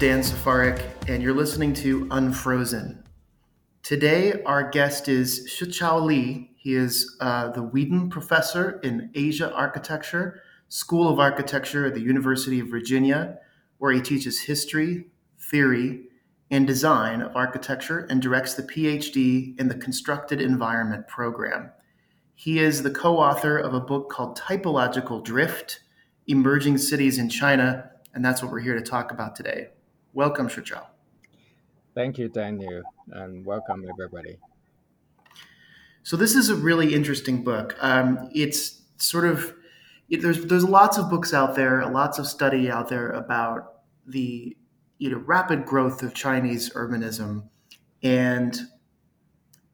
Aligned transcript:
Dan 0.00 0.20
Safarik, 0.20 0.82
and 1.08 1.22
you're 1.22 1.34
listening 1.34 1.74
to 1.74 2.08
Unfrozen. 2.10 3.04
Today, 3.82 4.42
our 4.44 4.70
guest 4.70 5.08
is 5.08 5.46
Shiqiao 5.46 6.02
Li. 6.02 6.52
He 6.56 6.74
is 6.74 7.18
uh, 7.20 7.50
the 7.50 7.62
Weedon 7.62 8.08
Professor 8.08 8.80
in 8.82 9.10
Asia 9.14 9.52
Architecture, 9.52 10.40
School 10.68 11.06
of 11.06 11.20
Architecture 11.20 11.84
at 11.84 11.92
the 11.92 12.00
University 12.00 12.60
of 12.60 12.68
Virginia, 12.68 13.40
where 13.76 13.92
he 13.92 14.00
teaches 14.00 14.40
history, 14.40 15.04
theory, 15.38 16.04
and 16.50 16.66
design 16.66 17.20
of 17.20 17.36
architecture 17.36 18.06
and 18.08 18.22
directs 18.22 18.54
the 18.54 18.62
PhD 18.62 19.60
in 19.60 19.68
the 19.68 19.74
Constructed 19.74 20.40
Environment 20.40 21.06
program. 21.08 21.72
He 22.34 22.58
is 22.58 22.82
the 22.82 22.90
co 22.90 23.18
author 23.18 23.58
of 23.58 23.74
a 23.74 23.80
book 23.80 24.08
called 24.08 24.38
Typological 24.38 25.22
Drift 25.22 25.80
Emerging 26.26 26.78
Cities 26.78 27.18
in 27.18 27.28
China 27.28 27.90
and 28.14 28.24
that's 28.24 28.42
what 28.42 28.50
we're 28.50 28.60
here 28.60 28.74
to 28.74 28.82
talk 28.82 29.12
about 29.12 29.36
today. 29.36 29.68
Welcome, 30.12 30.48
Shiqiao. 30.48 30.86
Thank 31.94 32.18
you, 32.18 32.28
Daniel, 32.28 32.82
and 33.12 33.44
welcome 33.44 33.86
everybody. 33.88 34.38
So 36.02 36.16
this 36.16 36.34
is 36.34 36.48
a 36.48 36.56
really 36.56 36.94
interesting 36.94 37.44
book. 37.44 37.76
Um, 37.80 38.28
it's 38.34 38.82
sort 38.96 39.24
of 39.24 39.54
it, 40.08 40.20
there's 40.20 40.44
there's 40.46 40.64
lots 40.64 40.98
of 40.98 41.08
books 41.10 41.32
out 41.32 41.54
there, 41.54 41.86
lots 41.86 42.18
of 42.18 42.26
study 42.26 42.68
out 42.68 42.88
there 42.88 43.10
about 43.10 43.82
the 44.04 44.56
you 44.98 45.10
know 45.10 45.18
rapid 45.18 45.64
growth 45.64 46.02
of 46.02 46.12
Chinese 46.12 46.70
urbanism, 46.70 47.48
and 48.02 48.58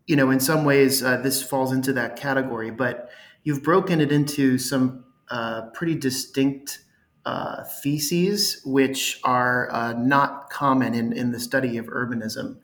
you 0.07 0.17
know 0.17 0.31
in 0.31 0.41
some 0.41 0.67
ways 0.67 1.03
uh, 1.03 1.17
this 1.17 1.43
falls 1.43 1.73
into 1.73 1.95
that 1.95 2.17
category. 2.17 2.71
But 2.71 3.09
you've 3.43 3.63
broken 3.63 4.03
it 4.03 4.13
into 4.13 4.59
some 4.59 5.05
uh, 5.31 5.71
pretty 5.73 5.95
distinct 5.95 6.81
uh, 7.27 7.65
theses 7.65 8.63
which 8.65 9.19
are 9.25 9.69
uh, 9.73 9.93
not 9.95 10.49
common 10.49 10.95
in, 10.95 11.13
in 11.13 11.33
the 11.33 11.41
study 11.41 11.77
of 11.77 11.87
urbanism. 11.87 12.57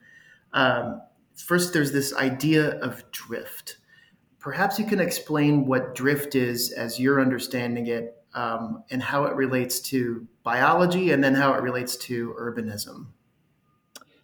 Um, 0.53 1.01
first, 1.35 1.73
there's 1.73 1.91
this 1.91 2.15
idea 2.15 2.79
of 2.79 3.03
drift. 3.11 3.77
Perhaps 4.39 4.79
you 4.79 4.85
can 4.85 5.01
explain 5.01 5.65
what 5.65 5.95
drift 5.95 6.33
is 6.33 6.71
as 6.71 6.97
you're 6.97 7.19
understanding 7.19 7.87
it 7.87 8.15
um, 8.33 8.85
and 8.89 9.03
how 9.03 9.25
it 9.25 9.35
relates 9.35 9.81
to 9.81 10.25
biology 10.43 11.11
and 11.11 11.21
then 11.21 11.35
how 11.35 11.53
it 11.53 11.61
relates 11.61 11.97
to 11.97 12.33
urbanism. 12.39 13.07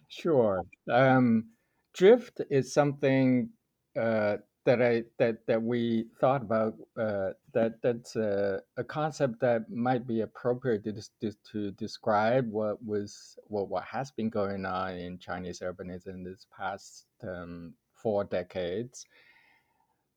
Sure. 0.08 0.62
Um, 0.90 1.50
drift 1.92 2.40
is 2.48 2.72
something 2.72 3.50
uh, 3.94 4.38
that 4.64 4.80
I 4.80 5.04
that 5.18 5.46
that 5.46 5.62
we 5.62 6.06
thought 6.18 6.42
about 6.42 6.76
uh, 6.98 7.30
that 7.52 7.82
that's 7.82 8.16
a, 8.16 8.60
a, 8.76 8.84
concept 8.84 9.40
that 9.40 9.70
might 9.70 10.06
be 10.06 10.20
appropriate 10.20 10.84
to, 10.84 10.92
to, 11.20 11.36
to 11.52 11.70
describe 11.72 12.50
what 12.50 12.82
was 12.84 13.38
what, 13.44 13.68
what 13.68 13.84
has 13.84 14.10
been 14.10 14.30
going 14.30 14.64
on 14.64 14.96
in 14.96 15.18
Chinese 15.18 15.60
urbanism 15.60 16.08
in 16.08 16.24
this 16.24 16.46
past 16.56 17.06
um, 17.22 17.74
four 17.94 18.24
decades. 18.24 19.06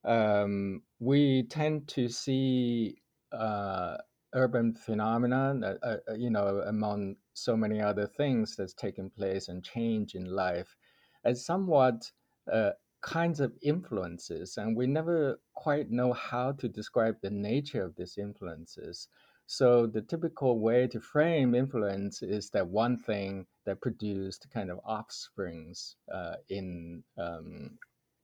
Um, 0.06 0.82
we 1.00 1.44
tend 1.44 1.88
to 1.90 2.10
see 2.10 2.98
uh, 3.32 3.98
urban 4.34 4.74
phenomena, 4.74 5.78
uh, 5.84 5.88
uh, 5.88 6.14
you 6.16 6.30
know, 6.30 6.64
among 6.68 7.16
so 7.34 7.56
many 7.56 7.82
other 7.82 8.08
things 8.08 8.56
that's 8.56 8.74
taken 8.74 9.10
place 9.10 9.48
and 9.48 9.64
change 9.64 10.16
in 10.16 10.26
life, 10.26 10.76
as 11.24 11.46
somewhat 11.46 12.12
uh, 12.52 12.72
kinds 13.04 13.40
of 13.40 13.54
influences, 13.62 14.58
and 14.58 14.76
we 14.76 14.88
never 14.88 15.40
quite 15.54 15.92
know 15.92 16.14
how 16.14 16.54
to 16.54 16.68
describe 16.70 17.18
the 17.22 17.30
nature 17.30 17.84
of 17.84 17.96
these 17.96 18.18
influences. 18.18 19.10
So 19.46 19.86
the 19.86 20.02
typical 20.02 20.60
way 20.60 20.88
to 20.88 21.02
frame 21.02 21.54
influence 21.54 22.24
is 22.24 22.50
that 22.52 22.68
one 22.68 22.98
thing 22.98 23.46
that 23.66 23.82
produced 23.82 24.48
kind 24.54 24.72
of 24.72 24.80
offsprings 24.86 25.98
uh, 26.12 26.36
in 26.50 27.04
um, 27.18 27.78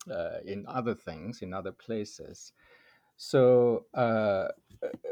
uh, 0.09 0.39
in 0.45 0.65
other 0.67 0.95
things 0.95 1.41
in 1.41 1.53
other 1.53 1.73
places. 1.73 2.53
So 3.17 3.85
uh, 3.93 4.47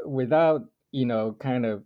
without 0.05 0.61
you 0.91 1.05
know 1.05 1.33
kind 1.39 1.65
of 1.65 1.83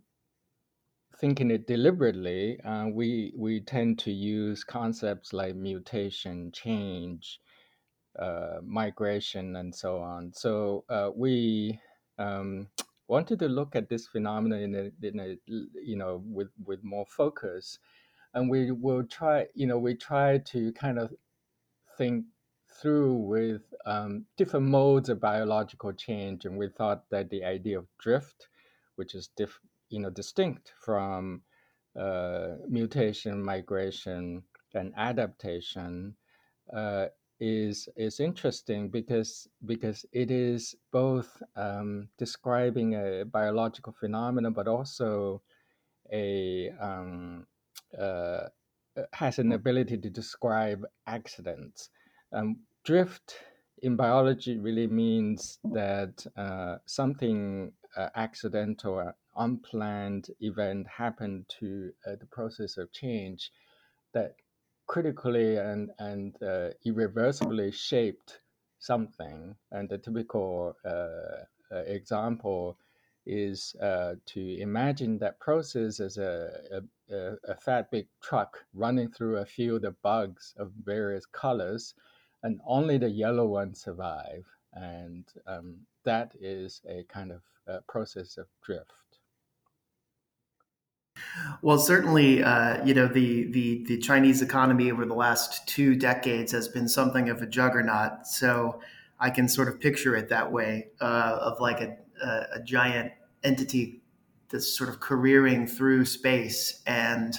thinking 1.18 1.50
it 1.50 1.66
deliberately, 1.66 2.60
uh, 2.62 2.86
we 2.86 3.32
we 3.36 3.60
tend 3.60 3.98
to 4.00 4.12
use 4.12 4.64
concepts 4.64 5.32
like 5.32 5.54
mutation, 5.56 6.52
change, 6.52 7.40
uh, 8.18 8.58
migration 8.62 9.56
and 9.56 9.74
so 9.74 9.98
on. 9.98 10.32
So 10.34 10.84
uh, 10.88 11.10
we 11.14 11.80
um, 12.18 12.68
wanted 13.08 13.38
to 13.40 13.48
look 13.48 13.76
at 13.76 13.88
this 13.88 14.06
phenomenon 14.06 14.60
in 14.60 14.74
a, 14.74 15.06
in 15.06 15.20
a, 15.20 15.36
you 15.82 15.96
know 15.96 16.22
with 16.26 16.48
with 16.64 16.82
more 16.82 17.06
focus, 17.06 17.78
and 18.34 18.50
we 18.50 18.70
will 18.70 19.04
try 19.04 19.46
you 19.54 19.66
know 19.66 19.78
we 19.78 19.94
try 19.94 20.38
to 20.38 20.72
kind 20.72 20.98
of 20.98 21.12
think 21.98 22.24
through 22.80 23.14
with 23.14 23.62
um, 23.86 24.24
different 24.36 24.66
modes 24.66 25.08
of 25.08 25.20
biological 25.20 25.92
change, 25.92 26.44
and 26.44 26.56
we 26.56 26.68
thought 26.68 27.04
that 27.10 27.30
the 27.30 27.44
idea 27.44 27.78
of 27.78 27.86
drift, 27.98 28.48
which 28.96 29.14
is 29.14 29.28
diff, 29.36 29.58
you 29.88 30.00
know 30.00 30.10
distinct 30.10 30.72
from 30.80 31.42
uh, 31.98 32.56
mutation, 32.68 33.42
migration, 33.42 34.42
and 34.74 34.92
adaptation, 34.96 36.14
uh, 36.74 37.06
is 37.42 37.88
is 37.96 38.20
interesting 38.20 38.88
because 38.88 39.48
because 39.66 40.06
it 40.12 40.30
is 40.30 40.76
both 40.92 41.42
um, 41.56 42.08
describing 42.16 42.94
a 42.94 43.24
biological 43.24 43.92
phenomenon, 43.98 44.52
but 44.52 44.68
also 44.68 45.42
a 46.12 46.70
um, 46.80 47.44
uh, 47.98 48.46
uh, 48.96 49.02
has 49.12 49.40
an 49.40 49.52
ability 49.52 49.98
to 49.98 50.08
describe 50.08 50.84
accidents. 51.08 51.88
Um, 52.32 52.60
drift 52.84 53.34
in 53.82 53.96
biology 53.96 54.58
really 54.58 54.86
means 54.86 55.58
that 55.64 56.24
uh, 56.36 56.76
something 56.86 57.72
uh, 57.96 58.10
accidental 58.14 58.94
or 58.94 59.16
unplanned 59.36 60.28
event 60.40 60.86
happened 60.86 61.46
to 61.58 61.90
uh, 62.06 62.14
the 62.20 62.26
process 62.26 62.76
of 62.76 62.92
change 62.92 63.50
that 64.14 64.36
critically 64.86 65.56
and 65.56 65.90
and 65.98 66.42
uh, 66.42 66.70
irreversibly 66.84 67.70
shaped 67.72 68.40
something. 68.78 69.54
And 69.70 69.88
the 69.88 69.98
typical 69.98 70.76
uh, 70.84 71.44
uh, 71.74 71.82
example 71.86 72.76
is 73.24 73.76
uh, 73.80 74.14
to 74.26 74.60
imagine 74.60 75.18
that 75.18 75.38
process 75.38 76.00
as 76.00 76.18
a, 76.18 76.82
a, 77.10 77.36
a, 77.48 77.54
fat 77.54 77.88
big 77.90 78.08
truck 78.20 78.58
running 78.74 79.08
through 79.08 79.36
a 79.36 79.46
field 79.46 79.84
of 79.84 80.00
bugs 80.02 80.54
of 80.58 80.72
various 80.84 81.24
colors, 81.26 81.94
and 82.42 82.60
only 82.66 82.98
the 82.98 83.08
yellow 83.08 83.46
ones 83.46 83.80
survive. 83.80 84.44
And 84.72 85.24
um, 85.46 85.76
that 86.04 86.32
is 86.40 86.82
a 86.88 87.04
kind 87.04 87.30
of 87.30 87.42
uh, 87.68 87.78
process 87.88 88.38
of 88.38 88.46
drift. 88.64 88.92
Well, 91.62 91.78
certainly, 91.78 92.42
uh, 92.42 92.84
you 92.84 92.92
know, 92.92 93.06
the, 93.06 93.44
the, 93.52 93.84
the 93.86 93.98
Chinese 93.98 94.42
economy 94.42 94.90
over 94.90 95.04
the 95.04 95.14
last 95.14 95.66
two 95.68 95.94
decades 95.94 96.52
has 96.52 96.68
been 96.68 96.88
something 96.88 97.28
of 97.28 97.40
a 97.40 97.46
juggernaut. 97.46 98.26
So 98.26 98.80
I 99.20 99.30
can 99.30 99.48
sort 99.48 99.68
of 99.68 99.80
picture 99.80 100.16
it 100.16 100.28
that 100.28 100.50
way 100.50 100.88
uh, 101.00 101.38
of 101.40 101.60
like 101.60 101.80
a, 101.80 101.96
a, 102.22 102.46
a, 102.56 102.62
giant 102.64 103.12
entity 103.44 104.02
that's 104.50 104.68
sort 104.76 104.90
of 104.90 104.98
careering 104.98 105.68
through 105.68 106.04
space. 106.04 106.82
And, 106.86 107.36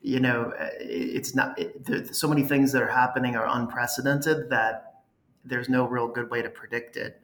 you 0.00 0.20
know, 0.20 0.52
it's 0.78 1.34
not, 1.34 1.58
it, 1.58 2.14
so 2.14 2.28
many 2.28 2.42
things 2.42 2.70
that 2.72 2.82
are 2.82 2.90
happening 2.90 3.34
are 3.34 3.46
unprecedented 3.48 4.48
that 4.50 5.02
there's 5.44 5.68
no 5.68 5.86
real 5.86 6.06
good 6.08 6.30
way 6.30 6.40
to 6.42 6.50
predict 6.50 6.96
it. 6.96 7.20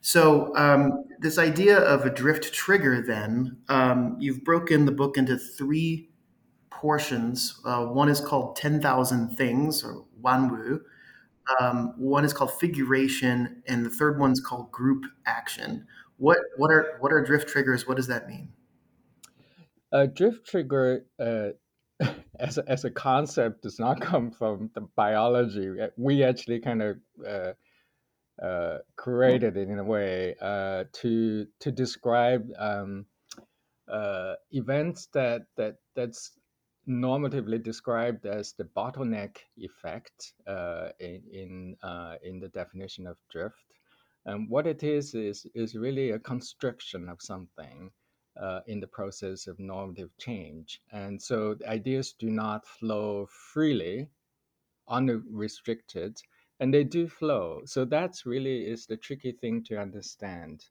So, 0.00 0.54
um, 0.56 1.04
this 1.18 1.38
idea 1.38 1.78
of 1.78 2.04
a 2.04 2.10
drift 2.10 2.52
trigger, 2.52 3.02
then, 3.02 3.58
um, 3.68 4.16
you've 4.20 4.44
broken 4.44 4.84
the 4.84 4.92
book 4.92 5.16
into 5.16 5.36
three 5.36 6.10
portions. 6.70 7.60
Uh, 7.64 7.86
one 7.86 8.08
is 8.08 8.20
called 8.20 8.56
10,000 8.56 9.36
Things, 9.36 9.82
or 9.82 10.04
Wanwu. 10.22 10.80
Um, 11.60 11.94
one 11.96 12.24
is 12.24 12.32
called 12.32 12.52
figuration, 12.52 13.62
and 13.66 13.84
the 13.84 13.90
third 13.90 14.20
one's 14.20 14.40
called 14.40 14.70
group 14.70 15.04
action. 15.26 15.86
What, 16.18 16.38
what, 16.56 16.70
are, 16.70 16.96
what 17.00 17.12
are 17.12 17.22
drift 17.22 17.48
triggers? 17.48 17.86
What 17.86 17.96
does 17.96 18.06
that 18.06 18.28
mean? 18.28 18.50
A 19.92 20.06
drift 20.06 20.46
trigger, 20.46 21.06
uh, 21.18 21.48
as, 22.38 22.58
a, 22.58 22.68
as 22.68 22.84
a 22.84 22.90
concept, 22.90 23.62
does 23.62 23.80
not 23.80 24.00
come 24.00 24.30
from 24.30 24.70
the 24.74 24.82
biology. 24.94 25.74
We 25.96 26.22
actually 26.22 26.60
kind 26.60 26.82
of 26.82 26.96
uh, 27.26 27.52
uh, 28.42 28.78
created 28.96 29.56
it 29.56 29.68
in 29.68 29.78
a 29.78 29.84
way 29.84 30.34
uh, 30.40 30.84
to 30.92 31.46
to 31.60 31.72
describe 31.72 32.48
um, 32.58 33.06
uh, 33.88 34.34
events 34.52 35.08
that 35.14 35.42
that 35.56 35.76
that's 35.94 36.32
normatively 36.88 37.62
described 37.62 38.26
as 38.26 38.54
the 38.54 38.64
bottleneck 38.64 39.38
effect 39.56 40.34
uh, 40.46 40.88
in 41.00 41.22
in, 41.32 41.76
uh, 41.82 42.16
in 42.22 42.40
the 42.40 42.48
definition 42.48 43.06
of 43.06 43.16
drift. 43.30 43.64
And 44.26 44.48
what 44.50 44.66
it 44.66 44.82
is 44.82 45.14
is 45.14 45.46
is 45.54 45.74
really 45.76 46.10
a 46.12 46.18
constriction 46.18 47.08
of 47.08 47.20
something. 47.22 47.90
uh, 48.40 48.60
in 48.66 48.80
the 48.80 48.86
process 48.86 49.46
of 49.46 49.58
normative 49.58 50.10
change. 50.18 50.80
And 50.92 51.20
so 51.20 51.56
ideas 51.66 52.14
do 52.18 52.30
not 52.30 52.66
flow 52.66 53.26
freely, 53.52 54.10
unrestricted, 54.88 56.18
and 56.60 56.72
they 56.72 56.84
do 56.84 57.08
flow. 57.08 57.62
So 57.64 57.84
that's 57.84 58.26
really 58.26 58.62
is 58.62 58.86
the 58.86 58.96
tricky 58.96 59.32
thing 59.32 59.62
to 59.64 59.78
understand. 59.78 60.64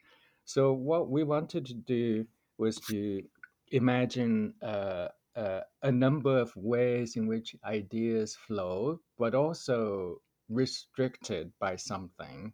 So 0.46 0.74
what 0.74 1.10
we 1.10 1.24
wanted 1.24 1.66
to 1.68 1.74
do 1.74 2.26
was 2.58 2.78
to 2.90 3.24
imagine 3.72 4.54
uh, 4.62 5.10
uh, 5.36 5.62
a 5.84 5.92
number 5.92 6.40
of 6.40 6.56
ways 6.56 7.16
in 7.16 7.28
which 7.28 7.56
ideas 7.64 8.36
flow, 8.36 9.00
but 9.18 9.36
also 9.36 10.22
restricted 10.50 11.52
by 11.60 11.76
something 11.76 12.54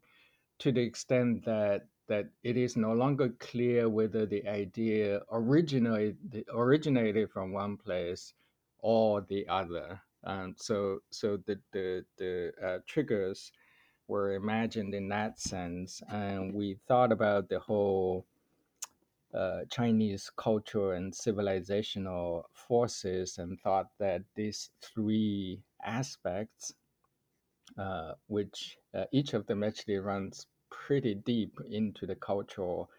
to 0.60 0.72
the 0.72 0.82
extent 0.82 1.46
that 1.46 1.88
that 2.08 2.26
it 2.44 2.58
is 2.58 2.76
no 2.76 2.92
longer 2.92 3.30
clear 3.40 3.88
whether 3.88 4.26
the 4.26 4.46
idea 4.48 5.22
originated 5.32 6.44
originated 6.52 7.30
from 7.32 7.54
one 7.54 7.78
place 7.78 8.34
or 8.80 9.22
the 9.22 9.48
other. 9.48 10.02
Um, 10.26 10.56
so 10.58 11.00
so 11.10 11.38
the 11.38 11.60
the, 11.72 12.06
the 12.18 12.52
uh, 12.64 12.78
triggers 12.88 13.52
were 14.08 14.34
imagined 14.34 14.94
in 14.94 15.10
that 15.10 15.40
sense, 15.40 16.02
and 16.10 16.54
we 16.54 16.78
thought 16.88 17.12
about 17.12 17.50
the 17.50 17.60
whole 17.60 18.26
uh, 19.34 19.62
Chinese 19.70 20.32
cultural 20.38 20.92
and 20.92 21.14
civilizational 21.14 22.44
forces, 22.54 23.38
and 23.38 23.60
thought 23.60 23.90
that 24.00 24.22
these 24.36 24.70
three 24.82 25.62
aspects, 25.84 26.74
uh, 27.78 28.14
which 28.28 28.78
uh, 28.94 29.06
each 29.12 29.34
of 29.34 29.46
them 29.48 29.64
actually 29.64 29.98
runs 29.98 30.48
pretty 30.70 31.16
deep 31.16 31.60
into 31.70 32.06
the 32.06 32.16
cultural 32.16 32.90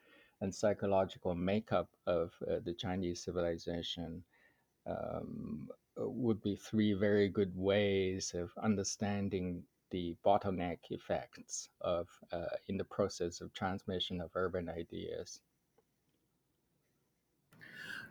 and 0.40 0.54
psychological 0.54 1.34
makeup 1.34 1.88
of 2.06 2.32
uh, 2.50 2.56
the 2.64 2.74
Chinese 2.74 3.22
civilization 3.22 4.22
um, 4.86 5.68
would 5.96 6.42
be 6.42 6.56
three 6.56 6.92
very 6.92 7.28
good 7.28 7.52
ways 7.56 8.34
of 8.34 8.50
understanding 8.62 9.62
the 9.90 10.16
bottleneck 10.24 10.78
effects 10.90 11.68
of 11.80 12.08
uh, 12.32 12.56
in 12.68 12.76
the 12.76 12.84
process 12.84 13.40
of 13.40 13.52
transmission 13.52 14.20
of 14.20 14.30
urban 14.34 14.68
ideas. 14.68 15.40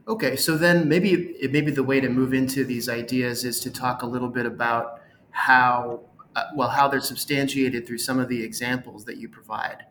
Okay, 0.08 0.36
so 0.36 0.58
then 0.58 0.88
maybe 0.90 1.14
it, 1.14 1.52
maybe 1.52 1.72
the 1.72 1.84
way 1.84 2.02
to 2.02 2.10
move 2.10 2.34
into 2.34 2.64
these 2.64 2.90
ideas 2.90 3.46
is 3.46 3.60
to 3.62 3.72
talk 3.72 4.02
a 4.02 4.06
little 4.06 4.28
bit 4.30 4.46
about 4.46 5.02
how 5.32 6.02
uh, 6.36 6.46
well 6.56 6.70
how 6.70 6.88
they're 6.88 7.00
substantiated 7.00 7.88
through 7.88 7.98
some 7.98 8.20
of 8.20 8.28
the 8.28 8.44
examples 8.44 9.06
that 9.06 9.18
you 9.18 9.30
provide. 9.30 9.86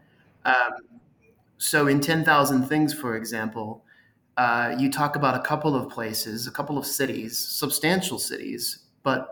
Um, 0.44 0.73
so 1.58 1.87
in 1.87 2.00
10,000 2.00 2.67
Things, 2.67 2.93
for 2.93 3.17
example, 3.17 3.84
uh, 4.37 4.75
you 4.79 4.90
talk 4.90 5.17
about 5.17 5.34
a 5.34 5.40
couple 5.40 5.75
of 5.75 5.90
places, 5.90 6.46
a 6.46 6.50
couple 6.50 6.79
of 6.79 6.87
cities, 6.87 7.37
substantial 7.37 8.19
cities, 8.19 8.87
but 9.02 9.29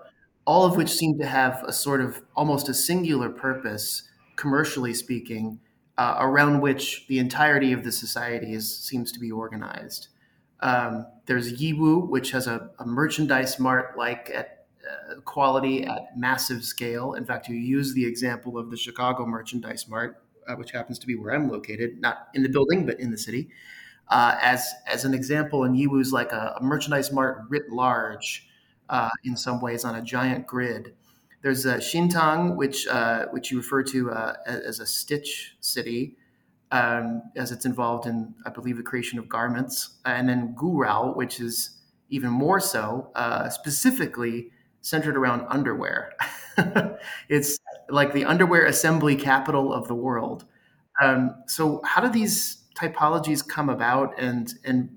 all 0.47 0.65
of 0.65 0.77
which 0.77 0.91
seem 0.91 1.19
to 1.19 1.27
have 1.27 1.63
a 1.67 1.73
sort 1.73 2.01
of 2.01 2.23
almost 2.35 2.69
a 2.69 2.75
singular 2.75 3.31
purpose, 3.31 4.03
commercially 4.37 4.93
speaking, 4.93 5.59
uh, 5.97 6.17
around 6.19 6.61
which 6.61 7.07
the 7.09 7.19
entirety 7.19 7.73
of 7.73 7.85
the 7.85 7.93
society 7.93 8.53
is, 8.53 8.79
seems 8.79 9.13
to 9.13 9.21
be 9.21 9.31
organized. 9.31 10.09
Um, 10.61 11.07
there's 11.27 11.61
Yiwu, 11.61 12.09
which 12.09 12.31
has 12.33 12.47
a, 12.47 12.71
a 12.79 12.87
merchandise 12.87 13.59
mart 13.59 13.97
like 13.97 14.31
at 14.35 14.67
uh, 14.91 15.21
quality 15.21 15.85
at 15.85 16.17
massive 16.17 16.65
scale. 16.65 17.15
In 17.15 17.25
fact, 17.25 17.49
you 17.49 17.57
use 17.57 17.95
the 17.95 18.05
example 18.05 18.59
of 18.59 18.71
the 18.71 18.77
Chicago 18.77 19.27
Merchandise 19.27 19.87
Mart, 19.89 20.23
uh, 20.49 20.55
which 20.55 20.71
happens 20.71 20.99
to 20.99 21.07
be 21.07 21.15
where 21.15 21.35
I'm 21.35 21.51
located, 21.51 22.01
not 22.01 22.29
in 22.35 22.43
the 22.43 22.49
building, 22.49 22.87
but 22.87 22.99
in 22.99 23.11
the 23.11 23.19
city, 23.19 23.51
uh, 24.11 24.37
as 24.41 24.67
as 24.87 25.05
an 25.05 25.15
example. 25.15 25.65
And 25.65 25.77
Yiwu's 25.77 26.13
like 26.13 26.33
a, 26.33 26.57
a 26.61 26.63
merchandise 26.63 27.13
mart 27.13 27.43
writ 27.49 27.71
large, 27.71 28.49
uh, 28.89 29.11
in 29.25 29.37
some 29.37 29.61
ways, 29.61 29.85
on 29.85 29.95
a 29.95 30.03
giant 30.03 30.47
grid. 30.47 30.95
There's 31.43 31.65
uh, 31.65 31.77
Xintang, 31.77 32.57
which 32.57 32.87
uh, 32.87 33.27
which 33.31 33.51
you 33.51 33.59
refer 33.59 33.83
to 33.85 34.11
uh, 34.11 34.35
as 34.47 34.81
a 34.81 34.87
stitch 34.87 35.57
city, 35.61 36.17
um, 36.71 37.23
as 37.37 37.51
it's 37.53 37.65
involved 37.65 38.07
in, 38.07 38.35
I 38.45 38.51
believe, 38.51 38.77
the 38.77 38.83
creation 38.83 39.19
of 39.19 39.29
garments, 39.29 39.99
and 40.05 40.29
then 40.29 40.55
Gurao, 40.55 41.17
which 41.17 41.41
is 41.41 41.79
even 42.11 42.31
more 42.31 42.61
so, 42.61 43.11
uh, 43.15 43.49
specifically 43.49 44.51
centered 44.83 45.17
around 45.17 45.47
underwear. 45.49 46.13
it's 47.29 47.59
like 47.89 48.13
the 48.13 48.25
underwear 48.25 48.67
assembly 48.67 49.17
capital 49.17 49.73
of 49.73 49.89
the 49.89 49.95
world. 49.95 50.45
Um, 51.01 51.37
so, 51.47 51.81
how 51.85 52.01
do 52.03 52.09
these 52.11 52.65
typologies 52.81 53.47
come 53.47 53.69
about, 53.69 54.19
and 54.19 54.55
and 54.65 54.97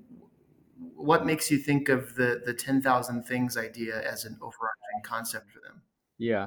what 0.94 1.26
makes 1.26 1.50
you 1.50 1.58
think 1.58 1.88
of 1.88 2.14
the 2.14 2.42
the 2.44 2.54
ten 2.54 2.80
thousand 2.80 3.24
things 3.24 3.56
idea 3.56 4.02
as 4.02 4.24
an 4.24 4.38
overarching 4.40 5.02
concept 5.02 5.50
for 5.50 5.60
them? 5.60 5.82
Yeah. 6.18 6.46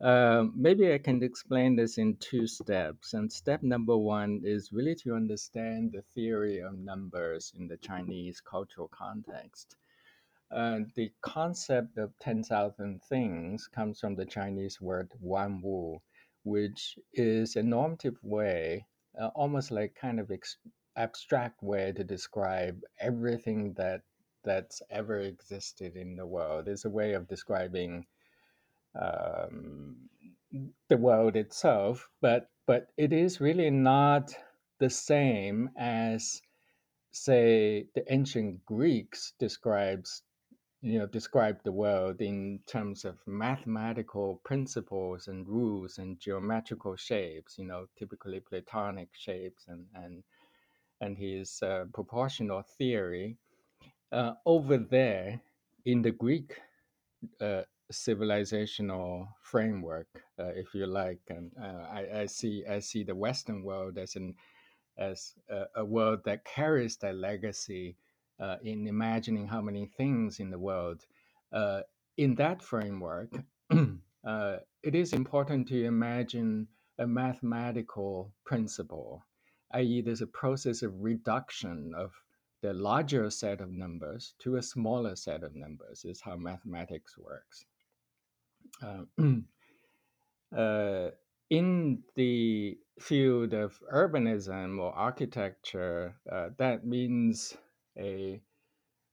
Um, 0.00 0.52
maybe 0.54 0.92
I 0.92 0.98
can 0.98 1.22
explain 1.24 1.74
this 1.74 1.98
in 1.98 2.16
two 2.18 2.46
steps. 2.46 3.14
And 3.14 3.32
step 3.32 3.62
number 3.62 3.96
one 3.96 4.42
is 4.44 4.72
really 4.72 4.94
to 4.96 5.14
understand 5.14 5.92
the 5.92 6.02
theory 6.14 6.60
of 6.60 6.78
numbers 6.78 7.52
in 7.58 7.66
the 7.66 7.76
Chinese 7.78 8.40
cultural 8.40 8.88
context. 8.88 9.76
Uh, 10.50 10.80
the 10.94 11.12
concept 11.20 11.98
of 11.98 12.16
10,000 12.20 13.02
things 13.02 13.66
comes 13.66 14.00
from 14.00 14.14
the 14.14 14.24
Chinese 14.24 14.80
word 14.80 15.10
wan 15.20 15.60
wu, 15.62 16.00
which 16.44 16.98
is 17.12 17.56
a 17.56 17.62
normative 17.62 18.18
way, 18.22 18.86
uh, 19.20 19.26
almost 19.34 19.70
like 19.70 19.94
kind 19.94 20.20
of 20.20 20.30
ex- 20.30 20.56
abstract 20.98 21.62
way 21.62 21.92
to 21.92 22.04
describe 22.04 22.80
everything 23.00 23.74
that 23.74 24.02
that's 24.44 24.82
ever 24.90 25.20
existed 25.20 25.96
in 25.96 26.16
the 26.16 26.26
world. 26.26 26.68
It's 26.68 26.84
a 26.84 26.90
way 26.90 27.14
of 27.14 27.28
describing 27.28 28.06
um, 29.00 29.96
the 30.88 30.96
world 30.96 31.36
itself, 31.36 32.08
but 32.20 32.50
but 32.66 32.88
it 32.96 33.12
is 33.12 33.40
really 33.40 33.70
not 33.70 34.34
the 34.78 34.90
same 34.90 35.70
as 35.76 36.42
say 37.10 37.86
the 37.94 38.12
ancient 38.12 38.64
Greeks 38.66 39.32
describes 39.38 40.22
you 40.80 40.98
know 40.98 41.06
describe 41.06 41.58
the 41.64 41.72
world 41.72 42.20
in 42.20 42.60
terms 42.66 43.04
of 43.04 43.18
mathematical 43.26 44.40
principles 44.44 45.26
and 45.26 45.48
rules 45.48 45.98
and 45.98 46.20
geometrical 46.20 46.94
shapes 46.94 47.58
you 47.58 47.64
know 47.64 47.86
typically 47.98 48.40
platonic 48.40 49.08
shapes 49.12 49.64
and 49.66 49.86
and 49.94 50.22
and 51.00 51.16
his 51.16 51.62
uh, 51.62 51.84
proportional 51.92 52.62
theory 52.62 53.36
uh, 54.12 54.32
over 54.46 54.78
there 54.78 55.40
in 55.84 56.02
the 56.02 56.10
greek 56.10 56.60
uh, 57.40 57.62
civilizational 57.92 59.28
framework, 59.42 60.08
uh, 60.38 60.48
if 60.54 60.74
you 60.74 60.86
like. 60.86 61.20
And 61.30 61.50
uh, 61.60 61.86
I, 61.90 62.20
I, 62.20 62.26
see 62.26 62.64
I 62.68 62.80
see 62.80 63.02
the 63.02 63.14
Western 63.14 63.62
world 63.62 63.98
as 63.98 64.16
an 64.16 64.34
as 64.98 65.34
a, 65.48 65.64
a 65.76 65.84
world 65.84 66.20
that 66.24 66.44
carries 66.44 66.96
that 66.98 67.16
legacy 67.16 67.96
uh, 68.40 68.56
in 68.62 68.86
imagining 68.86 69.46
how 69.46 69.60
many 69.60 69.86
things 69.86 70.40
in 70.40 70.50
the 70.50 70.58
world. 70.58 71.04
In 72.16 72.34
that 72.34 72.62
framework, 72.62 73.30
it 73.70 74.94
is 74.94 75.12
important 75.12 75.68
to 75.68 75.84
imagine 75.84 76.66
a 76.98 77.06
mathematical 77.06 78.32
principle, 78.44 79.24
i.e., 79.72 80.00
there's 80.00 80.22
a 80.22 80.26
process 80.26 80.82
of 80.82 81.02
reduction 81.02 81.94
of 81.94 82.12
the 82.62 82.72
larger 82.72 83.30
set 83.30 83.60
of 83.60 83.70
numbers 83.70 84.34
to 84.40 84.56
a 84.56 84.62
smaller 84.62 85.14
set 85.14 85.44
of 85.44 85.54
numbers 85.54 86.04
is 86.04 86.20
how 86.20 86.36
mathematics 86.36 87.16
works. 87.16 87.64
Uh, 88.82 89.04
uh, 90.56 91.10
in 91.50 92.02
the 92.14 92.78
field 93.00 93.54
of 93.54 93.80
urbanism 93.92 94.78
or 94.78 94.92
architecture, 94.92 96.14
uh, 96.30 96.48
that 96.58 96.84
means 96.84 97.56
a 97.98 98.40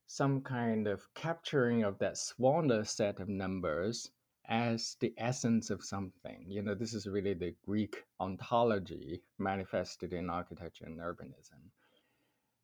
some 0.08 0.40
kind 0.40 0.86
of 0.86 1.02
capturing 1.14 1.82
of 1.82 1.98
that 1.98 2.16
smaller 2.16 2.84
set 2.84 3.18
of 3.18 3.28
numbers 3.28 4.10
as 4.48 4.96
the 5.00 5.14
essence 5.18 5.70
of 5.70 5.84
something. 5.84 6.44
You 6.48 6.62
know, 6.62 6.74
this 6.74 6.94
is 6.94 7.06
really 7.06 7.34
the 7.34 7.54
Greek 7.64 8.04
ontology 8.20 9.22
manifested 9.38 10.12
in 10.12 10.30
architecture 10.30 10.86
and 10.86 10.98
urbanism. 10.98 11.70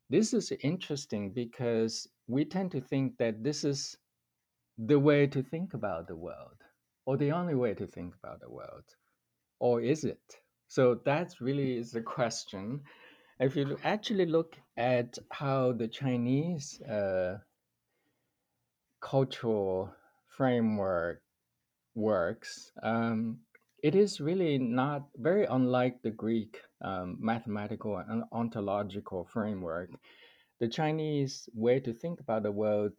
This 0.09 0.33
is 0.33 0.51
interesting 0.61 1.31
because 1.31 2.07
we 2.27 2.45
tend 2.45 2.71
to 2.71 2.81
think 2.81 3.17
that 3.17 3.43
this 3.43 3.63
is 3.63 3.97
the 4.77 4.99
way 4.99 5.27
to 5.27 5.43
think 5.43 5.73
about 5.73 6.07
the 6.07 6.15
world 6.15 6.57
or 7.05 7.17
the 7.17 7.31
only 7.31 7.55
way 7.55 7.73
to 7.73 7.87
think 7.87 8.15
about 8.15 8.39
the 8.39 8.49
world 8.49 8.83
or 9.59 9.81
is 9.81 10.03
it 10.03 10.37
so 10.67 10.95
that 11.05 11.33
really 11.41 11.77
is 11.77 11.91
the 11.91 12.01
question 12.01 12.81
if 13.39 13.55
you 13.55 13.77
actually 13.83 14.25
look 14.25 14.57
at 14.77 15.17
how 15.31 15.71
the 15.73 15.87
chinese 15.87 16.81
uh, 16.83 17.37
cultural 19.01 19.93
framework 20.27 21.22
works 21.95 22.71
um, 22.83 23.37
it 23.81 23.95
is 23.95 24.21
really 24.21 24.57
not 24.57 25.07
very 25.17 25.45
unlike 25.45 26.01
the 26.01 26.11
greek 26.11 26.61
um, 26.81 27.17
mathematical 27.19 27.97
and 27.97 28.23
ontological 28.31 29.25
framework 29.25 29.89
the 30.59 30.67
Chinese 30.67 31.49
way 31.53 31.79
to 31.79 31.93
think 31.93 32.19
about 32.21 32.43
the 32.43 32.51
world 32.51 32.93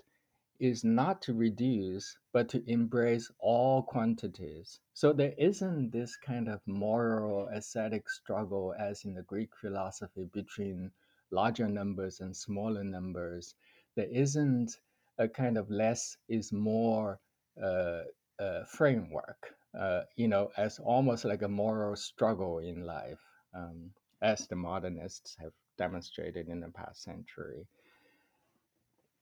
is 0.60 0.84
not 0.84 1.20
to 1.22 1.34
reduce, 1.34 2.16
but 2.32 2.48
to 2.48 2.62
embrace 2.70 3.30
all 3.38 3.82
quantities. 3.82 4.80
So 4.92 5.12
there 5.12 5.34
isn't 5.38 5.90
this 5.90 6.16
kind 6.16 6.48
of 6.48 6.60
moral 6.66 7.48
ascetic 7.48 8.08
struggle 8.08 8.74
as 8.78 9.04
in 9.04 9.14
the 9.14 9.22
Greek 9.22 9.56
philosophy 9.56 10.26
between 10.32 10.90
larger 11.30 11.68
numbers 11.68 12.20
and 12.20 12.36
smaller 12.36 12.84
numbers. 12.84 13.54
There 13.96 14.08
isn't 14.10 14.78
a 15.18 15.28
kind 15.28 15.58
of 15.58 15.70
less 15.70 16.16
is 16.28 16.52
more 16.52 17.18
uh, 17.62 18.02
uh, 18.38 18.64
framework, 18.64 19.54
uh, 19.78 20.02
you 20.16 20.28
know, 20.28 20.50
as 20.56 20.78
almost 20.78 21.24
like 21.24 21.42
a 21.42 21.48
moral 21.48 21.96
struggle 21.96 22.58
in 22.58 22.84
life, 22.86 23.20
um, 23.54 23.90
as 24.22 24.46
the 24.48 24.56
modernists 24.56 25.36
have 25.40 25.52
demonstrated 25.76 26.48
in 26.48 26.60
the 26.60 26.68
past 26.68 27.02
century 27.02 27.66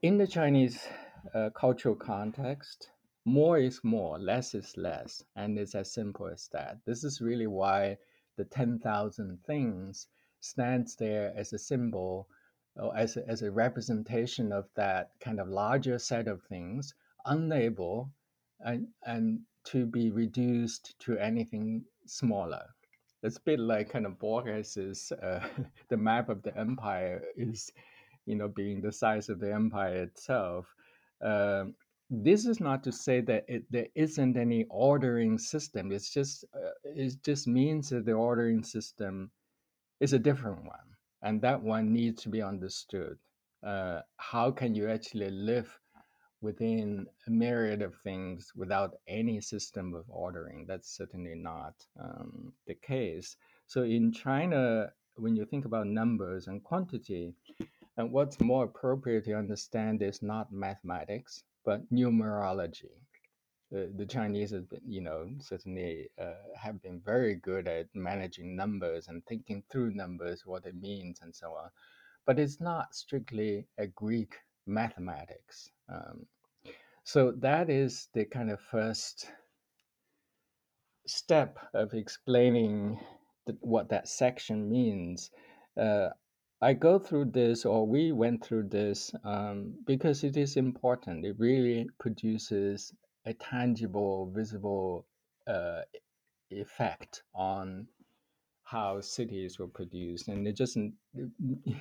in 0.03 0.19
the 0.19 0.27
Chinese 0.27 0.89
uh, 1.33 1.49
cultural 1.51 1.95
context, 1.95 2.91
more 3.25 3.57
is 3.57 3.85
more, 3.85 4.19
less 4.19 4.53
is 4.53 4.77
less, 4.77 5.23
and 5.37 5.57
it's 5.57 5.77
as 5.77 5.93
simple 5.93 6.27
as 6.27 6.49
that. 6.49 6.79
This 6.85 7.05
is 7.05 7.21
really 7.21 7.47
why 7.47 7.99
the 8.37 8.45
10,000 8.45 9.39
things 9.47 10.09
stands 10.41 10.97
there 10.97 11.33
as 11.37 11.53
a 11.53 11.59
symbol 11.59 12.29
or 12.75 12.97
as 12.97 13.17
a, 13.17 13.29
as 13.29 13.43
a 13.43 13.53
representation 13.53 14.51
of 14.51 14.69
that 14.75 15.13
kind 15.21 15.39
of 15.39 15.47
larger 15.47 16.01
set 16.01 16.27
of 16.27 16.43
things, 16.43 16.95
unable 17.25 18.11
and, 18.65 18.87
and 19.05 19.41
to 19.65 19.87
be 19.87 20.11
reduced 20.11 20.95
to 21.01 21.19
anything 21.19 21.85
smaller. 22.07 22.65
It's 23.23 23.37
a 23.37 23.43
bit 23.43 23.61
like 23.61 23.91
kind 23.91 24.07
of 24.07 24.19
Borges's 24.19 25.13
uh, 25.13 25.47
the 25.89 25.97
map 25.97 26.29
of 26.29 26.43
the 26.43 26.57
empire 26.59 27.23
is 27.37 27.71
you 28.27 28.37
know, 28.37 28.49
being 28.49 28.81
the 28.81 28.93
size 28.93 29.29
of 29.29 29.41
the 29.41 29.53
empire 29.53 30.03
itself. 30.03 30.75
Um, 31.23 31.75
this 32.11 32.47
is 32.47 32.61
not 32.61 32.85
to 32.85 32.93
say 32.93 33.21
that 33.23 33.45
it, 33.49 33.65
there 33.71 33.87
isn't 33.95 34.37
any 34.37 34.67
ordering 34.69 35.39
system. 35.39 35.93
It's 35.93 36.13
just 36.13 36.45
uh, 36.55 36.71
it 36.85 37.15
just 37.25 37.47
means 37.47 37.89
that 37.91 38.05
the 38.05 38.13
ordering 38.13 38.63
system 38.63 39.31
is 40.01 40.13
a 40.13 40.19
different 40.19 40.65
one, 40.65 40.89
and 41.23 41.41
that 41.43 41.63
one 41.63 41.93
needs 41.93 42.23
to 42.23 42.29
be 42.29 42.43
understood. 42.43 43.17
Uh, 43.63 44.01
how 44.19 44.51
can 44.51 44.75
you 44.75 44.89
actually 44.89 45.31
live 45.31 45.79
within 46.43 47.07
a 47.27 47.31
myriad 47.31 47.83
of 47.83 47.95
things 48.03 48.53
without 48.55 48.95
any 49.07 49.41
system 49.41 49.95
of 49.95 50.05
ordering? 50.09 50.67
That's 50.67 50.97
certainly 50.97 51.35
not 51.35 51.75
um, 51.99 52.53
the 52.67 52.75
case. 52.75 53.37
So 53.67 53.83
in 53.83 54.13
China, 54.13 54.93
when 55.17 55.37
you 55.37 55.47
think 55.47 55.65
about 55.65 55.87
numbers 55.87 56.49
and 56.49 56.63
quantity, 56.63 57.35
and 57.97 58.11
what's 58.11 58.41
more 58.41 58.65
appropriate 58.65 59.25
to 59.27 59.35
understand 59.35 60.03
is 60.03 60.23
not 60.23 60.53
mathematics, 60.53 61.45
but 61.65 61.91
numerology. 61.93 62.91
The, 63.71 63.91
the 63.97 64.07
Chinese 64.07 64.51
have 64.51 64.69
been, 64.69 64.81
you 64.87 65.01
know, 65.01 65.29
certainly 65.41 66.09
uh, 66.21 66.35
have 66.57 66.83
been 66.83 67.01
very 67.05 67.37
good 67.37 67.69
at 67.69 67.87
managing 67.95 68.57
numbers 68.57 69.09
and 69.09 69.25
thinking 69.25 69.63
through 69.71 69.95
numbers, 69.95 70.43
what 70.45 70.67
it 70.67 70.75
means, 70.75 71.21
and 71.23 71.35
so 71.35 71.53
on. 71.53 71.71
But 72.27 72.39
it's 72.39 72.61
not 72.61 72.95
strictly 72.95 73.67
a 73.79 73.87
Greek 73.87 74.35
mathematics. 74.67 75.71
Um, 75.89 76.27
so 77.05 77.33
that 77.39 77.71
is 77.71 78.09
the 78.15 78.25
kind 78.25 78.51
of 78.51 78.61
first 78.61 79.27
step 81.07 81.59
of 81.75 81.95
explaining 81.95 82.99
what 83.61 83.89
that 83.89 84.09
section 84.09 84.69
means. 84.71 85.31
Uh, 85.77 86.11
I 86.61 86.75
go 86.75 86.99
through 87.01 87.27
this, 87.27 87.65
or 87.65 87.87
we 87.87 88.13
went 88.13 88.45
through 88.45 88.69
this, 88.69 89.13
um, 89.25 89.75
because 89.85 90.23
it 90.23 90.37
is 90.37 90.57
important. 90.57 91.27
It 91.27 91.37
really 91.39 91.89
produces 91.99 92.95
a 93.27 93.35
tangible, 93.35 94.31
visible 94.33 95.07
uh, 95.49 95.83
effect 96.51 97.25
on 97.35 97.89
how 98.73 99.01
cities 99.03 99.59
were 99.59 99.69
produced, 99.69 100.29
and 100.29 100.49
it 100.49 100.57
just 100.57 100.77
you 100.77 100.95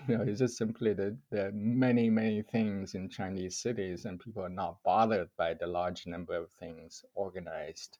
know 0.10 0.21
it's 0.27 0.39
just 0.39 0.57
simply 0.57 0.93
that 0.93 1.17
there 1.31 1.48
are 1.48 1.53
many 1.53 2.10
many 2.10 2.41
things 2.41 2.95
in 2.95 3.10
Chinese 3.10 3.57
cities, 3.57 4.05
and 4.05 4.19
people 4.19 4.43
are 4.43 4.57
not 4.63 4.83
bothered 4.83 5.29
by 5.38 5.53
the 5.53 5.67
large 5.67 6.05
number 6.05 6.36
of 6.36 6.50
things 6.60 7.05
organized 7.15 7.98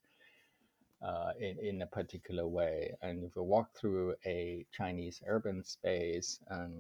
uh, 1.02 1.32
in, 1.40 1.58
in 1.60 1.82
a 1.82 1.88
particular 1.88 2.46
way. 2.46 2.94
And 3.02 3.24
if 3.24 3.36
you 3.36 3.44
walk 3.44 3.70
through 3.78 4.16
a 4.26 4.66
Chinese 4.74 5.22
urban 5.26 5.64
space, 5.64 6.40
and 6.50 6.74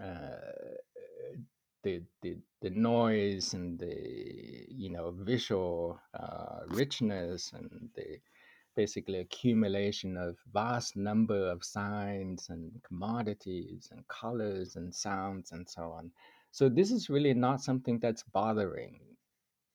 uh, 0.00 0.76
the, 1.82 2.02
the, 2.22 2.36
the 2.62 2.70
noise 2.70 3.54
and 3.54 3.78
the 3.78 4.66
you 4.68 4.90
know 4.90 5.12
visual 5.18 5.98
uh, 6.14 6.60
richness 6.68 7.52
and 7.54 7.88
the 7.96 8.20
basically 8.74 9.18
accumulation 9.18 10.16
of 10.16 10.36
vast 10.52 10.96
number 10.96 11.50
of 11.50 11.64
signs 11.64 12.48
and 12.50 12.72
commodities 12.82 13.88
and 13.92 14.06
colors 14.08 14.76
and 14.76 14.94
sounds 14.94 15.52
and 15.52 15.68
so 15.68 15.90
on. 15.90 16.10
So 16.52 16.68
this 16.68 16.90
is 16.90 17.10
really 17.10 17.34
not 17.34 17.62
something 17.62 17.98
that's 17.98 18.22
bothering 18.22 19.00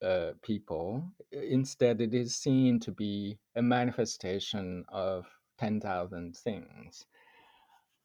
uh, 0.03 0.31
people. 0.41 1.03
Instead, 1.31 2.01
it 2.01 2.13
is 2.13 2.35
seen 2.35 2.79
to 2.81 2.91
be 2.91 3.37
a 3.55 3.61
manifestation 3.61 4.85
of 4.89 5.25
10,000 5.57 6.35
things. 6.35 7.05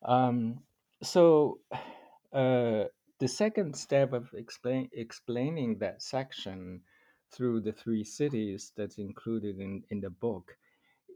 Um, 0.02 0.60
so, 1.02 1.60
uh, 2.32 2.84
the 3.18 3.28
second 3.28 3.76
step 3.76 4.14
of 4.14 4.30
explain, 4.32 4.88
explaining 4.92 5.78
that 5.78 6.00
section 6.00 6.80
through 7.30 7.60
the 7.60 7.72
three 7.72 8.02
cities 8.02 8.72
that's 8.76 8.98
included 8.98 9.58
in, 9.58 9.82
in 9.90 10.00
the 10.00 10.10
book 10.10 10.56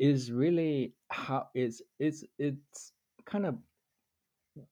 is 0.00 0.32
really 0.32 0.94
how 1.08 1.48
it's, 1.54 1.82
it's, 1.98 2.24
it's 2.38 2.92
kind 3.26 3.46
of 3.46 3.56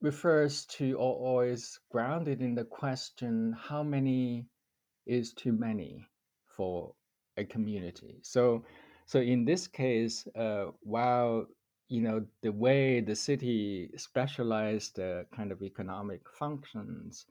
refers 0.00 0.64
to 0.66 0.94
or, 0.94 1.16
or 1.16 1.46
is 1.46 1.78
grounded 1.90 2.40
in 2.40 2.54
the 2.54 2.64
question 2.64 3.56
how 3.58 3.82
many 3.82 4.46
is 5.06 5.32
too 5.32 5.52
many 5.52 6.06
for 6.56 6.94
a 7.36 7.44
community. 7.44 8.18
So, 8.22 8.64
so 9.06 9.20
in 9.20 9.44
this 9.44 9.66
case, 9.66 10.26
uh, 10.38 10.66
while 10.82 11.46
you 11.88 12.00
know 12.00 12.24
the 12.42 12.52
way 12.52 13.00
the 13.00 13.14
city 13.14 13.90
specialized 13.96 14.98
uh, 14.98 15.24
kind 15.36 15.52
of 15.52 15.62
economic 15.62 16.22
functions 16.38 17.26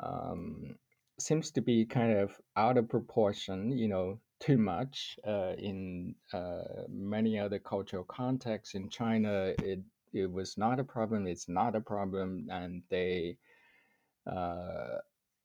um, 0.00 0.76
seems 1.18 1.50
to 1.52 1.60
be 1.60 1.84
kind 1.84 2.18
of 2.18 2.32
out 2.56 2.76
of 2.76 2.88
proportion, 2.88 3.76
you 3.76 3.88
know, 3.88 4.18
too 4.40 4.58
much 4.58 5.18
uh, 5.26 5.52
in 5.58 6.14
uh, 6.32 6.84
many 6.88 7.38
other 7.38 7.58
cultural 7.58 8.04
contexts. 8.04 8.74
In 8.74 8.88
China, 8.88 9.52
it 9.58 9.80
it 10.12 10.30
was 10.30 10.56
not 10.56 10.78
a 10.80 10.84
problem. 10.84 11.26
It's 11.26 11.48
not 11.48 11.74
a 11.74 11.80
problem, 11.80 12.48
and 12.50 12.82
they 12.90 13.36
uh, 14.30 14.98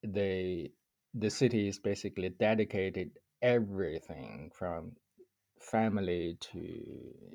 they 0.04 0.72
the 1.14 1.30
city 1.30 1.68
is 1.68 1.80
basically 1.80 2.30
dedicated 2.30 3.12
everything 3.42 4.52
from 4.54 4.92
family 5.60 6.38
to 6.40 6.62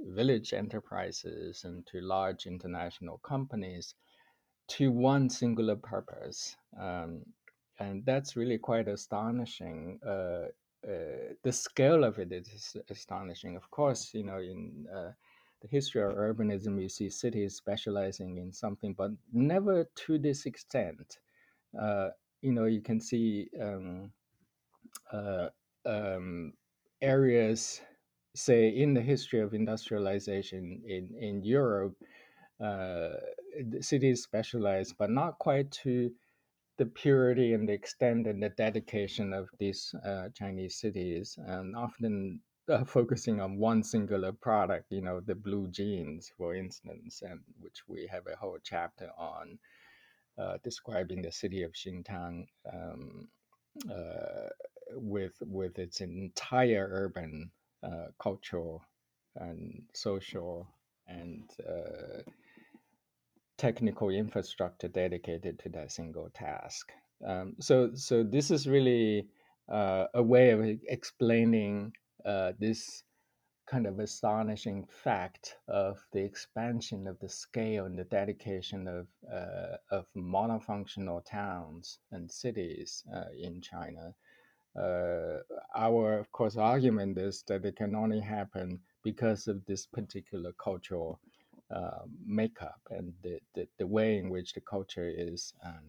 village 0.09 0.53
enterprises 0.53 1.65
and 1.65 1.87
to 1.87 2.01
large 2.01 2.47
international 2.47 3.19
companies 3.19 3.95
to 4.69 4.91
one 4.91 5.29
singular 5.29 5.77
purpose. 5.77 6.57
Um, 6.81 7.23
and 7.79 8.05
that's 8.07 8.37
really 8.37 8.59
quite 8.59 8.89
astonishing. 8.89 9.99
Uh, 10.07 10.47
uh, 10.87 11.35
the 11.43 11.53
scale 11.53 12.05
of 12.05 12.19
it 12.19 12.33
is 12.33 12.77
astonishing. 12.91 13.57
Of 13.57 13.71
course, 13.71 14.13
you 14.13 14.25
know, 14.25 14.39
in 14.39 14.87
uh, 14.95 15.13
the 15.63 15.69
history 15.69 16.03
of 16.03 16.13
urbanism, 16.13 16.81
you 16.81 16.89
see 16.89 17.09
cities 17.09 17.57
specializing 17.57 18.37
in 18.39 18.53
something, 18.53 18.95
but 18.95 19.11
never 19.33 19.89
to 20.07 20.19
this 20.19 20.47
extent. 20.47 21.19
Uh, 21.81 22.11
you 22.43 22.53
know, 22.53 22.67
you 22.67 22.83
can 22.83 23.01
see 23.01 23.49
um, 23.61 24.13
uh, 25.11 25.49
um, 25.87 26.53
areas, 27.01 27.81
say, 28.35 28.69
in 28.69 28.93
the 28.93 29.01
history 29.01 29.41
of 29.41 29.55
industrialization 29.55 30.83
in, 30.87 31.15
in 31.19 31.43
Europe, 31.43 31.97
uh, 32.61 33.17
the 33.71 33.83
cities 33.83 34.23
specialized, 34.23 34.95
but 34.99 35.11
not 35.11 35.39
quite 35.39 35.71
to 35.71 36.11
the 36.77 36.87
purity 36.87 37.55
and 37.55 37.69
the 37.69 37.73
extent 37.73 38.27
and 38.27 38.43
the 38.43 38.51
dedication 38.51 39.33
of 39.33 39.49
these 39.59 39.95
uh, 40.05 40.29
Chinese 40.35 40.77
cities, 40.77 41.39
and 41.47 41.77
often 41.77 42.41
uh, 42.69 42.85
focusing 42.85 43.41
on 43.41 43.59
one 43.59 43.83
singular 43.83 44.33
product, 44.33 44.87
you 44.91 45.03
know, 45.03 45.21
the 45.21 45.35
blue 45.35 45.69
jeans, 45.69 46.31
for 46.37 46.55
instance, 46.55 47.23
and 47.23 47.41
which 47.61 47.83
we 47.87 48.07
have 48.11 48.27
a 48.27 48.37
whole 48.37 48.59
chapter 48.63 49.11
on 49.19 49.59
uh, 50.39 50.57
describing 50.65 51.23
the 51.23 51.31
city 51.33 51.63
of 51.63 51.73
Xintang 51.73 52.47
um, 52.73 53.29
uh, 53.91 54.49
with 54.93 55.35
with 55.41 55.79
its 55.79 56.01
entire 56.01 56.89
urban 56.91 57.51
uh, 57.83 58.07
cultural 58.21 58.83
and 59.37 59.83
social 59.95 60.67
and 61.07 61.51
uh, 61.69 62.23
technical 63.65 64.11
infrastructure 64.11 64.89
dedicated 64.89 65.59
to 65.59 65.71
that 65.71 65.91
single 65.91 66.29
task. 66.35 66.93
Um, 67.27 67.55
so, 67.61 67.93
so 67.95 68.23
this 68.23 68.51
is 68.51 68.67
really 68.67 69.27
uh, 69.73 70.05
a 70.13 70.23
way 70.23 70.51
of 70.51 70.61
explaining 70.87 71.95
uh, 72.27 72.53
this 72.59 73.05
kind 73.67 73.87
of 73.87 74.01
astonishing 74.01 74.85
fact 75.05 75.57
of 75.67 75.99
the 76.13 76.23
expansion 76.23 77.07
of 77.07 77.19
the 77.21 77.29
scale 77.29 77.87
and 77.87 77.99
the 77.99 78.05
dedication 78.05 78.87
of 78.87 79.07
uh, 79.33 79.77
of 79.91 80.05
monofunctional 80.15 81.25
towns 81.25 82.01
and 82.13 82.31
cities 82.31 83.03
uh, 83.17 83.31
in 83.47 83.63
China. 83.63 84.15
Uh, 84.79 85.39
our, 85.75 86.19
of 86.19 86.31
course, 86.33 86.57
argument 86.59 87.17
is 87.17 87.43
that 87.49 87.65
it 87.65 87.77
can 87.77 87.95
only 87.95 88.21
happen 88.21 88.79
because 89.03 89.49
of 89.49 89.65
this 89.65 89.87
particular 89.87 90.53
cultural 90.63 91.19
uh, 91.75 92.05
makeup 92.25 92.81
and 92.91 93.13
the, 93.23 93.39
the, 93.55 93.67
the, 93.79 93.87
way 93.87 94.19
in 94.19 94.31
which 94.31 94.53
the 94.53 94.61
culture 94.61 95.11
is 95.13 95.53
um, 95.65 95.83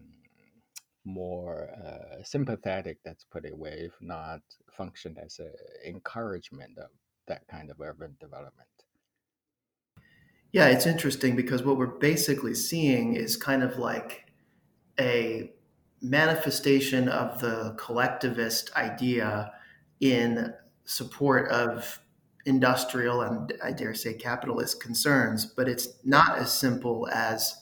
more 1.04 1.70
uh, 1.86 2.22
sympathetic, 2.24 2.98
let's 3.06 3.24
put 3.24 3.44
it 3.44 3.56
way, 3.56 3.82
if 3.86 3.92
not 4.00 4.40
function 4.76 5.16
as 5.24 5.38
an 5.38 5.52
encouragement 5.86 6.76
of 6.78 6.90
that 7.28 7.46
kind 7.48 7.70
of 7.70 7.80
urban 7.80 8.16
development. 8.20 8.68
Yeah, 10.52 10.66
it's 10.66 10.86
interesting 10.86 11.36
because 11.36 11.62
what 11.62 11.76
we're 11.76 11.98
basically 11.98 12.54
seeing 12.54 13.14
is 13.14 13.36
kind 13.36 13.62
of 13.62 13.78
like 13.78 14.32
a 14.98 15.52
manifestation 16.00 17.08
of 17.08 17.40
the 17.40 17.74
collectivist 17.78 18.74
idea 18.74 19.52
in 20.00 20.52
support 20.84 21.50
of 21.50 22.00
industrial 22.46 23.22
and 23.22 23.52
I 23.62 23.72
dare 23.72 23.94
say 23.94 24.14
capitalist 24.14 24.80
concerns, 24.80 25.44
but 25.44 25.68
it's 25.68 25.88
not 26.04 26.38
as 26.38 26.52
simple 26.52 27.08
as, 27.12 27.56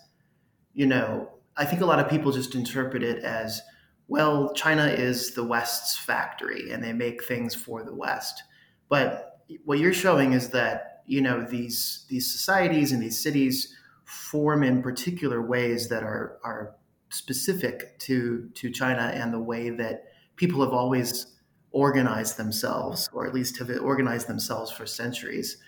you 0.74 0.86
know, 0.86 1.30
I 1.56 1.64
think 1.64 1.80
a 1.80 1.86
lot 1.86 1.98
of 1.98 2.08
people 2.08 2.32
just 2.32 2.54
interpret 2.54 3.02
it 3.02 3.24
as, 3.24 3.60
well, 4.06 4.52
China 4.52 4.86
is 4.86 5.34
the 5.34 5.44
West's 5.44 5.96
factory 5.96 6.70
and 6.70 6.84
they 6.84 6.92
make 6.92 7.24
things 7.24 7.54
for 7.54 7.82
the 7.82 7.94
West. 7.94 8.42
But 8.88 9.40
what 9.64 9.78
you're 9.78 9.94
showing 9.94 10.34
is 10.34 10.50
that, 10.50 11.02
you 11.06 11.20
know, 11.20 11.44
these 11.44 12.04
these 12.08 12.30
societies 12.30 12.92
and 12.92 13.02
these 13.02 13.22
cities 13.22 13.74
form 14.04 14.62
in 14.62 14.82
particular 14.82 15.40
ways 15.40 15.88
that 15.88 16.02
are 16.02 16.38
are 16.44 16.74
specific 17.10 17.98
to 18.00 18.50
to 18.54 18.70
China 18.70 19.12
and 19.14 19.32
the 19.32 19.40
way 19.40 19.70
that 19.70 20.04
people 20.36 20.62
have 20.62 20.72
always 20.72 21.33
organize 21.74 22.34
themselves, 22.34 23.10
or 23.12 23.26
at 23.26 23.34
least 23.34 23.58
have 23.58 23.68
organized 23.82 24.28
themselves 24.28 24.70
for 24.70 24.86
centuries. 24.86 25.58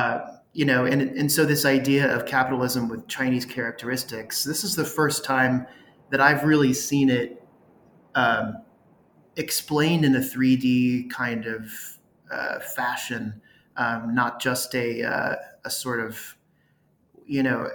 Uh, 0.00 0.20
you 0.52 0.64
know, 0.64 0.84
and 0.84 1.02
and 1.02 1.30
so 1.30 1.44
this 1.44 1.64
idea 1.64 2.14
of 2.14 2.24
capitalism 2.24 2.88
with 2.88 3.06
Chinese 3.08 3.44
characteristics. 3.44 4.44
This 4.44 4.64
is 4.64 4.76
the 4.76 4.84
first 4.84 5.24
time 5.24 5.66
that 6.10 6.20
I've 6.20 6.44
really 6.44 6.72
seen 6.72 7.10
it 7.10 7.44
um, 8.14 8.62
explained 9.36 10.04
in 10.04 10.14
a 10.14 10.20
3D 10.20 11.10
kind 11.10 11.46
of 11.46 11.72
uh, 12.32 12.60
fashion, 12.60 13.40
um, 13.76 14.14
not 14.14 14.40
just 14.40 14.74
a 14.74 15.02
uh, 15.02 15.34
a 15.64 15.70
sort 15.70 16.00
of 16.00 16.36
you 17.26 17.42
know. 17.42 17.68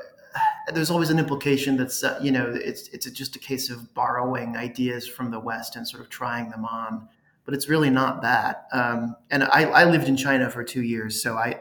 There's 0.73 0.89
always 0.89 1.10
an 1.10 1.19
implication 1.19 1.78
that's 1.78 2.04
uh, 2.04 2.19
you 2.23 2.32
know 2.32 2.50
it's 2.54 2.88
it's 2.89 3.10
just 3.12 3.36
a 3.36 3.39
case 3.39 3.69
of 3.69 3.93
borrowing 3.93 4.56
ideas 4.56 5.08
from 5.08 5.30
the 5.30 5.39
West 5.39 5.76
and 5.76 5.86
sort 5.86 6.02
of 6.02 6.10
trying 6.10 6.50
them 6.50 6.63
on 6.65 7.10
but 7.45 7.53
it's 7.53 7.69
really 7.69 7.89
not 7.89 8.21
that. 8.23 8.65
Um, 8.73 9.15
and 9.29 9.43
I, 9.43 9.65
I, 9.65 9.84
lived 9.86 10.08
in 10.08 10.17
China 10.17 10.49
for 10.49 10.63
two 10.63 10.81
years, 10.81 11.21
so 11.21 11.38
I 11.38 11.60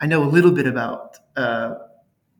I 0.00 0.06
know 0.06 0.22
a 0.22 0.28
little 0.28 0.50
bit 0.50 0.66
about 0.66 1.16
uh, 1.36 1.74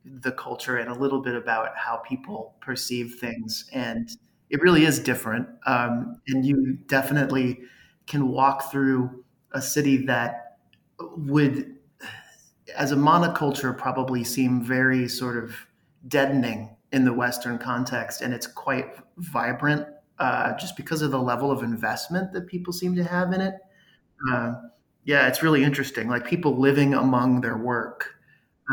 the 0.05 0.31
culture 0.33 0.77
and 0.77 0.89
a 0.89 0.93
little 0.93 1.21
bit 1.21 1.35
about 1.35 1.75
how 1.75 1.97
people 1.97 2.55
perceive 2.59 3.15
things, 3.15 3.69
and 3.73 4.09
it 4.49 4.61
really 4.61 4.85
is 4.85 4.99
different. 4.99 5.47
Um, 5.65 6.21
and 6.27 6.45
you 6.45 6.77
definitely 6.87 7.61
can 8.07 8.27
walk 8.27 8.71
through 8.71 9.23
a 9.53 9.61
city 9.61 10.05
that 10.05 10.57
would, 10.99 11.75
as 12.75 12.91
a 12.91 12.95
monoculture, 12.95 13.77
probably 13.77 14.23
seem 14.23 14.61
very 14.61 15.07
sort 15.07 15.41
of 15.41 15.55
deadening 16.07 16.75
in 16.91 17.05
the 17.05 17.13
Western 17.13 17.57
context, 17.57 18.21
and 18.21 18.33
it's 18.33 18.47
quite 18.47 18.95
vibrant 19.17 19.85
uh, 20.19 20.55
just 20.57 20.75
because 20.75 21.01
of 21.01 21.11
the 21.11 21.21
level 21.21 21.51
of 21.51 21.63
investment 21.63 22.33
that 22.33 22.47
people 22.47 22.73
seem 22.73 22.95
to 22.95 23.03
have 23.03 23.33
in 23.33 23.41
it. 23.41 23.55
Uh, 24.31 24.53
yeah, 25.05 25.27
it's 25.27 25.41
really 25.41 25.63
interesting. 25.63 26.09
Like 26.09 26.27
people 26.27 26.57
living 26.57 26.93
among 26.93 27.41
their 27.41 27.57
work 27.57 28.15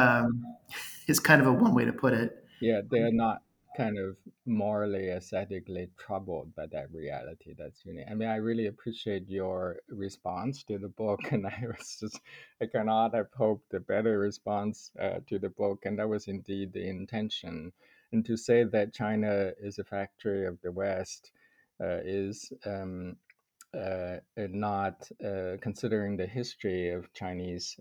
um, 0.01 0.45
is 1.07 1.21
kind 1.21 1.41
of 1.41 1.47
a 1.47 1.53
one 1.53 1.75
way 1.75 1.85
to 1.85 1.93
put 1.93 2.13
it. 2.13 2.45
Yeah, 2.61 2.81
they're 2.91 3.13
not 3.13 3.43
kind 3.77 3.99
of 3.99 4.17
morally, 4.47 5.11
aesthetically 5.11 5.89
troubled 5.99 6.55
by 6.55 6.67
that 6.67 6.91
reality. 6.93 7.55
That's 7.57 7.85
unique. 7.85 8.07
I 8.11 8.15
mean, 8.15 8.29
I 8.29 8.37
really 8.37 8.67
appreciate 8.67 9.29
your 9.29 9.77
response 9.89 10.63
to 10.65 10.79
the 10.79 10.89
book, 10.89 11.21
and 11.33 11.47
I 11.47 11.65
was 11.67 11.99
just, 12.01 12.21
I 12.61 12.67
cannot 12.67 13.15
have 13.15 13.29
hoped 13.37 13.75
a 13.75 13.81
better 13.81 14.19
response 14.19 14.91
uh, 15.01 15.21
to 15.29 15.39
the 15.39 15.51
book, 15.51 15.85
and 15.85 15.99
that 15.99 16.09
was 16.09 16.29
indeed 16.29 16.73
the 16.73 16.89
intention. 16.89 17.73
And 18.13 18.25
to 18.25 18.37
say 18.37 18.65
that 18.65 18.95
China 18.95 19.53
is 19.61 19.79
a 19.79 19.85
factory 19.85 20.47
of 20.47 20.59
the 20.63 20.73
West 20.73 21.33
is 21.81 22.53
um, 22.65 23.17
uh, 23.77 24.17
not 24.37 25.09
uh, 25.25 25.57
considering 25.61 26.17
the 26.17 26.27
history 26.27 26.91
of 26.91 27.13
Chinese 27.13 27.77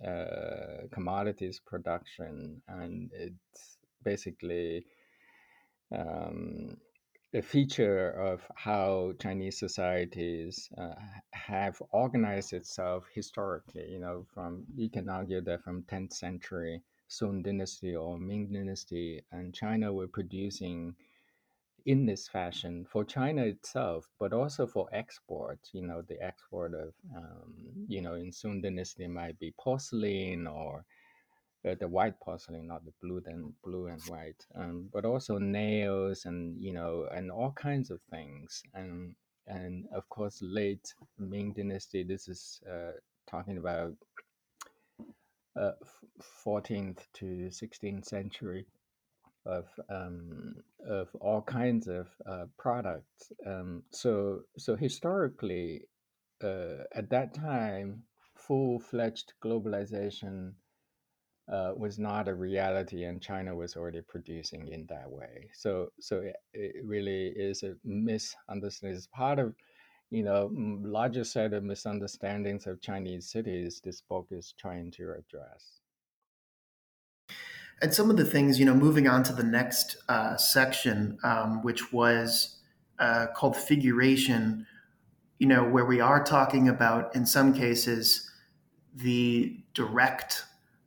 commodities 0.92 1.62
production, 1.66 2.62
and 2.68 3.10
it's 3.14 3.78
basically 4.04 4.86
um, 5.92 6.78
a 7.34 7.42
feature 7.42 8.12
of 8.12 8.42
how 8.56 9.14
Chinese 9.22 9.60
societies 9.60 10.70
uh, 10.78 10.96
have 11.32 11.82
organized 11.92 12.54
itself 12.54 13.06
historically. 13.14 13.90
You 13.90 14.00
know, 14.00 14.26
from 14.34 14.64
you 14.76 14.90
can 14.90 15.10
argue 15.10 15.42
that 15.42 15.64
from 15.64 15.84
10th 15.84 16.14
century 16.14 16.82
Song 17.08 17.44
Dynasty 17.44 17.96
or 17.96 18.18
Ming 18.18 18.52
Dynasty, 18.52 19.22
and 19.32 19.54
China 19.54 19.94
were 19.94 20.08
producing 20.08 20.96
in 21.86 22.06
this 22.06 22.28
fashion 22.28 22.86
for 22.90 23.04
China 23.04 23.44
itself, 23.44 24.10
but 24.20 24.34
also 24.34 24.66
for 24.66 24.90
export. 24.92 25.60
You 25.72 25.86
know, 25.86 26.02
the 26.02 26.22
export 26.22 26.74
of, 26.74 26.94
um, 27.16 27.54
you 27.88 28.02
know, 28.02 28.16
in 28.16 28.32
Song 28.32 28.62
Dynasty 28.62 29.08
might 29.08 29.38
be 29.40 29.54
porcelain 29.60 30.48
or 30.48 30.84
uh, 31.68 31.76
the 31.80 31.88
white 31.88 32.20
porcelain, 32.20 32.68
not 32.68 32.86
the 32.86 32.94
blue 33.02 33.22
and 33.26 33.54
blue 33.64 33.88
and 33.88 34.02
white, 34.08 34.46
um, 34.56 34.90
but 34.92 35.06
also 35.06 35.38
nails 35.38 36.26
and 36.26 36.62
you 36.62 36.74
know, 36.74 37.08
and 37.14 37.32
all 37.32 37.52
kinds 37.52 37.92
of 37.92 38.00
things. 38.10 38.64
And 38.74 39.16
and 39.48 39.86
of 39.94 40.10
course, 40.10 40.40
late 40.42 40.94
Ming 41.20 41.54
Dynasty. 41.54 42.04
This 42.04 42.28
is 42.28 42.62
uh, 42.70 42.94
talking 43.28 43.58
about 43.58 43.94
uh, 45.56 45.72
14th 46.46 47.00
to 47.14 47.26
16th 47.50 48.06
century 48.06 48.66
of 49.46 49.68
um, 49.90 50.56
of 50.88 51.10
all 51.22 51.42
kinds 51.42 51.88
of 51.88 52.08
uh, 52.30 52.46
products. 52.58 53.32
Um, 53.46 53.84
so 53.92 54.42
so 54.58 54.76
historically, 54.76 55.82
uh, 56.44 56.84
at 56.94 57.10
that 57.10 57.34
time, 57.34 58.04
full 58.36 58.80
fledged 58.80 59.34
globalization 59.44 60.54
uh, 61.52 61.74
was 61.78 62.00
not 62.00 62.28
a 62.28 62.34
reality, 62.34 63.04
and 63.04 63.22
China 63.22 63.56
was 63.56 63.76
already 63.76 64.02
producing 64.02 64.68
in 64.70 64.86
that 64.90 65.10
way. 65.10 65.50
So 65.54 65.90
so 66.00 66.20
it, 66.20 66.36
it 66.54 66.86
really 66.86 67.28
is 67.28 67.64
a 67.64 67.76
misunderstanding. 67.84 68.98
It's 68.98 69.08
part 69.08 69.40
of 69.40 69.54
you 70.10 70.24
know 70.24 70.52
larger 70.84 71.24
set 71.24 71.54
of 71.54 71.64
misunderstandings 71.64 72.68
of 72.68 72.82
Chinese 72.82 73.30
cities. 73.30 73.82
This 73.84 74.02
book 74.02 74.28
is 74.32 74.54
trying 74.58 74.92
to 74.92 75.14
address. 75.14 75.82
And 77.82 77.94
some 77.94 78.10
of 78.10 78.18
the 78.18 78.26
things, 78.26 78.60
you 78.60 78.66
know, 78.66 78.74
moving 78.74 79.08
on 79.08 79.24
to 79.24 79.34
the 79.34 79.44
next 79.44 79.98
uh, 80.08 80.38
section, 80.38 81.18
um, 81.24 81.62
which 81.62 81.92
was 81.92 82.58
uh, 83.00 83.28
called 83.36 83.58
figuration, 83.58 84.66
you 85.40 85.48
know, 85.48 85.64
where 85.64 85.86
we 85.86 86.00
are 86.00 86.24
talking 86.24 86.70
about, 86.70 87.14
in 87.16 87.26
some 87.26 87.54
cases, 87.54 88.32
the 88.96 89.60
direct 89.74 90.46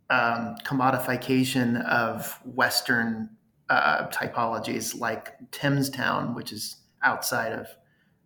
um, 0.08 0.56
commodification 0.64 1.84
of 1.84 2.40
Western 2.44 3.28
uh, 3.68 4.08
typologies 4.08 4.98
like 4.98 5.34
Thames 5.50 5.90
Town, 5.90 6.34
which 6.34 6.52
is 6.52 6.76
outside 7.02 7.52
of 7.52 7.68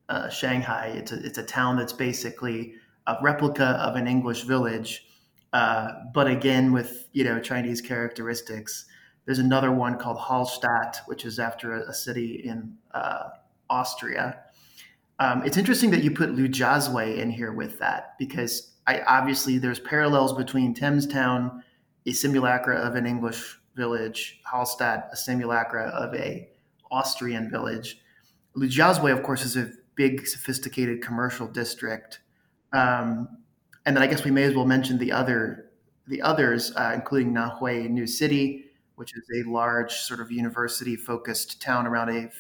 uh, 0.09 0.29
Shanghai. 0.29 0.93
It's 0.95 1.11
a, 1.11 1.27
it's 1.27 1.39
a 1.39 1.43
town 1.43 1.77
that's 1.79 1.93
basically 1.93 2.75
a 3.09 3.17
replica 3.21 3.65
of 3.65 3.97
an 3.97 4.07
English 4.07 4.43
village 4.43 5.05
uh, 5.53 5.93
but 6.15 6.27
again, 6.27 6.73
with 6.73 7.09
you 7.13 7.25
know 7.25 7.41
Chinese 7.41 7.81
characteristics. 7.81 8.87
There's 9.25 9.39
another 9.39 9.71
one 9.71 9.99
called 9.99 10.19
Hallstatt, 10.19 10.97
which 11.07 11.25
is 11.25 11.39
after 11.39 11.75
a, 11.75 11.91
a 11.91 11.95
city 11.95 12.43
in 12.45 12.77
uh, 12.93 13.29
Austria. 13.71 14.41
Um, 15.21 15.45
it's 15.45 15.57
interesting 15.57 15.91
that 15.91 16.03
you 16.03 16.11
put 16.11 16.31
Lujiazui 16.31 17.19
in 17.19 17.31
here 17.31 17.53
with 17.53 17.79
that 17.79 18.19
because 18.19 18.73
I 18.89 19.03
obviously 19.03 19.59
there's 19.59 19.79
parallels 19.79 20.33
between 20.33 20.75
Thames 20.75 21.07
Town, 21.07 21.63
a 22.07 22.13
simulacra 22.13 22.77
of 22.77 22.97
an 22.97 23.07
English 23.07 23.61
village, 23.77 24.41
Hallstatt 24.51 25.13
a 25.13 25.17
simulacra 25.17 25.89
of 25.91 26.15
a 26.15 26.49
Austrian 26.91 27.51
village. 27.51 28.01
Lujiazui, 28.57 29.13
of 29.13 29.23
course, 29.23 29.45
is 29.45 29.57
a 29.57 29.71
big, 29.95 30.27
sophisticated 30.27 31.03
commercial 31.03 31.47
district. 31.47 32.21
Um, 32.73 33.29
and 33.87 33.97
then 33.97 34.03
I 34.03 34.07
guess 34.07 34.25
we 34.25 34.31
may 34.31 34.45
as 34.45 34.55
well 34.55 34.67
mention 34.67 34.99
the 34.99 35.13
other 35.13 35.71
the 36.09 36.21
others, 36.23 36.73
uh, 36.77 36.93
including 36.95 37.33
Nanhui 37.33 37.89
New 37.89 38.07
City, 38.07 38.65
which 38.97 39.13
is 39.17 39.23
a 39.37 39.49
large 39.49 39.93
sort 39.93 40.21
of 40.21 40.33
university 40.33 40.97
focused 40.97 41.63
town 41.63 41.87
around 41.87 42.09
a 42.09 42.23
f- 42.25 42.33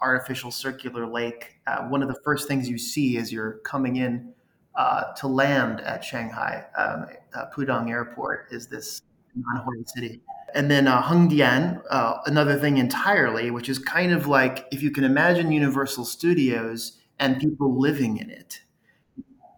artificial 0.00 0.50
circular 0.50 1.06
lake. 1.06 1.56
Uh, 1.66 1.82
one 1.88 2.02
of 2.02 2.08
the 2.08 2.18
first 2.24 2.48
things 2.48 2.68
you 2.68 2.78
see 2.78 3.18
as 3.18 3.30
you're 3.30 3.58
coming 3.58 3.96
in 3.96 4.32
uh, 4.74 5.12
to 5.14 5.26
land 5.26 5.80
at 5.82 6.02
Shanghai 6.02 6.64
um, 6.76 7.06
uh, 7.34 7.46
Pudong 7.54 7.90
Airport 7.90 8.46
is 8.50 8.66
this 8.68 9.02
Nanhui 9.36 9.86
City. 9.88 10.20
And 10.54 10.70
then 10.70 10.88
uh, 10.88 11.02
Hengdian, 11.02 11.82
uh, 11.90 12.18
another 12.26 12.58
thing 12.58 12.78
entirely, 12.78 13.50
which 13.50 13.68
is 13.68 13.78
kind 13.78 14.12
of 14.12 14.26
like 14.26 14.66
if 14.72 14.82
you 14.82 14.90
can 14.90 15.04
imagine 15.04 15.52
Universal 15.52 16.06
Studios 16.06 16.98
and 17.18 17.38
people 17.38 17.78
living 17.78 18.16
in 18.16 18.30
it. 18.30 18.62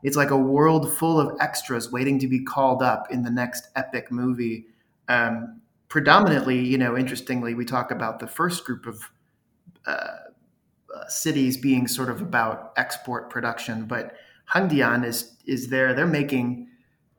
It's 0.03 0.17
like 0.17 0.31
a 0.31 0.37
world 0.37 0.93
full 0.93 1.21
of 1.21 1.37
extras 1.41 1.93
waiting 1.93 2.19
to 2.21 2.27
be 2.27 2.43
called 2.43 2.83
up 2.83 3.07
in 3.11 3.23
the 3.23 3.31
next 3.31 3.69
epic 3.77 4.11
movie. 4.11 4.67
Um, 5.09 5.61
predominantly, 5.89 6.59
you 6.59 6.79
know, 6.79 6.97
interestingly, 6.97 7.55
we 7.55 7.65
talk 7.65 7.91
about 7.91 8.19
the 8.19 8.27
first 8.27 8.65
group 8.65 8.87
of 8.87 9.11
uh, 9.87 10.17
uh, 10.95 11.07
cities 11.09 11.57
being 11.57 11.87
sort 11.87 12.11
of 12.11 12.21
about 12.21 12.73
export 12.77 13.31
production, 13.31 13.87
but 13.87 14.15
Hengdian 14.53 15.05
is 15.05 15.37
is 15.47 15.69
there. 15.69 15.95
They're 15.95 16.07
making 16.07 16.69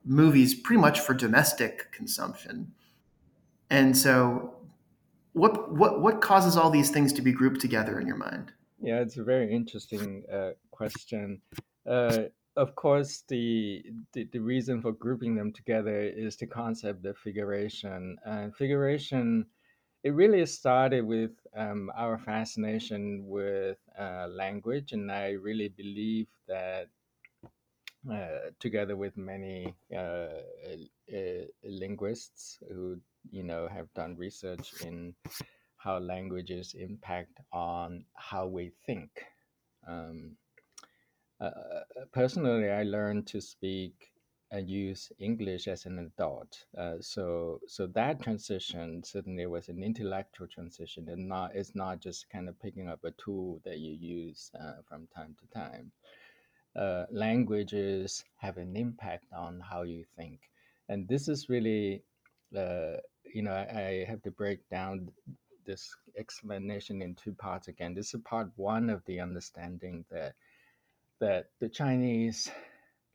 movies 0.05 0.53
pretty 0.53 0.81
much 0.81 0.99
for 0.99 1.13
domestic 1.13 1.91
consumption, 1.91 2.73
and 3.69 3.97
so 3.97 4.53
what 5.33 5.73
what 5.73 6.01
what 6.01 6.21
causes 6.21 6.55
all 6.55 6.69
these 6.69 6.89
things 6.89 7.11
to 7.13 7.21
be 7.21 7.31
grouped 7.31 7.59
together 7.59 7.99
in 7.99 8.07
your 8.07 8.17
mind? 8.17 8.51
Yeah, 8.79 8.99
it's 8.99 9.17
a 9.17 9.23
very 9.23 9.51
interesting 9.51 10.23
uh, 10.31 10.51
question. 10.71 11.41
Uh, 11.85 12.23
of 12.55 12.75
course, 12.75 13.23
the, 13.27 13.83
the 14.13 14.25
the 14.31 14.39
reason 14.39 14.81
for 14.81 14.91
grouping 14.91 15.35
them 15.35 15.51
together 15.51 16.01
is 16.01 16.35
the 16.35 16.47
concept 16.47 17.05
of 17.05 17.17
figuration. 17.17 18.17
And 18.25 18.55
figuration, 18.55 19.45
it 20.03 20.11
really 20.11 20.45
started 20.45 21.05
with 21.05 21.31
um, 21.55 21.91
our 21.95 22.17
fascination 22.17 23.25
with 23.27 23.77
uh, 23.99 24.27
language, 24.27 24.91
and 24.93 25.11
I 25.11 25.31
really 25.31 25.69
believe 25.69 26.27
that 26.47 26.89
uh, 28.11 28.51
together 28.59 28.95
with 28.95 29.15
many 29.17 29.73
uh, 29.95 30.43
uh, 31.13 31.45
linguists 31.63 32.59
who 32.69 32.97
you 33.31 33.43
know 33.43 33.67
have 33.67 33.91
done 33.93 34.15
research 34.17 34.73
in 34.85 35.15
how 35.77 35.97
languages 35.97 36.75
impact 36.77 37.39
on 37.51 38.05
how 38.15 38.45
we 38.47 38.71
think. 38.85 39.09
Um, 39.87 40.37
uh, 41.39 41.51
personally, 42.11 42.69
I 42.69 42.83
learned 42.83 43.27
to 43.27 43.41
speak 43.41 44.13
and 44.53 44.69
use 44.69 45.11
English 45.19 45.67
as 45.67 45.85
an 45.87 45.97
adult. 45.97 46.65
Uh, 46.77 46.95
so, 47.01 47.59
so 47.67 47.87
that 47.87 48.21
transition 48.21 49.03
certainly 49.03 49.47
was 49.47 49.67
an 49.67 49.81
intellectual 49.83 50.47
transition, 50.47 51.09
and 51.09 51.27
not 51.27 51.51
it's 51.55 51.73
not 51.75 51.99
just 51.99 52.29
kind 52.29 52.47
of 52.47 52.59
picking 52.61 52.87
up 52.87 53.03
a 53.03 53.11
tool 53.11 53.59
that 53.65 53.79
you 53.79 53.93
use 53.93 54.51
uh, 54.59 54.75
from 54.87 55.07
time 55.07 55.35
to 55.39 55.59
time. 55.59 55.91
Uh, 56.75 57.05
languages 57.11 58.23
have 58.37 58.57
an 58.57 58.75
impact 58.75 59.25
on 59.35 59.59
how 59.59 59.81
you 59.81 60.05
think, 60.15 60.39
and 60.87 61.07
this 61.07 61.27
is 61.27 61.49
really, 61.49 62.03
uh, 62.55 62.97
you 63.33 63.41
know, 63.41 63.53
I, 63.53 63.79
I 63.79 64.05
have 64.07 64.21
to 64.21 64.31
break 64.31 64.59
down 64.69 65.09
this 65.65 65.95
explanation 66.17 67.01
in 67.01 67.15
two 67.15 67.33
parts 67.33 67.69
again. 67.69 67.95
This 67.95 68.13
is 68.13 68.21
part 68.23 68.49
one 68.55 68.89
of 68.89 69.03
the 69.05 69.19
understanding 69.19 70.05
that 70.11 70.35
that 71.23 71.45
the 71.61 71.69
Chinese 71.69 72.51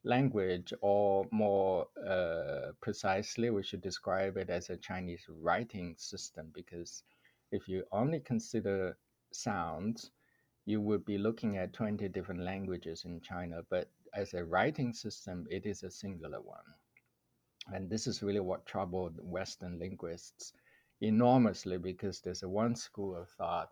language, 0.03 0.73
or 0.81 1.27
more 1.31 1.87
uh, 2.09 2.73
precisely, 2.81 3.51
we 3.51 3.63
should 3.63 3.83
describe 3.83 4.39
it 4.39 4.49
as 4.49 4.71
a 4.71 4.79
Chinese 4.79 5.27
writing 5.29 5.95
system, 5.99 6.51
because 6.55 7.03
if 7.53 7.69
you 7.69 7.85
only 7.93 8.21
consider 8.21 8.97
sounds, 9.31 10.11
you 10.65 10.81
would 10.81 11.05
be 11.05 11.19
looking 11.19 11.59
at 11.59 11.75
20 11.75 12.09
different 12.09 12.41
languages 12.41 13.05
in 13.05 13.21
China, 13.21 13.61
but 13.69 13.91
as 14.15 14.33
a 14.33 14.43
writing 14.43 14.95
system, 14.95 15.47
it 15.51 15.67
is 15.67 15.83
a 15.83 15.91
singular 15.91 16.41
one. 16.41 16.69
And 17.75 17.91
this 17.91 18.07
is 18.07 18.23
really 18.23 18.41
what 18.41 18.65
troubled 18.65 19.19
Western 19.21 19.79
linguists 19.79 20.55
enormously 21.03 21.77
because 21.77 22.23
there's 22.23 22.43
a 22.43 22.49
one 22.49 22.75
school 22.75 23.15
of 23.15 23.29
thought 23.37 23.69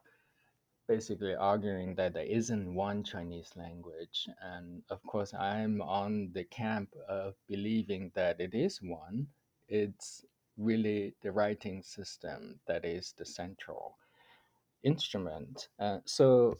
basically 0.88 1.34
arguing 1.34 1.94
that 1.96 2.14
there 2.14 2.24
isn't 2.24 2.74
one 2.74 3.02
Chinese 3.02 3.50
language. 3.56 4.28
And 4.42 4.82
of 4.90 5.02
course, 5.04 5.34
I'm 5.34 5.80
on 5.82 6.30
the 6.32 6.44
camp 6.44 6.94
of 7.08 7.34
believing 7.48 8.10
that 8.14 8.40
it 8.40 8.54
is 8.54 8.80
one. 8.82 9.26
It's 9.68 10.24
really 10.56 11.14
the 11.22 11.32
writing 11.32 11.82
system 11.82 12.60
that 12.66 12.84
is 12.84 13.14
the 13.16 13.24
central 13.24 13.96
instrument. 14.84 15.68
Uh, 15.80 15.98
so 16.04 16.56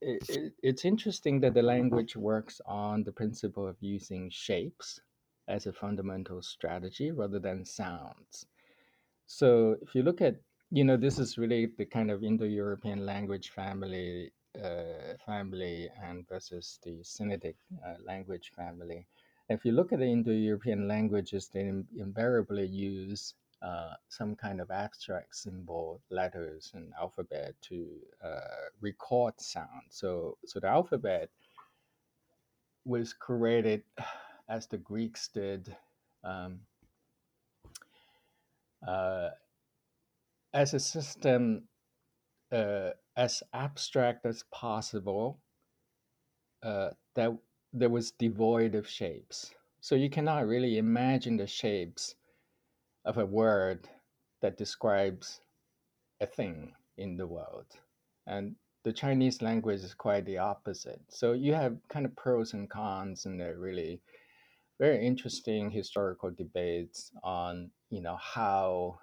it, 0.00 0.22
it, 0.28 0.52
it's 0.62 0.84
interesting 0.84 1.40
that 1.40 1.54
the 1.54 1.62
language 1.62 2.16
works 2.16 2.60
on 2.66 3.02
the 3.02 3.12
principle 3.12 3.66
of 3.66 3.76
using 3.80 4.30
shapes 4.30 5.00
as 5.48 5.66
a 5.66 5.72
fundamental 5.72 6.40
strategy 6.40 7.10
rather 7.10 7.38
than 7.38 7.64
sounds. 7.64 8.46
So 9.26 9.76
if 9.82 9.94
you 9.94 10.02
look 10.02 10.20
at, 10.20 10.36
you 10.70 10.84
know, 10.84 10.96
this 10.96 11.18
is 11.18 11.38
really 11.38 11.66
the 11.66 11.84
kind 11.84 12.10
of 12.10 12.22
Indo-European 12.22 13.06
language 13.06 13.50
family, 13.50 14.32
uh, 14.62 15.14
family, 15.24 15.88
and 16.02 16.28
versus 16.28 16.78
the 16.82 17.02
Sinitic 17.02 17.56
uh, 17.86 17.94
language 18.04 18.52
family. 18.56 19.06
If 19.48 19.64
you 19.64 19.72
look 19.72 19.92
at 19.92 19.98
the 19.98 20.06
Indo-European 20.06 20.88
languages, 20.88 21.48
they 21.52 21.70
invariably 21.96 22.66
use 22.66 23.34
uh, 23.62 23.94
some 24.08 24.34
kind 24.34 24.60
of 24.60 24.70
abstract 24.70 25.36
symbol, 25.36 26.00
letters, 26.10 26.72
and 26.74 26.92
alphabet 27.00 27.54
to 27.62 27.86
uh, 28.22 28.68
record 28.80 29.40
sound. 29.40 29.82
So, 29.90 30.36
so 30.44 30.60
the 30.60 30.68
alphabet 30.68 31.30
was 32.84 33.12
created 33.12 33.82
as 34.48 34.66
the 34.66 34.76
Greeks 34.76 35.28
did 35.28 35.74
um, 36.22 36.60
uh, 38.86 39.30
as 40.54 40.72
a 40.72 40.80
system 40.80 41.64
uh, 42.52 42.90
as 43.16 43.42
abstract 43.52 44.24
as 44.24 44.44
possible 44.52 45.40
uh, 46.62 46.90
that 47.16 47.30
that 47.72 47.90
was 47.90 48.12
devoid 48.12 48.74
of 48.74 48.88
shapes. 48.88 49.52
So 49.80 49.96
you 49.96 50.08
cannot 50.08 50.46
really 50.46 50.78
imagine 50.78 51.36
the 51.36 51.46
shapes 51.46 52.14
of 53.04 53.18
a 53.18 53.26
word 53.26 53.88
that 54.40 54.56
describes 54.56 55.40
a 56.20 56.26
thing 56.26 56.72
in 56.96 57.16
the 57.16 57.26
world. 57.26 57.66
And 58.26 58.54
the 58.84 58.92
Chinese 58.92 59.42
language 59.42 59.80
is 59.80 59.92
quite 59.92 60.24
the 60.24 60.38
opposite. 60.38 61.00
So 61.08 61.32
you 61.32 61.52
have 61.54 61.76
kind 61.88 62.06
of 62.06 62.14
pros 62.16 62.54
and 62.54 62.70
cons, 62.70 63.26
and 63.26 63.40
they're 63.40 63.58
really 63.58 64.00
very 64.78 65.04
interesting 65.04 65.70
historical 65.70 66.30
debates 66.30 67.10
on 67.22 67.70
you 67.90 68.00
know 68.00 68.16
how 68.16 68.98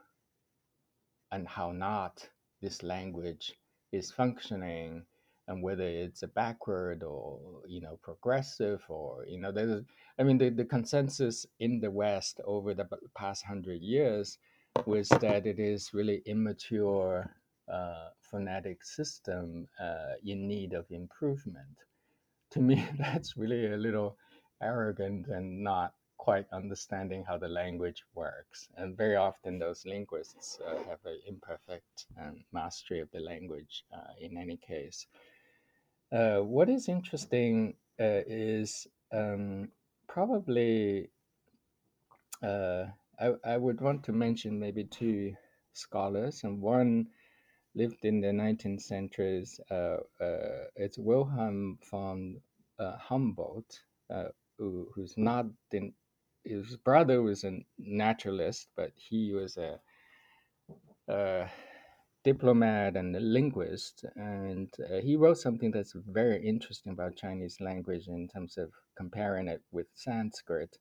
and 1.32 1.48
how 1.48 1.72
not 1.72 2.28
this 2.62 2.84
language 2.84 3.54
is 3.92 4.12
functioning 4.12 5.04
and 5.48 5.64
whether 5.64 5.84
it's 5.84 6.24
a 6.24 6.28
backward 6.28 7.04
or 7.04 7.40
you 7.68 7.82
know 7.82 7.98
progressive 8.02 8.84
or 8.88 9.26
you 9.28 9.40
know 9.40 9.52
there's 9.52 9.84
i 10.20 10.24
mean 10.24 10.38
the, 10.38 10.50
the 10.50 10.66
consensus 10.66 11.46
in 11.60 11.80
the 11.80 11.90
west 11.92 12.40
over 12.46 12.74
the 12.74 12.88
past 13.16 13.44
hundred 13.44 13.82
years 13.82 14.38
was 14.86 15.10
that 15.10 15.46
it 15.46 15.60
is 15.60 15.94
really 15.94 16.22
immature 16.26 17.30
uh, 17.72 18.10
phonetic 18.20 18.84
system 18.84 19.68
uh, 19.80 20.14
in 20.26 20.48
need 20.48 20.74
of 20.74 20.86
improvement. 20.90 21.78
To 22.52 22.60
me 22.60 22.86
that's 23.00 23.38
really 23.38 23.72
a 23.72 23.78
little 23.78 24.18
arrogant 24.62 25.28
and 25.28 25.64
not 25.64 25.94
quite 26.22 26.46
understanding 26.54 27.24
how 27.28 27.36
the 27.36 27.48
language 27.48 28.04
works. 28.14 28.70
And 28.78 28.96
very 28.96 29.16
often, 29.16 29.58
those 29.58 29.84
linguists 29.88 30.60
uh, 30.64 30.76
have 30.88 31.00
an 31.04 31.20
imperfect 31.26 32.06
um, 32.16 32.44
mastery 32.52 33.00
of 33.00 33.10
the 33.10 33.22
language 33.22 33.86
uh, 33.92 34.14
in 34.20 34.38
any 34.38 34.58
case. 34.58 35.08
Uh, 36.12 36.42
what 36.42 36.70
is 36.70 36.88
interesting 36.88 37.74
uh, 38.00 38.22
is 38.28 38.86
um, 39.12 39.70
probably, 40.08 41.10
uh, 42.44 42.84
I, 43.20 43.34
I 43.44 43.58
would 43.58 43.82
want 43.82 44.04
to 44.04 44.12
mention 44.12 44.60
maybe 44.60 44.84
two 44.84 45.36
scholars, 45.74 46.44
and 46.44 46.62
one 46.62 47.08
lived 47.74 48.06
in 48.06 48.22
the 48.22 48.28
19th 48.28 48.82
centuries. 48.82 49.60
Uh, 49.72 49.98
it's 50.76 51.00
Wilhelm 51.00 51.80
von 51.90 52.40
Humboldt, 52.80 53.82
who, 54.60 54.88
who's 54.94 55.16
not 55.18 55.48
the, 55.72 55.92
his 56.44 56.78
brother 56.78 57.22
was 57.22 57.44
a 57.44 57.60
naturalist, 57.78 58.68
but 58.76 58.92
he 58.96 59.34
was 59.34 59.58
a 59.58 59.80
uh, 61.12 61.48
diplomat 62.24 62.96
and 62.96 63.16
a 63.16 63.20
linguist, 63.20 64.06
and 64.16 64.70
uh, 64.80 65.02
he 65.02 65.16
wrote 65.16 65.38
something 65.38 65.72
that's 65.72 65.94
very 66.08 66.46
interesting 66.46 66.92
about 66.92 67.16
Chinese 67.16 67.60
language 67.60 68.08
in 68.08 68.28
terms 68.28 68.58
of 68.58 68.72
comparing 68.96 69.48
it 69.48 69.62
with 69.72 69.88
Sanskrit. 69.94 70.78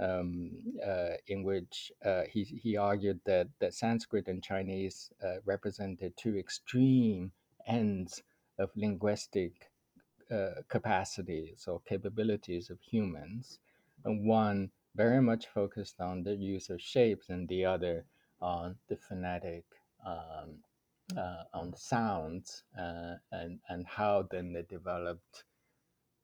Um, 0.00 0.52
uh, 0.86 1.14
in 1.26 1.42
which 1.42 1.90
uh, 2.04 2.22
he, 2.30 2.44
he 2.44 2.76
argued 2.76 3.20
that, 3.26 3.48
that 3.58 3.74
Sanskrit 3.74 4.28
and 4.28 4.40
Chinese 4.40 5.10
uh, 5.22 5.38
represented 5.44 6.16
two 6.16 6.38
extreme 6.38 7.32
ends 7.66 8.22
of 8.56 8.70
linguistic 8.76 9.68
uh, 10.30 10.62
capacities 10.68 11.64
or 11.66 11.80
capabilities 11.80 12.70
of 12.70 12.78
humans, 12.80 13.58
and 14.04 14.26
one 14.26 14.70
very 14.96 15.20
much 15.22 15.46
focused 15.46 16.00
on 16.00 16.22
the 16.22 16.34
use 16.34 16.70
of 16.70 16.80
shapes, 16.80 17.28
and 17.28 17.48
the 17.48 17.64
other 17.64 18.04
on 18.40 18.76
the 18.88 18.96
phonetic, 18.96 19.64
um, 20.06 20.58
uh, 21.16 21.44
on 21.54 21.74
sounds, 21.76 22.64
uh, 22.78 23.14
and 23.32 23.60
and 23.68 23.86
how 23.86 24.26
then 24.30 24.52
they 24.52 24.62
developed 24.62 25.44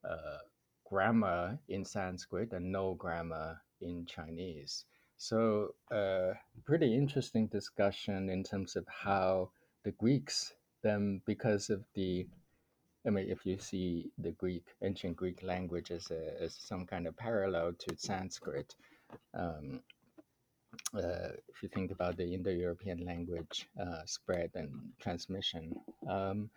uh, 0.04 0.38
grammar 0.84 1.58
in 1.68 1.84
Sanskrit 1.84 2.52
and 2.52 2.70
no 2.72 2.94
grammar 2.94 3.60
in 3.80 4.06
Chinese. 4.06 4.84
So, 5.18 5.74
uh, 5.90 6.34
pretty 6.64 6.94
interesting 6.94 7.46
discussion 7.46 8.28
in 8.28 8.44
terms 8.44 8.76
of 8.76 8.86
how 8.86 9.50
the 9.82 9.92
Greeks, 9.92 10.54
then 10.82 11.22
because 11.26 11.70
of 11.70 11.84
the 11.94 12.26
I 13.06 13.10
mean, 13.10 13.26
if 13.28 13.46
you 13.46 13.58
see 13.58 14.10
the 14.18 14.32
Greek, 14.32 14.64
ancient 14.82 15.16
Greek 15.16 15.42
language 15.42 15.92
as, 15.92 16.10
a, 16.10 16.42
as 16.42 16.56
some 16.58 16.86
kind 16.86 17.06
of 17.06 17.16
parallel 17.16 17.72
to 17.72 17.96
Sanskrit, 17.96 18.74
um, 19.32 19.80
uh, 20.94 21.30
if 21.48 21.62
you 21.62 21.68
think 21.68 21.92
about 21.92 22.16
the 22.16 22.34
Indo-European 22.34 23.04
language 23.06 23.68
uh, 23.80 24.04
spread 24.06 24.50
and 24.54 24.70
transmission, 25.00 25.74
um, 26.08 26.50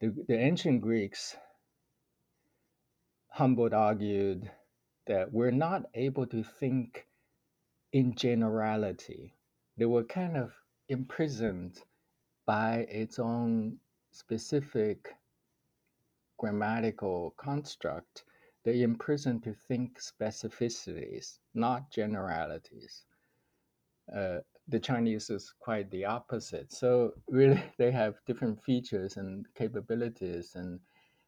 the, 0.00 0.14
the 0.28 0.38
ancient 0.38 0.82
Greeks, 0.82 1.36
Humboldt 3.30 3.72
argued 3.72 4.50
that 5.06 5.32
we're 5.32 5.50
not 5.50 5.86
able 5.94 6.26
to 6.26 6.42
think 6.42 7.06
in 7.92 8.14
generality. 8.14 9.34
They 9.78 9.86
were 9.86 10.04
kind 10.04 10.36
of 10.36 10.52
imprisoned 10.88 11.80
by 12.46 12.86
its 12.90 13.18
own 13.18 13.78
specific 14.12 15.14
grammatical 16.38 17.34
construct, 17.36 18.24
they 18.64 18.82
imprison 18.82 19.40
to 19.40 19.54
think 19.68 20.00
specificities, 20.00 21.38
not 21.54 21.90
generalities. 21.90 23.04
Uh, 24.14 24.38
the 24.68 24.80
Chinese 24.80 25.28
is 25.30 25.54
quite 25.60 25.90
the 25.90 26.04
opposite. 26.04 26.72
So 26.72 27.12
really, 27.28 27.62
they 27.78 27.90
have 27.90 28.14
different 28.26 28.62
features 28.62 29.16
and 29.16 29.46
capabilities, 29.54 30.54
and 30.54 30.80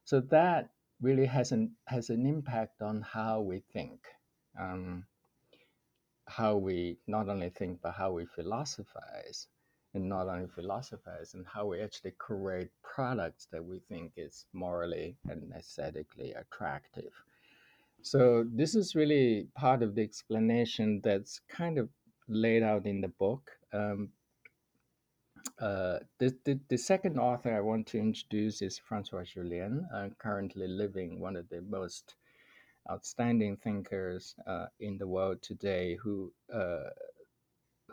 so 0.04 0.20
that 0.20 0.70
really 1.00 1.26
has 1.26 1.52
an 1.52 1.76
has 1.86 2.10
an 2.10 2.26
impact 2.26 2.80
on 2.80 3.02
how 3.02 3.40
we 3.42 3.60
think, 3.72 4.00
um, 4.58 5.04
how 6.26 6.56
we 6.56 6.98
not 7.06 7.28
only 7.28 7.50
think 7.50 7.80
but 7.82 7.92
how 7.92 8.12
we 8.12 8.24
philosophize 8.24 9.48
and 9.96 10.08
not 10.08 10.28
only 10.28 10.46
philosophize 10.46 11.34
and 11.34 11.44
how 11.46 11.66
we 11.66 11.80
actually 11.80 12.12
create 12.18 12.70
products 12.82 13.48
that 13.50 13.64
we 13.64 13.80
think 13.88 14.12
is 14.16 14.44
morally 14.52 15.16
and 15.28 15.52
aesthetically 15.56 16.32
attractive. 16.34 17.12
So 18.02 18.46
this 18.48 18.74
is 18.74 18.94
really 18.94 19.48
part 19.54 19.82
of 19.82 19.94
the 19.94 20.02
explanation 20.02 21.00
that's 21.02 21.40
kind 21.48 21.78
of 21.78 21.88
laid 22.28 22.62
out 22.62 22.86
in 22.86 23.00
the 23.00 23.08
book. 23.08 23.50
Um, 23.72 24.10
uh, 25.58 25.98
the, 26.18 26.36
the, 26.44 26.60
the, 26.68 26.76
second 26.76 27.18
author 27.18 27.56
I 27.56 27.60
want 27.60 27.86
to 27.88 27.98
introduce 27.98 28.62
is 28.62 28.78
Francois 28.78 29.22
Jullien, 29.22 29.86
uh, 29.94 30.08
currently 30.18 30.68
living 30.68 31.20
one 31.20 31.36
of 31.36 31.48
the 31.48 31.62
most 31.62 32.16
outstanding 32.90 33.56
thinkers 33.56 34.34
uh, 34.46 34.66
in 34.80 34.98
the 34.98 35.06
world 35.06 35.40
today, 35.42 35.96
who 36.02 36.32
uh, 36.52 36.90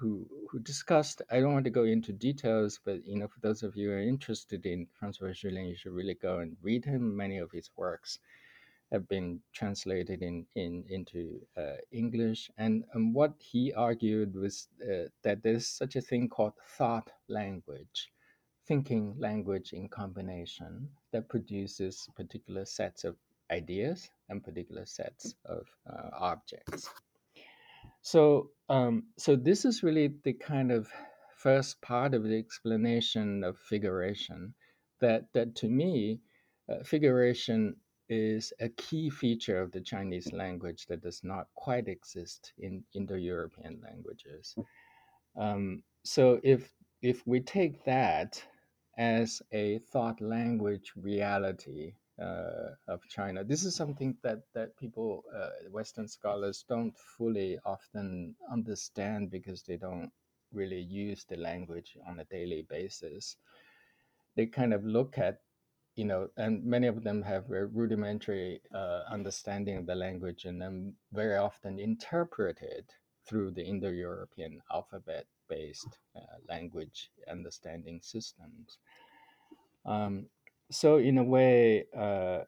who 0.04 0.28
who 0.50 0.60
discussed. 0.60 1.22
I 1.32 1.40
don't 1.40 1.54
want 1.54 1.64
to 1.64 1.80
go 1.80 1.86
into 1.86 2.12
details, 2.12 2.80
but 2.84 3.08
you 3.08 3.18
know, 3.18 3.30
for 3.30 3.40
those 3.40 3.64
of 3.64 3.78
you 3.78 3.88
who 3.90 3.96
are 3.96 4.02
interested 4.02 4.66
in 4.66 4.88
Francois 5.00 5.30
Jullien, 5.30 5.70
you 5.70 5.76
should 5.78 5.94
really 5.94 6.16
go 6.16 6.40
and 6.40 6.58
read 6.62 6.84
him. 6.84 7.16
Many 7.16 7.38
of 7.38 7.52
his 7.52 7.70
works 7.78 8.20
have 8.92 9.08
been 9.08 9.40
translated 9.54 10.22
in, 10.22 10.46
in 10.56 10.84
into 10.90 11.40
uh, 11.58 11.78
English, 11.92 12.52
and, 12.58 12.84
and 12.94 13.16
what 13.16 13.34
he 13.40 13.74
argued 13.74 14.36
was 14.36 14.68
uh, 14.84 15.08
that 15.24 15.42
there's 15.42 15.66
such 15.66 15.96
a 15.96 16.02
thing 16.02 16.28
called 16.28 16.54
thought 16.78 17.10
language, 17.30 18.12
thinking 18.68 19.16
language 19.18 19.72
in 19.72 19.88
combination 19.88 20.90
that 21.14 21.30
produces 21.30 22.10
particular 22.16 22.66
sets 22.66 23.06
of 23.06 23.16
ideas 23.52 24.10
and 24.30 24.44
particular 24.44 24.86
sets 24.86 25.34
of 25.46 25.66
uh, 25.90 26.10
objects. 26.20 26.90
So, 28.04 28.52
um, 28.68 29.04
so 29.18 29.36
this 29.36 29.64
is 29.64 29.82
really 29.82 30.10
the 30.24 30.34
kind 30.34 30.72
of 30.72 30.90
first 31.38 31.82
part 31.82 32.14
of 32.14 32.24
the 32.24 32.38
explanation 32.38 33.44
of 33.44 33.58
figuration. 33.58 34.54
That 35.00 35.32
that 35.34 35.56
to 35.56 35.70
me, 35.70 36.20
uh, 36.70 36.84
figuration 36.84 37.76
is 38.10 38.54
a 38.60 38.70
key 38.70 39.10
feature 39.10 39.62
of 39.62 39.72
the 39.72 39.82
Chinese 39.82 40.32
language 40.34 40.86
that 40.88 41.02
does 41.02 41.22
not 41.24 41.48
quite 41.56 41.88
exist 41.88 42.54
in 42.58 42.84
Indo-European 42.94 43.82
languages. 43.82 44.54
Um, 45.38 45.84
so 46.04 46.40
if 46.44 46.72
if 47.02 47.26
we 47.26 47.40
take 47.40 47.86
that 47.86 48.44
as 48.98 49.42
a 49.54 49.80
thought 49.92 50.22
language 50.22 50.92
reality 50.96 51.94
uh, 52.22 52.76
of 52.88 53.02
China. 53.10 53.44
This 53.44 53.64
is 53.64 53.76
something 53.76 54.16
that 54.24 54.42
that 54.54 54.78
people, 54.78 55.24
uh, 55.36 55.50
Western 55.72 56.08
scholars, 56.08 56.66
don't 56.68 56.94
fully 57.18 57.60
often 57.66 58.36
understand 58.52 59.32
because 59.32 59.64
they 59.64 59.78
don't 59.78 60.12
really 60.52 60.82
use 60.82 61.26
the 61.28 61.38
language 61.38 61.98
on 62.08 62.20
a 62.20 62.26
daily 62.26 62.66
basis. 62.70 63.38
They 64.36 64.46
kind 64.46 64.74
of 64.74 64.86
look 64.86 65.18
at, 65.18 65.42
you 65.96 66.06
know, 66.06 66.30
and 66.38 66.64
many 66.64 66.88
of 66.88 67.04
them 67.04 67.22
have 67.24 67.50
a 67.52 67.66
rudimentary 67.66 68.62
uh, 68.74 69.02
understanding 69.10 69.78
of 69.78 69.86
the 69.86 69.96
language 69.96 70.46
and 70.46 70.62
then 70.62 70.94
very 71.12 71.38
often 71.38 71.80
interpret 71.80 72.60
it 72.62 72.86
through 73.28 73.52
the 73.52 73.64
Indo-European 73.64 74.62
alphabet-based 74.72 75.98
uh, 76.16 76.20
language 76.50 77.10
understanding 77.30 78.00
systems. 78.04 78.78
Um, 79.86 80.28
so 80.74 80.98
in 80.98 81.18
a 81.18 81.24
way, 81.24 81.86
uh, 81.98 82.40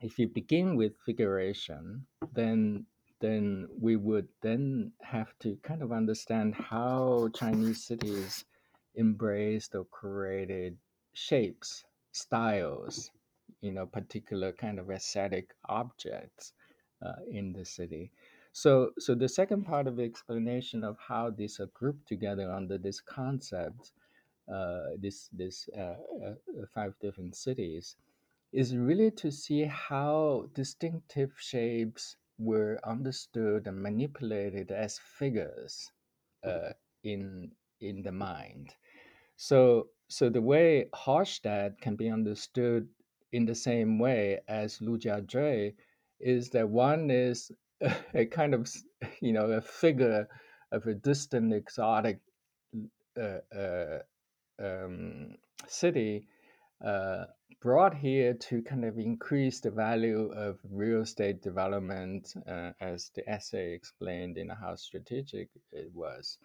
if 0.00 0.18
you 0.18 0.28
begin 0.28 0.76
with 0.76 0.92
figuration, 1.04 2.06
then 2.32 2.86
then 3.20 3.68
we 3.78 3.96
would 3.96 4.28
then 4.40 4.92
have 5.02 5.38
to 5.40 5.58
kind 5.62 5.82
of 5.82 5.92
understand 5.92 6.54
how 6.54 7.28
Chinese 7.34 7.84
cities 7.84 8.46
embraced 8.96 9.74
or 9.74 9.84
created 9.84 10.78
shapes, 11.12 11.84
styles, 12.12 13.10
you 13.60 13.72
know, 13.72 13.84
particular 13.84 14.52
kind 14.52 14.78
of 14.78 14.90
aesthetic 14.90 15.50
objects 15.68 16.54
uh, 17.04 17.12
in 17.30 17.52
the 17.52 17.64
city. 17.64 18.10
So, 18.52 18.90
so 18.98 19.14
the 19.14 19.28
second 19.28 19.64
part 19.64 19.86
of 19.86 19.96
the 19.96 20.04
explanation 20.04 20.82
of 20.82 20.96
how 20.98 21.30
these 21.30 21.60
are 21.60 21.70
grouped 21.74 22.08
together 22.08 22.50
under 22.50 22.78
this 22.78 23.00
concept 23.00 23.92
uh, 24.52 24.96
this 24.98 25.28
this 25.32 25.68
uh, 25.76 25.96
uh, 26.26 26.34
five 26.74 26.94
different 27.00 27.36
cities 27.36 27.96
is 28.52 28.76
really 28.76 29.10
to 29.12 29.30
see 29.30 29.64
how 29.64 30.48
distinctive 30.54 31.32
shapes 31.38 32.16
were 32.38 32.80
understood 32.84 33.66
and 33.66 33.80
manipulated 33.80 34.70
as 34.72 34.98
figures 34.98 35.92
uh, 36.44 36.70
in 37.04 37.50
in 37.80 38.02
the 38.02 38.12
mind. 38.12 38.74
So 39.36 39.88
so 40.08 40.28
the 40.28 40.42
way 40.42 40.86
Hallstatt 40.94 41.80
can 41.80 41.96
be 41.96 42.08
understood 42.10 42.88
in 43.32 43.46
the 43.46 43.54
same 43.54 43.98
way 43.98 44.40
as 44.48 44.80
Lu 44.80 44.98
Lujiazui 44.98 45.74
is 46.18 46.50
that 46.50 46.68
one 46.68 47.10
is 47.10 47.52
a 48.14 48.26
kind 48.26 48.54
of 48.54 48.68
you 49.20 49.32
know 49.32 49.46
a 49.46 49.60
figure 49.60 50.28
of 50.72 50.86
a 50.86 50.94
distant 50.94 51.52
exotic 51.52 52.18
uh, 53.20 53.40
uh, 53.56 53.98
um, 54.60 55.36
city 55.66 56.26
uh, 56.84 57.24
brought 57.60 57.94
here 57.94 58.34
to 58.34 58.62
kind 58.62 58.84
of 58.84 58.98
increase 58.98 59.60
the 59.60 59.70
value 59.70 60.32
of 60.32 60.58
real 60.70 61.02
estate 61.02 61.42
development, 61.42 62.32
uh, 62.48 62.70
as 62.80 63.10
the 63.14 63.28
essay 63.28 63.72
explained 63.72 64.38
in 64.38 64.48
how 64.48 64.74
strategic 64.74 65.48
it 65.72 65.90
was. 65.94 66.38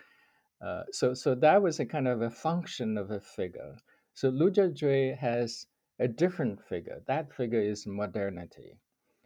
Uh, 0.62 0.84
so, 0.92 1.14
so 1.14 1.36
that 1.36 1.62
was 1.62 1.80
a 1.80 1.86
kind 1.86 2.08
of 2.08 2.22
a 2.22 2.30
function 2.30 2.98
of 2.98 3.12
a 3.12 3.20
figure. 3.20 3.76
So 4.14 4.32
Lujiazui 4.32 5.18
has 5.18 5.68
a 6.00 6.08
different 6.08 6.62
figure. 6.62 7.02
That 7.08 7.34
figure 7.34 7.62
is 7.62 7.86
modernity. 7.88 8.78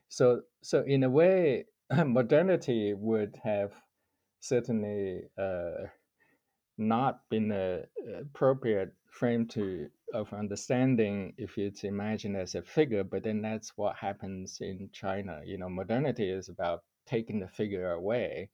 So, 0.09 0.41
so 0.61 0.83
in 0.85 1.03
a 1.03 1.09
way, 1.09 1.65
modernity 2.05 2.93
would 2.93 3.39
have 3.43 3.73
certainly 4.39 5.23
uh, 5.37 5.87
not 6.79 7.21
been 7.29 7.51
a 7.51 7.83
appropriate 8.19 8.93
frame 9.11 9.45
to 9.47 9.89
of 10.13 10.33
understanding 10.33 11.33
if 11.37 11.57
it's 11.57 11.83
imagined 11.83 12.35
as 12.35 12.55
a 12.55 12.61
figure, 12.63 13.03
but 13.03 13.23
then 13.23 13.41
that's 13.41 13.77
what 13.77 13.95
happens 13.95 14.57
in 14.61 14.89
China. 14.91 15.41
You 15.45 15.57
know, 15.57 15.69
modernity 15.69 16.29
is 16.29 16.49
about 16.49 16.83
taking 17.05 17.39
the 17.39 17.47
figure 17.47 17.91
away 17.91 18.49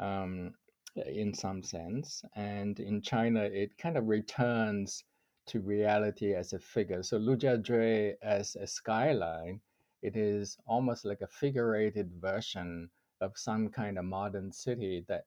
um, 0.00 0.52
in 0.94 1.34
some 1.34 1.62
sense, 1.62 2.22
and 2.36 2.78
in 2.78 3.02
China 3.02 3.42
it 3.42 3.76
kind 3.78 3.96
of 3.96 4.06
returns 4.06 5.04
to 5.46 5.60
reality 5.60 6.34
as 6.34 6.52
a 6.52 6.58
figure. 6.58 7.02
So 7.02 7.18
Lujiazui 7.18 8.14
as 8.22 8.56
a 8.56 8.66
skyline, 8.66 9.60
it 10.02 10.16
is 10.16 10.56
almost 10.66 11.04
like 11.04 11.20
a 11.22 11.28
figurated 11.28 12.10
version 12.20 12.90
of 13.20 13.32
some 13.36 13.68
kind 13.68 13.98
of 13.98 14.04
modern 14.04 14.52
city 14.52 15.04
that 15.08 15.24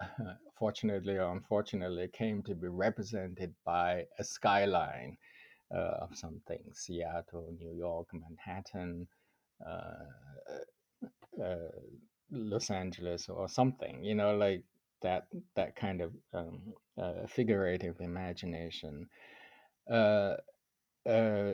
fortunately 0.58 1.16
or 1.16 1.32
unfortunately 1.32 2.08
came 2.12 2.42
to 2.42 2.54
be 2.54 2.68
represented 2.68 3.54
by 3.64 4.04
a 4.18 4.24
skyline 4.24 5.16
uh, 5.74 6.02
of 6.02 6.16
something 6.16 6.60
Seattle, 6.72 7.54
New 7.58 7.74
York, 7.74 8.08
Manhattan, 8.12 9.06
uh, 9.66 11.04
uh, 11.42 11.68
Los 12.30 12.70
Angeles, 12.70 13.28
or 13.28 13.48
something, 13.48 14.02
you 14.02 14.14
know, 14.14 14.34
like 14.36 14.62
that, 15.02 15.26
that 15.56 15.76
kind 15.76 16.00
of 16.00 16.12
um, 16.34 16.60
uh, 17.00 17.26
figurative 17.26 18.00
imagination. 18.00 19.08
Uh, 19.90 20.34
uh, 21.08 21.52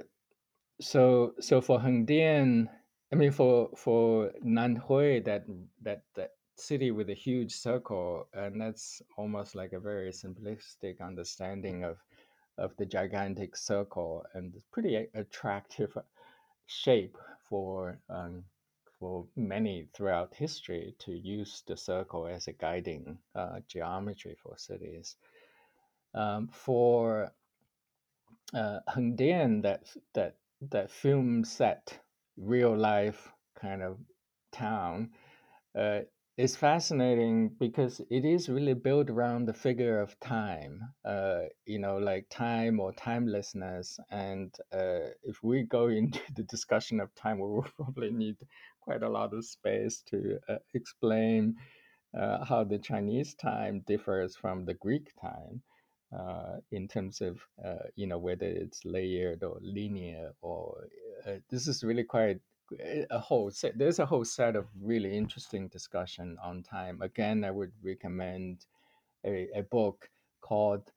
so, 0.80 1.34
so 1.40 1.60
for 1.60 1.78
Hengdian, 1.78 2.68
I 3.12 3.16
mean, 3.16 3.30
for 3.30 3.70
for 3.76 4.32
Nanhui, 4.44 5.24
that 5.24 5.44
that 5.82 6.02
that 6.16 6.30
city 6.56 6.90
with 6.90 7.10
a 7.10 7.14
huge 7.14 7.54
circle, 7.54 8.28
and 8.32 8.60
that's 8.60 9.02
almost 9.16 9.54
like 9.54 9.72
a 9.72 9.80
very 9.80 10.10
simplistic 10.10 11.00
understanding 11.00 11.84
of 11.84 11.98
of 12.56 12.76
the 12.76 12.86
gigantic 12.86 13.56
circle, 13.56 14.24
and 14.34 14.54
it's 14.54 14.66
pretty 14.70 15.08
attractive 15.14 15.96
shape 16.66 17.18
for 17.48 17.98
um, 18.08 18.44
for 18.98 19.26
many 19.36 19.88
throughout 19.92 20.34
history 20.34 20.94
to 20.98 21.12
use 21.12 21.62
the 21.66 21.76
circle 21.76 22.26
as 22.26 22.46
a 22.46 22.52
guiding 22.52 23.18
uh, 23.34 23.58
geometry 23.68 24.36
for 24.42 24.56
cities. 24.56 25.16
Um, 26.14 26.48
for 26.52 27.32
uh, 28.54 28.78
Hengdian, 28.88 29.62
that 29.62 29.84
that 30.14 30.36
that 30.70 30.90
film 30.90 31.44
set, 31.44 31.98
real 32.36 32.76
life 32.76 33.32
kind 33.60 33.82
of 33.82 33.98
town, 34.52 35.10
uh, 35.76 36.00
is 36.36 36.56
fascinating 36.56 37.50
because 37.60 38.00
it 38.10 38.24
is 38.24 38.48
really 38.48 38.74
built 38.74 39.08
around 39.08 39.46
the 39.46 39.54
figure 39.54 40.00
of 40.00 40.18
time, 40.18 40.80
uh, 41.04 41.42
you 41.64 41.78
know, 41.78 41.96
like 41.98 42.26
time 42.28 42.80
or 42.80 42.92
timelessness. 42.92 43.98
And 44.10 44.52
uh, 44.72 45.10
if 45.22 45.42
we 45.42 45.62
go 45.62 45.86
into 46.00 46.20
the 46.34 46.42
discussion 46.44 47.00
of 47.00 47.14
time, 47.14 47.38
we 47.38 47.46
will 47.48 47.66
probably 47.76 48.10
need 48.10 48.36
quite 48.80 49.02
a 49.02 49.08
lot 49.08 49.32
of 49.32 49.44
space 49.44 50.02
to 50.08 50.38
uh, 50.48 50.56
explain 50.74 51.54
uh, 52.18 52.44
how 52.44 52.64
the 52.64 52.78
Chinese 52.78 53.34
time 53.34 53.82
differs 53.86 54.36
from 54.36 54.64
the 54.64 54.74
Greek 54.74 55.12
time. 55.20 55.62
Uh, 56.16 56.58
in 56.70 56.86
terms 56.86 57.20
of 57.20 57.40
uh, 57.64 57.88
you 57.96 58.06
know 58.06 58.18
whether 58.18 58.46
it's 58.46 58.84
layered 58.84 59.42
or 59.42 59.58
linear 59.60 60.30
or 60.42 60.86
this 61.50 61.66
is 61.66 61.82
really 61.82 62.04
quite 62.04 62.38
a 63.10 63.18
whole 63.18 63.50
set 63.50 63.76
there's 63.78 63.98
a 63.98 64.06
whole 64.06 64.24
set 64.24 64.56
of 64.56 64.66
really 64.80 65.16
interesting 65.16 65.68
discussion 65.68 66.36
on 66.42 66.62
time 66.62 67.00
again 67.02 67.44
i 67.44 67.50
would 67.50 67.72
recommend 67.82 68.66
a, 69.24 69.48
a 69.54 69.62
book 69.62 70.08
called 70.40 70.90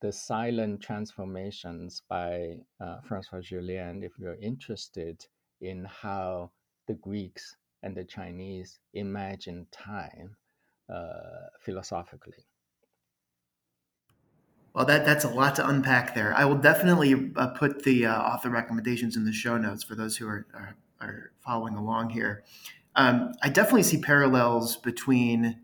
the 0.00 0.12
silent 0.12 0.80
transformations 0.80 2.02
by 2.08 2.56
uh, 2.80 2.98
francois 3.06 3.40
jullien 3.40 4.04
if 4.04 4.12
you're 4.18 4.36
interested 4.40 5.26
in 5.60 5.84
how 5.84 6.50
the 6.86 6.94
greeks 6.94 7.56
and 7.82 7.96
the 7.96 8.04
chinese 8.04 8.78
imagine 8.94 9.66
time 9.72 10.36
uh, 10.92 11.48
philosophically 11.60 12.44
well, 14.74 14.86
that, 14.86 15.04
that's 15.04 15.24
a 15.24 15.28
lot 15.28 15.56
to 15.56 15.66
unpack 15.66 16.14
there. 16.14 16.32
I 16.36 16.44
will 16.44 16.58
definitely 16.58 17.32
uh, 17.34 17.48
put 17.48 17.82
the 17.82 18.06
uh, 18.06 18.16
author 18.16 18.48
recommendations 18.48 19.16
in 19.16 19.24
the 19.24 19.32
show 19.32 19.56
notes 19.56 19.82
for 19.82 19.96
those 19.96 20.16
who 20.16 20.28
are, 20.28 20.46
are 20.54 20.76
are 21.00 21.32
following 21.44 21.76
along 21.76 22.10
here, 22.10 22.44
um, 22.96 23.32
I 23.42 23.48
definitely 23.48 23.84
see 23.84 24.00
parallels 24.00 24.76
between 24.76 25.60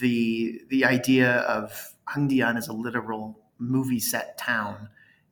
the 0.00 0.60
the 0.68 0.84
idea 0.84 1.36
of 1.38 1.94
Hengdian 2.08 2.56
as 2.56 2.68
a 2.68 2.72
literal 2.72 3.38
movie 3.58 4.00
set 4.00 4.36
town 4.36 4.88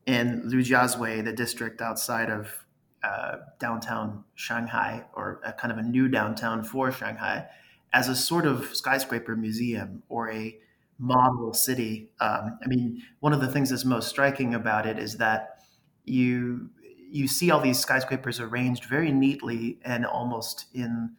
and 0.07 0.45
Lujiazui, 0.45 1.25
the 1.25 1.33
district 1.33 1.81
outside 1.81 2.31
of 2.31 2.67
uh, 3.03 3.37
downtown 3.59 4.25
Shanghai, 4.35 5.05
or 5.15 5.41
a 5.45 5.53
kind 5.53 5.73
of 5.73 5.79
a 5.79 5.83
new 5.83 6.09
downtown 6.09 6.65
for 6.65 6.91
Shanghai, 6.91 7.47
as 7.93 8.09
a 8.09 8.17
sort 8.17 8.47
of 8.47 8.75
skyscraper 8.75 9.37
museum 9.37 10.03
or 10.09 10.31
a 10.31 10.59
model 10.99 11.55
city. 11.55 12.11
Um, 12.21 12.59
I 12.63 12.67
mean, 12.67 13.03
one 13.21 13.33
of 13.33 13.41
the 13.41 13.49
things 13.49 13.71
that's 13.71 13.85
most 13.85 14.09
striking 14.09 14.55
about 14.55 14.87
it 14.87 14.99
is 14.99 15.17
that 15.17 15.61
you 16.05 16.71
you 17.11 17.29
see 17.29 17.51
all 17.51 17.61
these 17.61 17.79
skyscrapers 17.79 18.41
arranged 18.41 18.85
very 18.85 19.13
neatly 19.13 19.79
and 19.85 20.07
almost 20.07 20.67
in 20.73 21.11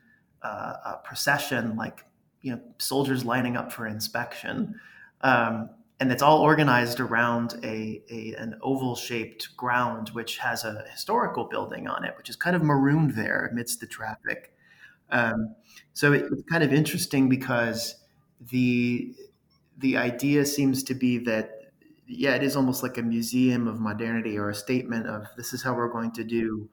uh, 0.41 0.73
a 0.86 0.99
procession, 1.04 1.75
like 1.75 2.06
you 2.41 2.54
know 2.54 2.62
soldiers 2.77 3.25
lining 3.25 3.58
up 3.58 3.71
for 3.71 3.86
inspection. 3.86 4.80
Um, 5.21 5.69
and 5.99 6.12
it's 6.12 6.23
all 6.23 6.39
organized 6.41 6.99
around 6.99 7.60
a, 7.63 8.01
a 8.10 8.34
an 8.36 8.56
oval 8.62 8.95
shaped 8.95 9.56
ground 9.56 10.10
which 10.10 10.39
has 10.39 10.63
a 10.63 10.84
historical 10.91 11.43
building 11.43 11.88
on 11.88 12.04
it, 12.04 12.15
which 12.17 12.30
is 12.30 12.36
kind 12.36 12.56
of 12.56 12.63
marooned 12.63 13.12
there 13.12 13.49
amidst 13.51 13.80
the 13.82 13.88
traffic. 13.88 14.51
Um, 15.12 15.56
so 15.93 16.13
it, 16.13 16.25
it's 16.32 16.43
kind 16.49 16.63
of 16.63 16.73
interesting 16.73 17.30
because 17.30 17.95
the 18.49 19.13
the 19.77 19.97
idea 19.97 20.45
seems 20.45 20.84
to 20.84 20.93
be 20.93 21.17
that 21.19 21.61
yeah, 22.12 22.36
it 22.36 22.43
is 22.43 22.56
almost 22.56 22.84
like 22.84 22.97
a 22.97 23.02
museum 23.02 23.67
of 23.67 23.80
modernity 23.80 24.38
or 24.38 24.50
a 24.50 24.56
statement 24.56 25.08
of 25.08 25.26
this 25.38 25.54
is 25.54 25.63
how 25.63 25.74
we're 25.74 25.91
going 25.91 26.12
to 26.13 26.24
do 26.24 26.69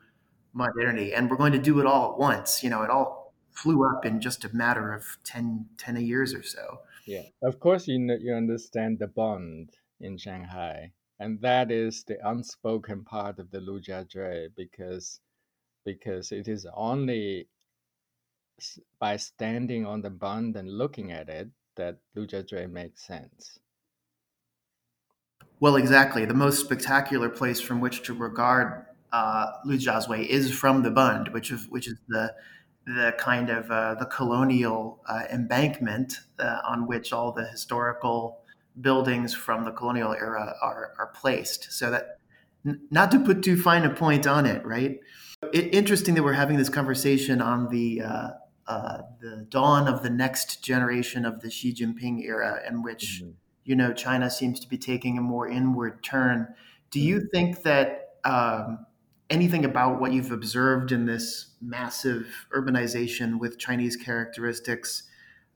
modernity. 0.52 1.14
And 1.14 1.30
we're 1.30 1.36
going 1.36 1.52
to 1.52 1.58
do 1.58 1.80
it 1.80 1.86
all 1.86 2.12
at 2.12 2.18
once. 2.18 2.62
You 2.62 2.70
know, 2.70 2.82
it 2.82 2.90
all 2.90 3.34
flew 3.52 3.88
up 3.88 4.04
in 4.04 4.20
just 4.20 4.44
a 4.44 4.54
matter 4.54 4.92
of 4.92 5.04
10, 5.24 5.66
10 5.78 5.96
years 5.96 6.34
or 6.34 6.42
so. 6.42 6.80
Yeah. 7.06 7.22
Of 7.42 7.60
course, 7.60 7.88
you, 7.88 7.98
know, 7.98 8.16
you 8.20 8.34
understand 8.34 8.98
the 8.98 9.06
Bund 9.06 9.70
in 10.00 10.18
Shanghai. 10.18 10.92
And 11.20 11.40
that 11.40 11.70
is 11.70 12.04
the 12.04 12.18
unspoken 12.28 13.04
part 13.04 13.38
of 13.38 13.50
the 13.50 13.58
Lujiazui 13.58 14.50
because 14.56 15.20
because 15.84 16.32
it 16.32 16.48
is 16.48 16.66
only 16.74 17.48
by 19.00 19.16
standing 19.16 19.86
on 19.86 20.02
the 20.02 20.10
Bund 20.10 20.56
and 20.56 20.68
looking 20.68 21.12
at 21.12 21.28
it 21.28 21.48
that 21.76 21.96
Lujiazui 22.16 22.70
makes 22.70 23.06
sense. 23.06 23.58
Well, 25.60 25.76
exactly. 25.76 26.24
The 26.24 26.34
most 26.34 26.60
spectacular 26.60 27.28
place 27.28 27.60
from 27.60 27.80
which 27.80 28.02
to 28.04 28.14
regard 28.14 28.86
uh, 29.12 29.46
Lujiazui 29.66 30.26
is 30.26 30.52
from 30.52 30.82
the 30.82 30.90
Bund, 30.90 31.28
which 31.28 31.50
is 31.50 31.66
which 31.68 31.88
is 31.88 31.96
the 32.08 32.34
the 32.86 33.14
kind 33.18 33.50
of 33.50 33.70
uh, 33.70 33.94
the 33.94 34.06
colonial 34.06 35.02
uh, 35.08 35.24
embankment 35.32 36.20
uh, 36.38 36.60
on 36.64 36.86
which 36.86 37.12
all 37.12 37.32
the 37.32 37.44
historical 37.44 38.40
buildings 38.80 39.34
from 39.34 39.64
the 39.64 39.72
colonial 39.72 40.12
era 40.12 40.54
are 40.62 40.92
are 40.98 41.08
placed. 41.08 41.72
So 41.72 41.90
that 41.90 42.18
n- 42.64 42.80
not 42.90 43.10
to 43.10 43.18
put 43.18 43.42
too 43.42 43.60
fine 43.60 43.84
a 43.84 43.90
point 43.90 44.26
on 44.26 44.46
it, 44.46 44.64
right? 44.64 45.00
It, 45.52 45.74
interesting 45.74 46.14
that 46.14 46.22
we're 46.22 46.32
having 46.32 46.56
this 46.56 46.68
conversation 46.68 47.40
on 47.40 47.68
the 47.68 48.02
uh, 48.02 48.30
uh, 48.68 48.98
the 49.20 49.46
dawn 49.48 49.88
of 49.88 50.02
the 50.02 50.10
next 50.10 50.62
generation 50.62 51.24
of 51.24 51.40
the 51.40 51.50
Xi 51.50 51.74
Jinping 51.74 52.22
era, 52.22 52.60
in 52.68 52.82
which 52.82 53.22
mm-hmm 53.22 53.30
you 53.68 53.76
know, 53.76 53.92
China 53.92 54.30
seems 54.30 54.58
to 54.60 54.66
be 54.66 54.78
taking 54.78 55.18
a 55.18 55.20
more 55.20 55.46
inward 55.46 56.02
turn. 56.02 56.48
Do 56.90 57.00
you 57.00 57.18
mm-hmm. 57.18 57.26
think 57.26 57.62
that 57.64 58.14
um, 58.24 58.86
anything 59.28 59.66
about 59.66 60.00
what 60.00 60.10
you've 60.10 60.32
observed 60.32 60.90
in 60.90 61.04
this 61.04 61.50
massive 61.60 62.46
urbanization 62.56 63.38
with 63.38 63.58
Chinese 63.58 63.94
characteristics 63.94 65.02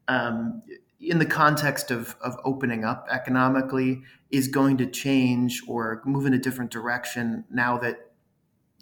um, 0.09 0.61
in 1.01 1.21
the 1.21 1.25
context 1.25 1.91
of, 1.91 2.15
of 2.21 2.37
opening 2.45 2.85
up 2.85 3.07
economically 3.11 4.03
is 4.31 4.47
going 4.47 4.77
to 4.77 4.87
change 4.87 5.63
or 5.67 6.03
move 6.05 6.27
in 6.27 6.35
a 6.35 6.39
different 6.39 6.71
direction 6.71 7.45
now 7.51 7.79
that 7.79 8.13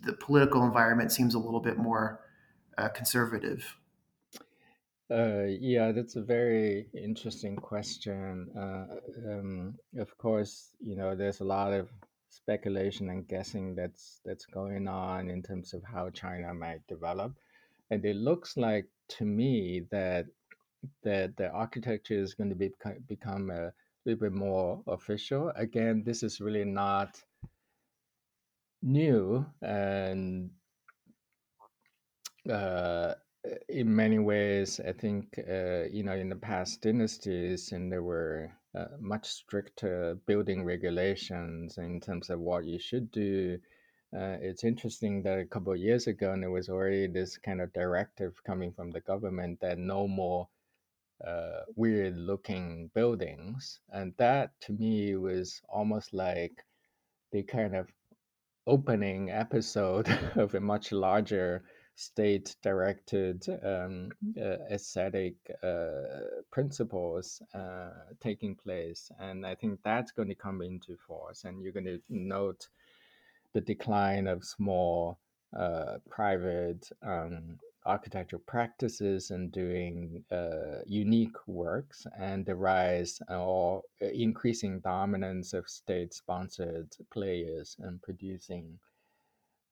the 0.04 0.12
political 0.12 0.64
environment 0.64 1.12
seems 1.12 1.34
a 1.34 1.38
little 1.38 1.60
bit 1.60 1.78
more 1.78 2.20
uh, 2.76 2.88
conservative? 2.88 3.76
Uh, 5.11 5.42
yeah, 5.61 5.90
that's 5.90 6.14
a 6.14 6.22
very 6.22 6.86
interesting 6.94 7.56
question. 7.56 8.48
Uh, 8.56 8.86
um, 9.28 9.74
of 9.98 10.16
course, 10.18 10.70
you 10.80 10.94
know, 10.94 11.16
there's 11.16 11.40
a 11.40 11.44
lot 11.44 11.72
of 11.72 11.88
speculation 12.28 13.11
and 13.11 13.26
guessing 13.26 13.74
that's 13.74 14.20
that's 14.24 14.46
going 14.46 14.86
on 14.86 15.28
in 15.28 15.42
terms 15.42 15.74
of 15.74 15.82
how 15.82 16.11
China 16.11 16.54
might 16.54 16.86
develop, 16.86 17.32
and 17.90 18.04
it 18.04 18.14
looks 18.14 18.56
like 18.56 18.86
to 19.08 19.24
me 19.24 19.82
that 19.90 20.26
that 21.02 21.36
the 21.36 21.50
architecture 21.50 22.14
is 22.14 22.34
going 22.34 22.50
to 22.50 22.54
be, 22.54 22.70
become 23.08 23.50
a 23.50 23.72
little 24.06 24.20
bit 24.20 24.32
more 24.32 24.80
official. 24.86 25.52
Again, 25.56 26.04
this 26.06 26.22
is 26.22 26.40
really 26.40 26.64
not 26.64 27.20
new, 28.80 29.44
and 29.61 30.50
uh, 32.48 33.14
in 33.68 33.95
many 33.95 34.18
ways, 34.18 34.80
I 34.80 34.93
think 34.93 35.38
uh, 35.38 35.84
you 35.91 36.03
know 36.03 36.12
in 36.12 36.28
the 36.28 36.36
past 36.36 36.82
dynasties, 36.82 37.72
and 37.72 37.91
there 37.91 38.03
were 38.03 38.53
uh, 38.74 38.97
much 39.01 39.26
stricter 39.28 40.16
building 40.26 40.64
regulations 40.64 41.78
in 41.78 42.01
terms 42.01 42.30
of 42.30 42.41
what 42.41 42.64
you 42.64 42.78
should 42.78 43.11
do. 43.11 43.59
Uh, 44.14 44.36
it's 44.41 44.64
interesting 44.64 45.22
that 45.22 45.38
a 45.38 45.47
couple 45.47 45.72
of 45.72 45.78
years 45.78 46.07
ago, 46.07 46.32
and 46.32 46.43
there 46.43 46.51
was 46.51 46.68
already 46.68 47.07
this 47.07 47.38
kind 47.38 47.61
of 47.61 47.72
directive 47.72 48.34
coming 48.45 48.72
from 48.72 48.91
the 48.91 49.01
government 49.01 49.61
that 49.61 49.78
no 49.78 50.09
more 50.09 50.49
uh, 51.26 51.61
weird 51.76 52.16
looking 52.16 52.91
buildings. 52.95 53.80
And 53.91 54.14
that 54.18 54.51
to 54.62 54.72
me 54.72 55.14
was 55.16 55.61
almost 55.68 56.12
like 56.12 56.64
the 57.32 57.43
kind 57.45 57.76
of 57.76 57.88
opening 58.66 59.30
episode 59.30 60.09
of 60.34 60.55
a 60.55 60.61
much 60.61 60.93
larger 60.93 61.62
state 61.95 62.57
directed 62.62 63.45
um, 63.62 64.11
uh, 64.41 64.57
aesthetic 64.70 65.34
uh, 65.62 66.41
principles 66.51 67.43
uh, 67.55 67.91
taking 68.20 68.55
place. 68.55 69.11
And 69.18 69.47
I 69.47 69.55
think 69.55 69.80
that's 69.84 70.12
going 70.12 70.28
to 70.28 70.34
come 70.34 70.62
into 70.62 70.97
force. 71.07 71.45
And 71.45 71.62
you're 71.62 71.72
going 71.72 71.84
to 71.86 72.01
note 72.09 72.68
the 73.53 73.61
decline 73.61 74.26
of 74.26 74.45
small 74.45 75.18
uh, 75.59 75.99
private 76.09 76.88
um, 77.03 77.59
architectural 77.86 78.43
practices 78.47 79.30
and 79.30 79.51
doing 79.51 80.22
uh, 80.30 80.82
unique 80.86 81.36
works 81.47 82.07
and 82.18 82.45
the 82.45 82.55
rise 82.55 83.20
or 83.28 83.82
increasing 84.01 84.80
dominance 84.80 85.53
of 85.53 85.68
state 85.68 86.12
sponsored 86.12 86.88
players 87.11 87.76
and 87.80 88.01
producing 88.03 88.78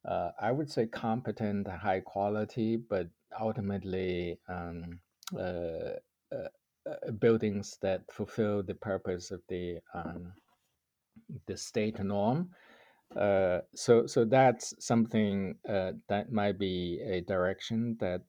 uh, 0.09 0.31
I 0.41 0.53
would 0.53 0.71
say 0.71 0.87
competent, 0.87 1.69
high 1.69 2.01
quality, 2.01 2.77
but 2.77 3.09
ultimately 3.39 4.39
um, 4.49 5.01
uh, 5.39 5.97
uh, 6.33 6.49
uh, 6.89 7.11
buildings 7.19 7.77
that 7.83 8.03
fulfill 8.11 8.63
the 8.63 8.75
purpose 8.75 9.31
of 9.31 9.43
the 9.49 9.79
um, 9.95 10.33
the 11.47 11.57
state 11.57 11.99
norm. 12.03 12.51
Uh, 13.17 13.61
so, 13.75 14.07
so 14.07 14.25
that's 14.25 14.75
something 14.79 15.55
uh, 15.69 15.93
that 16.09 16.31
might 16.33 16.59
be 16.59 17.01
a 17.05 17.21
direction 17.23 17.97
that 18.01 18.23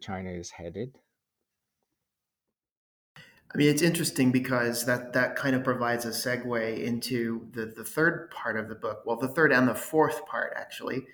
China 0.00 0.30
is 0.30 0.50
headed. 0.50 0.96
I 3.54 3.56
mean, 3.56 3.68
it's 3.68 3.82
interesting 3.82 4.32
because 4.32 4.84
that 4.86 5.12
that 5.12 5.36
kind 5.36 5.54
of 5.54 5.62
provides 5.62 6.04
a 6.04 6.08
segue 6.08 6.82
into 6.82 7.46
the 7.52 7.66
the 7.66 7.84
third 7.84 8.30
part 8.32 8.56
of 8.56 8.68
the 8.68 8.74
book. 8.74 9.02
Well, 9.06 9.16
the 9.16 9.28
third 9.28 9.52
and 9.52 9.68
the 9.68 9.74
fourth 9.74 10.26
part, 10.26 10.52
actually. 10.56 11.06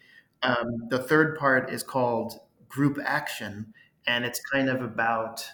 Um, 0.43 0.88
the 0.88 0.99
third 0.99 1.38
part 1.38 1.70
is 1.70 1.82
called 1.82 2.41
Group 2.68 2.99
Action, 3.05 3.74
and 4.07 4.24
it's 4.24 4.41
kind 4.51 4.70
of 4.70 4.80
about 4.80 5.47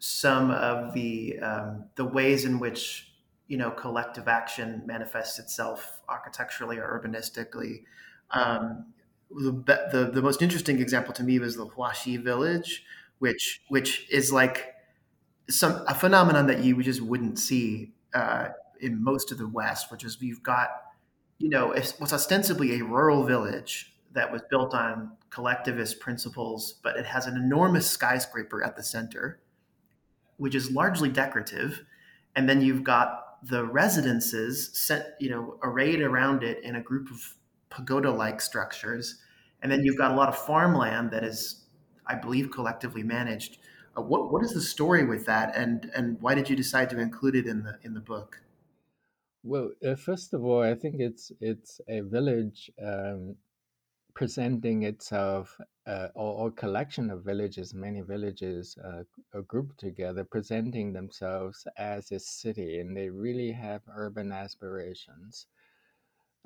some 0.00 0.50
of 0.50 0.92
the 0.92 1.38
um, 1.38 1.84
the 1.94 2.04
ways 2.04 2.44
in 2.44 2.58
which 2.58 3.12
you 3.46 3.56
know 3.56 3.70
collective 3.70 4.26
action 4.26 4.82
manifests 4.86 5.38
itself 5.38 6.00
architecturally 6.08 6.78
or 6.78 7.00
urbanistically. 7.00 7.84
Um, 8.32 8.86
the, 9.30 9.52
the 9.92 10.10
the 10.12 10.22
most 10.22 10.42
interesting 10.42 10.80
example 10.80 11.14
to 11.14 11.22
me 11.22 11.38
was 11.38 11.54
the 11.56 11.66
Huaxi 11.66 12.20
village, 12.20 12.84
which 13.20 13.62
which 13.68 14.08
is 14.10 14.32
like 14.32 14.74
some 15.50 15.82
a 15.86 15.94
phenomenon 15.94 16.46
that 16.46 16.62
you 16.62 16.80
just 16.82 17.00
wouldn't 17.00 17.38
see 17.38 17.92
uh, 18.14 18.48
in 18.80 19.02
most 19.02 19.32
of 19.32 19.38
the 19.38 19.48
West, 19.48 19.90
which 19.90 20.04
is 20.04 20.18
you've 20.20 20.42
got, 20.42 20.68
you 21.38 21.48
know, 21.48 21.68
what's 21.98 22.12
ostensibly 22.12 22.78
a 22.78 22.84
rural 22.84 23.24
village 23.24 23.94
that 24.12 24.32
was 24.32 24.42
built 24.50 24.74
on 24.74 25.12
collectivist 25.30 26.00
principles, 26.00 26.74
but 26.82 26.96
it 26.96 27.06
has 27.06 27.26
an 27.26 27.36
enormous 27.36 27.88
skyscraper 27.88 28.62
at 28.62 28.76
the 28.76 28.82
center, 28.82 29.40
which 30.36 30.54
is 30.54 30.70
largely 30.70 31.08
decorative, 31.08 31.84
and 32.34 32.48
then 32.48 32.60
you've 32.60 32.84
got 32.84 33.24
the 33.42 33.64
residences 33.66 34.70
set, 34.72 35.16
you 35.20 35.30
know, 35.30 35.58
arrayed 35.62 36.00
around 36.00 36.42
it 36.42 36.62
in 36.64 36.76
a 36.76 36.80
group 36.80 37.10
of 37.10 37.34
pagoda-like 37.70 38.40
structures, 38.40 39.20
and 39.62 39.70
then 39.70 39.84
you've 39.84 39.98
got 39.98 40.10
a 40.10 40.14
lot 40.14 40.28
of 40.28 40.36
farmland 40.36 41.10
that 41.10 41.24
is, 41.24 41.66
I 42.06 42.14
believe, 42.14 42.50
collectively 42.50 43.02
managed 43.02 43.58
uh, 43.96 44.02
what 44.02 44.32
what 44.32 44.42
is 44.44 44.52
the 44.52 44.60
story 44.60 45.04
with 45.04 45.26
that, 45.26 45.56
and 45.56 45.90
and 45.94 46.20
why 46.20 46.34
did 46.34 46.48
you 46.48 46.56
decide 46.56 46.90
to 46.90 46.98
include 46.98 47.34
it 47.34 47.46
in 47.46 47.62
the 47.62 47.78
in 47.82 47.94
the 47.94 48.00
book? 48.00 48.42
Well, 49.42 49.70
uh, 49.86 49.94
first 49.94 50.34
of 50.34 50.44
all, 50.44 50.62
I 50.62 50.74
think 50.74 50.96
it's 50.98 51.32
it's 51.40 51.80
a 51.88 52.00
village 52.00 52.70
um, 52.82 53.36
presenting 54.18 54.82
itself, 54.82 55.60
uh, 55.86 56.08
or, 56.14 56.46
or, 56.46 56.50
collection 56.50 57.08
of 57.08 57.22
villages, 57.24 57.72
many 57.72 58.00
villages 58.00 58.76
uh, 58.84 59.04
grouped 59.46 59.78
together, 59.78 60.24
presenting 60.24 60.92
themselves 60.92 61.68
as 61.76 62.10
a 62.10 62.18
city, 62.18 62.80
and 62.80 62.96
they 62.96 63.08
really 63.08 63.52
have 63.52 63.80
urban 63.94 64.32
aspirations. 64.32 65.46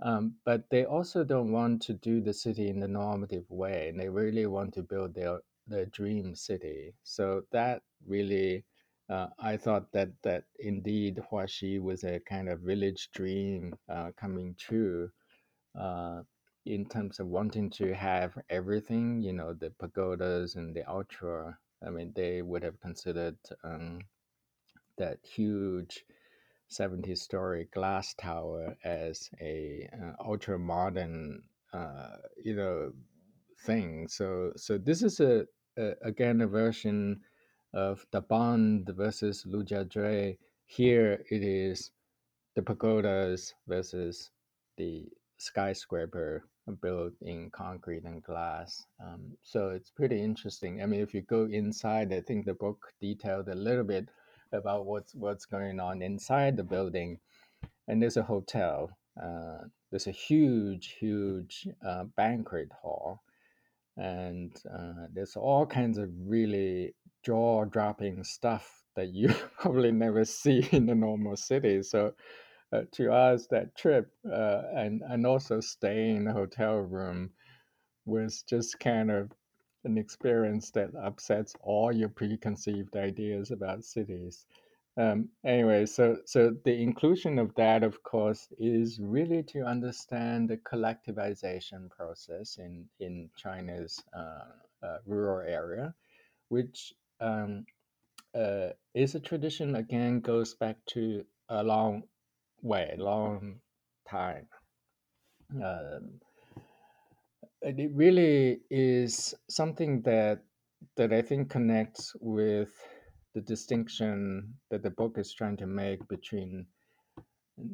Um, 0.03 0.34
but 0.45 0.68
they 0.68 0.84
also 0.84 1.24
don't 1.24 1.51
want 1.51 1.80
to 1.82 1.95
do 1.95 2.20
the 2.20 2.34
city 2.34 2.68
in 2.68 2.78
the 2.78 2.88
normative 2.88 3.51
way, 3.51 3.88
and 3.88 3.99
they 3.99 4.11
really 4.11 4.47
want 4.47 4.74
to 4.74 4.82
build 4.82 5.14
their 5.14 5.38
the 5.67 5.87
dream 5.87 6.35
city. 6.35 6.95
So 7.03 7.43
that 7.53 7.83
really, 8.07 8.65
uh, 9.09 9.29
I 9.39 9.57
thought 9.57 9.93
that 9.93 10.11
that 10.23 10.45
indeed 10.59 11.21
Huaxi 11.31 11.81
was 11.81 12.05
a 12.05 12.21
kind 12.21 12.49
of 12.49 12.61
village 12.61 13.11
dream 13.13 13.75
uh, 13.89 14.13
coming 14.17 14.55
true. 14.59 15.11
Uh, 15.79 16.23
in 16.67 16.87
terms 16.87 17.19
of 17.21 17.27
wanting 17.29 17.69
to 17.71 17.95
have 17.95 18.39
everything, 18.51 19.23
you 19.23 19.33
know, 19.33 19.53
the 19.53 19.71
pagodas 19.71 20.55
and 20.57 20.75
the 20.77 20.89
ultra. 20.89 21.59
I 21.85 21.91
mean, 21.91 22.13
they 22.15 22.43
would 22.43 22.63
have 22.63 22.81
considered 22.81 23.37
um, 23.65 24.01
that 24.99 25.19
huge 25.25 26.05
70 26.69 27.15
story 27.15 27.69
glass 27.73 28.15
tower 28.15 28.77
as 28.85 29.29
a 29.41 29.89
uh, 29.93 30.13
ultra 30.25 30.59
modern, 30.59 31.43
uh, 31.73 32.17
you 32.43 32.55
know, 32.57 32.93
thing. 33.67 34.09
So 34.09 34.53
so 34.57 34.79
this 34.79 35.03
is 35.03 35.21
a, 35.21 35.47
a 35.79 35.93
again 36.03 36.41
a 36.41 36.47
version 36.47 37.21
of 37.75 38.05
the 38.13 38.21
Bund 38.21 38.91
versus 38.97 39.47
Lujiazui. 39.49 40.39
Here 40.67 41.25
it 41.31 41.43
is 41.43 41.91
the 42.55 42.63
pagodas 42.63 43.55
versus 43.67 44.31
the 44.77 45.07
skyscraper 45.39 46.45
built 46.81 47.15
in 47.23 47.51
concrete 47.51 48.05
and 48.05 48.23
glass. 48.23 48.87
Um, 49.03 49.37
so 49.43 49.71
it's 49.71 49.91
pretty 49.91 50.23
interesting. 50.23 50.83
I 50.83 50.87
mean, 50.87 51.01
if 51.01 51.13
you 51.13 51.23
go 51.23 51.47
inside, 51.51 52.13
I 52.13 52.21
think 52.21 52.47
the 52.47 52.55
book 52.55 52.93
detailed 53.01 53.49
a 53.49 53.55
little 53.55 53.85
bit 53.85 54.09
about 54.53 54.87
what's 54.87 55.15
what's 55.15 55.47
going 55.47 55.81
on 55.81 56.03
inside 56.03 56.57
the 56.57 56.65
building. 56.65 57.19
And 57.89 58.01
there's 58.01 58.17
a 58.17 58.23
hotel. 58.23 58.91
Uh, 59.21 59.65
there's 59.91 60.07
a 60.07 60.13
huge, 60.13 60.97
huge 60.99 61.69
uh, 61.87 62.05
banquet 62.17 62.71
hall 62.81 63.23
and 63.97 64.53
uh, 64.72 65.07
there's 65.12 65.36
all 65.36 65.66
kinds 65.66 65.99
of 65.99 66.09
really 66.24 66.95
jaw-dropping 67.24 68.24
stuff 68.24 68.82
that 68.97 69.09
you 69.09 69.28
probably 69.61 69.93
never 69.93 70.24
see 70.24 70.66
in 70.72 70.86
the 70.86 70.95
normal 70.95 71.36
city. 71.36 71.82
So 71.82 72.12
uh, 72.72 72.82
to 72.93 73.12
us, 73.12 73.47
that 73.49 73.76
trip 73.76 74.11
uh, 74.30 74.62
and 74.74 75.03
and 75.09 75.26
also 75.26 75.61
staying 75.61 76.16
in 76.16 76.26
a 76.26 76.32
hotel 76.32 76.76
room 76.76 77.30
was 78.07 78.43
just 78.43 78.80
kind 78.80 79.11
of 79.11 79.30
an 79.84 79.99
experience 79.99 80.70
that 80.70 80.90
upsets 81.03 81.55
all 81.62 81.93
your 81.95 82.09
preconceived 82.09 82.97
ideas 82.97 83.51
about 83.51 83.84
cities. 83.84 84.47
Um, 84.97 85.30
anyway, 85.45 85.86
so 85.86 86.18
so 86.26 86.55
the 86.64 86.74
inclusion 86.74 87.38
of 87.38 87.55
that, 87.55 87.82
of 87.82 88.03
course, 88.03 88.49
is 88.59 88.99
really 89.01 89.43
to 89.45 89.62
understand 89.64 90.51
the 90.51 90.59
collectivization 90.59 91.88
process 91.90 92.59
in 92.59 92.86
in 93.01 93.30
China's 93.36 94.03
uh, 94.14 94.86
uh, 94.86 94.99
rural 95.07 95.49
area, 95.49 95.95
which 96.49 96.93
um, 97.20 97.64
uh, 98.34 98.68
is 98.95 99.14
a 99.14 99.20
tradition 99.20 99.76
again 99.76 100.20
goes 100.20 100.55
back 100.55 100.76
to 100.88 101.24
a 101.49 101.62
long 101.62 102.03
way, 102.61 102.95
long 102.99 103.61
time. 104.09 104.47
Um, 105.55 106.20
it 107.62 107.90
really 107.95 108.61
is 108.70 109.34
something 109.49 110.03
that 110.03 110.43
that 110.97 111.12
I 111.12 111.22
think 111.22 111.49
connects 111.49 112.14
with 112.20 112.72
the 113.35 113.41
distinction 113.43 114.55
that 114.70 114.83
the 114.83 114.91
book 114.91 115.18
is 115.18 115.33
trying 115.35 115.57
to 115.59 115.66
make 115.66 116.07
between 116.09 116.66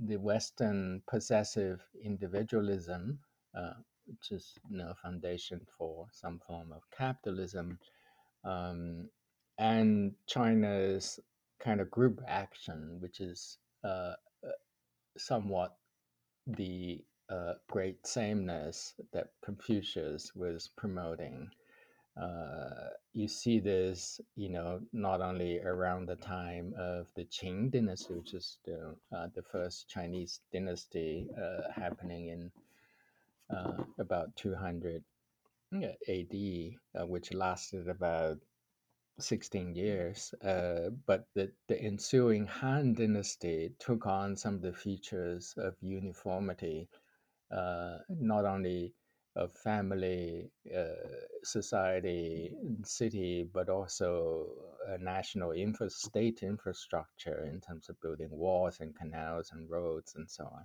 the 0.07 0.17
Western 0.19 1.03
possessive 1.09 1.81
individualism, 2.05 3.19
uh, 3.57 3.75
which 4.07 4.33
is 4.33 4.55
you 4.71 4.79
know, 4.79 4.95
foundation 5.03 5.61
for 5.79 6.07
some 6.13 6.41
form 6.47 6.73
of 6.73 6.83
capitalism, 6.97 7.79
um, 8.45 9.09
and 9.59 10.13
China's 10.29 11.21
kind 11.61 11.81
of 11.81 11.91
group 11.91 12.21
action, 12.29 12.99
which 13.01 13.21
is 13.21 13.59
uh, 13.85 14.15
somewhat 15.19 15.77
the 16.47 17.05
uh, 17.31 17.55
great 17.71 18.07
sameness 18.07 18.95
that 19.13 19.31
Confucius 19.45 20.33
was 20.35 20.71
promoting. 20.77 21.51
Uh, 22.21 22.89
you 23.13 23.29
see 23.29 23.61
this, 23.61 24.21
you 24.37 24.49
know, 24.49 24.81
not 24.93 25.21
only 25.21 25.61
around 25.61 26.07
the 26.07 26.17
time 26.17 26.75
of 26.79 27.07
the 27.15 27.25
Qin 27.25 27.71
dynasty, 27.71 28.15
which 28.15 28.35
is 28.35 28.59
the, 28.65 28.95
uh, 29.17 29.29
the 29.35 29.43
first 29.43 29.89
Chinese 29.89 30.41
dynasty 30.53 31.29
uh, 31.41 31.71
happening 31.75 32.29
in 32.29 32.51
uh, 33.57 33.85
about 33.99 34.35
200 34.37 35.03
AD, 35.75 36.35
uh, 37.01 37.07
which 37.07 37.33
lasted 37.33 37.89
about 37.89 38.39
16 39.21 39.75
years. 39.75 40.35
But 40.43 41.27
the, 41.35 41.51
the 41.69 41.81
ensuing 41.81 42.47
Han 42.47 42.95
dynasty 42.95 43.73
took 43.79 44.07
on 44.07 44.37
some 44.37 44.55
of 44.55 44.63
the 44.63 44.73
features 44.73 45.55
of 45.57 45.75
uniformity, 45.81 46.89
not 47.51 48.45
only 48.45 48.95
of 49.37 49.53
family, 49.53 50.51
uh, 50.77 50.85
society, 51.45 52.53
city, 52.85 53.49
but 53.53 53.69
also 53.69 54.47
a 54.89 54.99
national 54.99 55.53
infra- 55.53 55.91
state 55.91 56.43
infrastructure 56.43 57.45
in 57.45 57.61
terms 57.61 57.89
of 57.89 58.01
building 58.01 58.31
walls 58.31 58.79
and 58.81 58.97
canals 58.97 59.53
and 59.53 59.71
roads 59.71 60.15
and 60.17 60.29
so 60.31 60.45
on. 60.45 60.65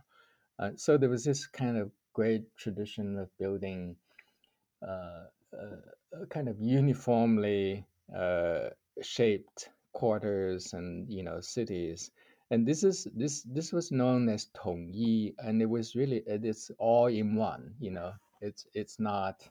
Uh, 0.60 0.72
so 0.76 0.98
there 0.98 1.10
was 1.10 1.24
this 1.24 1.46
kind 1.48 1.78
of 1.78 1.92
great 2.14 2.44
tradition 2.58 3.18
of 3.18 3.30
building 3.38 3.96
uh, 4.88 5.26
kind 6.30 6.50
of 6.50 6.60
uniformly 6.60 7.86
shaped 9.02 9.70
quarters 9.94 10.74
and 10.74 11.10
you 11.10 11.24
know 11.24 11.40
cities 11.40 12.12
and 12.52 12.68
this 12.68 12.84
is 12.84 13.08
this 13.16 13.44
this 13.44 13.72
was 13.72 13.92
known 13.92 14.28
as 14.30 14.48
Tongyi 14.56 15.34
and 15.40 15.62
it 15.62 15.70
was 15.70 15.96
really 15.96 16.24
it's 16.26 16.72
all 16.80 17.08
in 17.08 17.36
one 17.36 17.74
you 17.80 17.92
know 17.92 18.14
it's 18.44 18.68
it's 18.74 19.00
not 19.00 19.48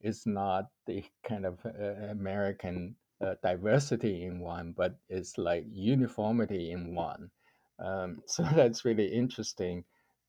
it's 0.00 0.26
not 0.26 0.68
the 0.86 1.04
kind 1.28 1.46
of 1.46 1.58
uh, 1.66 2.10
American 2.10 2.96
uh, 3.24 3.34
diversity 3.42 4.24
in 4.24 4.40
one 4.40 4.72
but 4.76 4.96
it's 5.08 5.38
like 5.38 5.64
uniformity 5.70 6.72
in 6.72 6.94
one. 6.94 7.30
Um, 7.78 8.22
so 8.26 8.42
that's 8.54 8.84
really 8.84 9.06
interesting 9.06 9.84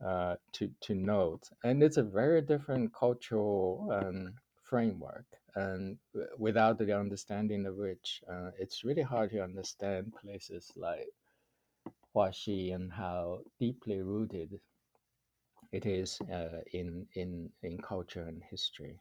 uh, 0.06 0.36
to 0.54 0.70
to 0.82 0.96
note. 0.96 1.50
And 1.64 1.84
it's 1.84 1.98
a 1.98 2.04
very 2.04 2.42
different 2.42 2.94
cultural 2.94 3.90
um, 3.92 4.34
framework. 4.64 5.26
And 5.56 5.98
without 6.40 6.80
the 6.80 6.98
understanding 6.98 7.68
of 7.68 7.76
which 7.76 8.22
uh, 8.32 8.50
it's 8.58 8.84
really 8.84 9.04
hard 9.04 9.30
to 9.32 9.44
understand 9.44 10.14
places 10.20 10.72
like 10.76 11.10
Huaxi 12.16 12.74
and 12.74 12.92
how 12.92 13.42
deeply 13.60 14.02
rooted 14.02 14.60
it 15.74 15.88
is 15.88 16.20
uh, 16.32 16.60
in 16.72 17.06
in 17.16 17.50
in 17.64 17.78
culture 17.80 18.22
and 18.22 18.42
history. 18.50 19.00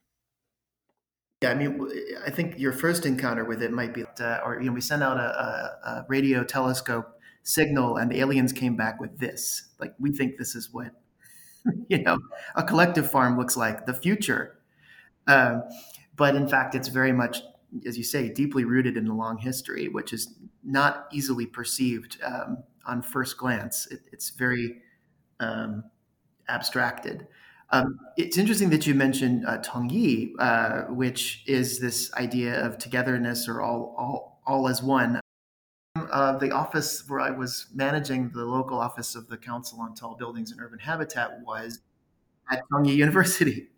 Yeah, 1.43 1.51
I 1.51 1.55
mean, 1.55 1.89
I 2.25 2.31
think 2.31 2.59
your 2.59 2.73
first 2.73 3.05
encounter 3.05 3.45
with 3.45 3.63
it 3.63 3.73
might 3.73 3.93
be, 3.93 4.05
uh, 4.21 4.39
or 4.45 4.61
you 4.61 4.69
know, 4.69 4.73
we 4.73 4.81
sent 4.81 5.03
out 5.03 5.19
a, 5.19 5.21
a, 5.21 5.91
a, 5.91 6.07
radio 6.09 6.45
telescope 6.45 7.19
signal, 7.43 7.97
and 7.97 8.11
the 8.11 8.21
aliens 8.21 8.53
came 8.53 8.77
back 8.77 9.01
with 9.01 9.19
this. 9.19 9.71
Like, 9.81 9.93
we 9.99 10.13
think 10.13 10.39
this 10.39 10.55
is 10.55 10.73
what 10.73 10.93
you 11.89 12.03
know 12.03 12.19
a 12.55 12.63
collective 12.63 13.11
farm 13.11 13.37
looks 13.37 13.57
like, 13.57 13.87
the 13.87 13.95
future. 13.95 14.59
Um, 15.27 15.65
but 16.17 16.37
in 16.37 16.49
fact, 16.49 16.75
it's 16.75 16.89
very 16.89 17.13
much, 17.13 17.43
as 17.87 17.99
you 17.99 18.05
say, 18.05 18.29
deeply 18.29 18.65
rooted 18.65 18.97
in 18.97 19.09
a 19.09 19.15
long 19.15 19.39
history, 19.39 19.89
which 19.89 20.13
is 20.13 20.35
not 20.65 21.07
easily 21.13 21.47
perceived 21.47 22.19
um, 22.25 22.63
on 22.87 23.03
first 23.03 23.37
glance. 23.37 23.87
It, 23.91 24.01
it's 24.13 24.31
very 24.31 24.79
um, 25.41 25.85
abstracted. 26.49 27.27
Um, 27.71 27.99
it's 28.19 28.37
interesting 28.37 28.69
that 28.71 28.87
you 28.87 28.95
mentioned 28.95 29.47
uh, 29.47 29.59
Tongyi, 29.59 30.33
uh, 30.39 30.83
which 30.93 31.43
is 31.47 31.81
this 31.81 32.13
idea 32.15 32.65
of 32.65 32.77
togetherness 32.77 33.49
or 33.49 33.63
all, 33.63 33.95
all, 33.97 34.43
all 34.47 34.69
as 34.69 34.83
one. 34.83 35.21
Uh, 35.97 36.37
the 36.39 36.51
office 36.51 37.05
where 37.09 37.21
I 37.21 37.31
was 37.31 37.67
managing 37.75 38.31
the 38.31 38.45
local 38.45 38.79
office 38.79 39.15
of 39.15 39.29
the 39.29 39.39
Council 39.39 39.81
on 39.81 39.95
Tall 39.95 40.17
Buildings 40.17 40.51
and 40.51 40.61
Urban 40.61 40.79
Habitat 40.79 41.41
was 41.47 41.81
at 42.51 42.63
Tongji 42.71 42.95
University. 42.97 43.69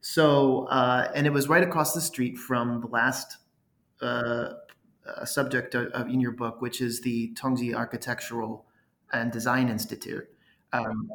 So, 0.00 0.64
uh, 0.66 1.10
and 1.14 1.26
it 1.26 1.32
was 1.32 1.48
right 1.48 1.62
across 1.62 1.92
the 1.92 2.00
street 2.00 2.38
from 2.38 2.80
the 2.80 2.86
last 2.86 3.36
uh, 4.00 4.54
uh, 5.06 5.24
subject 5.24 5.74
of, 5.74 5.88
of, 5.88 6.08
in 6.08 6.20
your 6.20 6.32
book, 6.32 6.62
which 6.62 6.80
is 6.80 7.02
the 7.02 7.34
Tongji 7.34 7.74
Architectural 7.74 8.64
and 9.12 9.30
Design 9.30 9.68
Institute. 9.68 10.26
Um, 10.72 11.10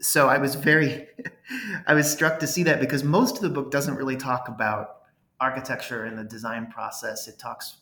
so 0.00 0.28
I 0.28 0.38
was 0.38 0.54
very, 0.54 1.08
I 1.86 1.94
was 1.94 2.10
struck 2.10 2.38
to 2.40 2.46
see 2.46 2.62
that 2.64 2.80
because 2.80 3.04
most 3.04 3.36
of 3.36 3.42
the 3.42 3.50
book 3.50 3.70
doesn't 3.70 3.94
really 3.94 4.16
talk 4.16 4.48
about 4.48 5.02
architecture 5.40 6.04
and 6.04 6.18
the 6.18 6.24
design 6.24 6.66
process. 6.70 7.26
It 7.28 7.38
talks 7.38 7.78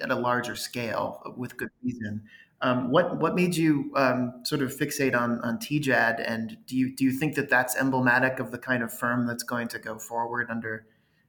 at 0.00 0.10
a 0.10 0.14
larger 0.14 0.56
scale 0.56 1.34
with 1.36 1.56
good 1.56 1.70
reason. 1.82 2.22
Um, 2.60 2.90
what 2.90 3.18
what 3.18 3.34
made 3.34 3.56
you 3.56 3.90
um, 3.96 4.42
sort 4.44 4.62
of 4.62 4.76
fixate 4.76 5.18
on 5.18 5.40
on 5.40 5.58
TJAD, 5.58 6.22
and 6.24 6.56
do 6.66 6.76
you 6.76 6.94
do 6.94 7.04
you 7.04 7.10
think 7.10 7.34
that 7.34 7.50
that's 7.50 7.76
emblematic 7.76 8.38
of 8.38 8.52
the 8.52 8.58
kind 8.58 8.84
of 8.84 8.92
firm 8.92 9.26
that's 9.26 9.42
going 9.42 9.66
to 9.68 9.80
go 9.80 9.98
forward 9.98 10.48
under, 10.48 10.86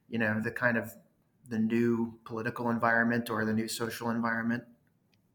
you 0.09 0.19
know, 0.19 0.39
the 0.39 0.51
kind 0.51 0.77
of 0.77 0.93
the 1.49 1.57
new 1.57 2.19
political 2.23 2.69
environment 2.69 3.31
or 3.31 3.45
the 3.45 3.53
new 3.53 3.67
social 3.67 4.11
environment? 4.11 4.63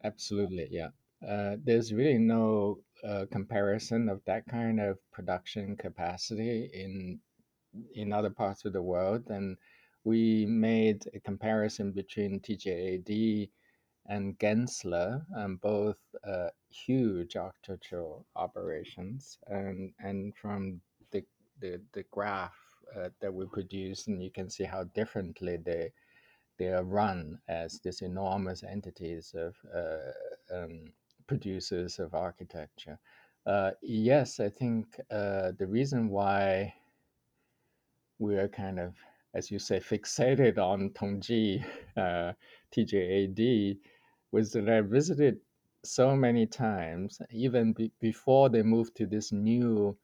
Absolutely, 0.04 0.68
yeah. 0.70 0.88
Uh, 1.26 1.56
there's 1.64 1.92
really 1.92 2.18
no 2.18 2.78
uh, 3.04 3.26
comparison 3.30 4.08
of 4.08 4.22
that 4.26 4.46
kind 4.46 4.80
of 4.80 4.98
production 5.12 5.76
capacity 5.76 6.70
in 6.72 7.20
in 7.94 8.12
other 8.12 8.30
parts 8.30 8.64
of 8.64 8.72
the 8.72 8.82
world, 8.82 9.24
and 9.30 9.56
we 10.04 10.46
made 10.46 11.04
a 11.14 11.20
comparison 11.20 11.92
between 11.92 12.40
TJAD 12.40 13.50
and 14.06 14.38
Gensler, 14.38 15.22
um, 15.36 15.56
both 15.56 15.98
uh, 16.26 16.48
huge 16.70 17.36
architectural 17.36 18.26
operations, 18.36 19.38
and 19.48 19.92
and 20.00 20.34
from 20.36 20.80
the 21.12 21.22
the, 21.60 21.80
the 21.92 22.04
graph 22.10 22.56
uh, 22.96 23.10
that 23.20 23.32
we 23.32 23.46
produced, 23.46 24.08
and 24.08 24.22
you 24.22 24.30
can 24.30 24.48
see 24.50 24.64
how 24.64 24.84
differently 24.84 25.58
they 25.58 25.92
they 26.58 26.68
are 26.72 26.84
run 26.84 27.38
as 27.48 27.80
these 27.80 28.02
enormous 28.02 28.62
entities 28.64 29.34
of 29.36 29.54
uh, 29.74 30.56
um, 30.56 30.92
producers 31.28 32.00
of 32.00 32.14
architecture. 32.14 32.98
Uh, 33.46 33.72
yes, 33.82 34.40
I 34.40 34.48
think 34.50 35.00
uh, 35.10 35.52
the 35.58 35.66
reason 35.68 36.08
why 36.10 36.74
we 38.18 38.36
are 38.36 38.48
kind 38.48 38.78
of, 38.78 38.94
as 39.34 39.50
you 39.50 39.58
say, 39.58 39.78
fixated 39.80 40.58
on 40.58 40.90
Tongji, 40.90 41.64
uh, 41.96 42.32
TJAD, 42.72 43.78
was 44.32 44.52
that 44.52 44.68
I 44.68 44.80
visited 44.82 45.38
so 45.84 46.16
many 46.16 46.46
times, 46.46 47.20
even 47.30 47.72
be- 47.72 47.92
before 48.00 48.48
they 48.50 48.62
moved 48.62 48.96
to 48.96 49.06
this 49.06 49.32
new, 49.32 49.96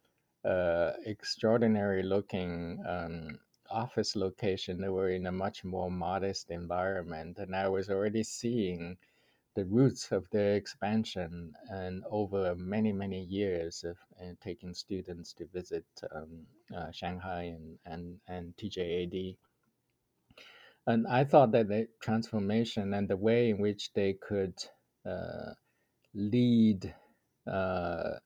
uh, 0.44 0.92
extraordinary 1.06 2.02
looking 2.02 2.82
um, 2.86 3.38
office 3.70 4.14
location. 4.16 4.80
They 4.80 4.88
were 4.88 5.10
in 5.10 5.26
a 5.26 5.32
much 5.32 5.64
more 5.64 5.90
modest 5.90 6.50
environment, 6.50 7.38
and 7.38 7.56
I 7.56 7.68
was 7.68 7.90
already 7.90 8.22
seeing 8.22 8.96
the 9.54 9.64
roots 9.66 10.12
of 10.12 10.28
their 10.30 10.54
expansion 10.54 11.52
and 11.68 12.02
over 12.10 12.54
many 12.56 12.92
many 12.92 13.22
years 13.24 13.84
of 13.84 13.96
uh, 14.20 14.32
taking 14.42 14.74
students 14.74 15.32
to 15.32 15.46
visit 15.46 15.84
um, 16.14 16.46
uh, 16.76 16.90
Shanghai 16.90 17.54
and 17.56 17.78
and 17.86 18.20
and 18.28 18.56
TJAD 18.56 19.36
and 20.86 21.06
I 21.06 21.24
thought 21.24 21.52
that 21.52 21.68
the 21.68 21.88
transformation 22.00 22.92
and 22.92 23.08
the 23.08 23.16
way 23.16 23.50
in 23.50 23.58
which 23.58 23.92
they 23.94 24.14
could 24.14 24.54
uh, 25.06 25.54
lead 26.12 26.94
uh, 27.46 28.18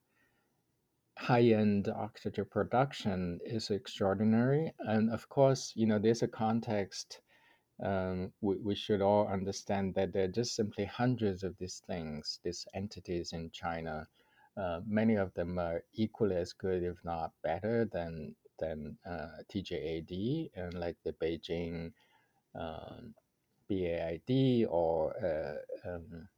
high-end 1.16 1.88
oxygen 1.88 2.46
production 2.50 3.38
is 3.44 3.70
extraordinary. 3.70 4.72
And 4.80 5.10
of 5.10 5.28
course, 5.28 5.72
you 5.76 5.86
know, 5.86 5.98
there's 5.98 6.22
a 6.22 6.28
context. 6.28 7.20
Um, 7.82 8.32
we, 8.40 8.56
we 8.56 8.74
should 8.74 9.00
all 9.00 9.28
understand 9.28 9.94
that 9.94 10.12
there 10.12 10.24
are 10.24 10.28
just 10.28 10.56
simply 10.56 10.84
hundreds 10.84 11.44
of 11.44 11.56
these 11.58 11.82
things, 11.86 12.40
these 12.42 12.66
entities 12.74 13.32
in 13.32 13.50
China. 13.52 14.06
Uh, 14.56 14.80
many 14.86 15.14
of 15.14 15.32
them 15.34 15.58
are 15.58 15.84
equally 15.94 16.36
as 16.36 16.52
good, 16.52 16.82
if 16.82 16.96
not 17.04 17.32
better, 17.44 17.88
than 17.92 18.34
than 18.58 18.98
uh, 19.08 19.42
TJAD 19.52 20.50
and 20.56 20.74
like 20.74 20.96
the 21.04 21.12
Beijing 21.12 21.92
um, 22.56 23.14
BAID 23.68 24.66
or 24.68 25.14
uh, 25.24 25.88
um, 25.88 26.28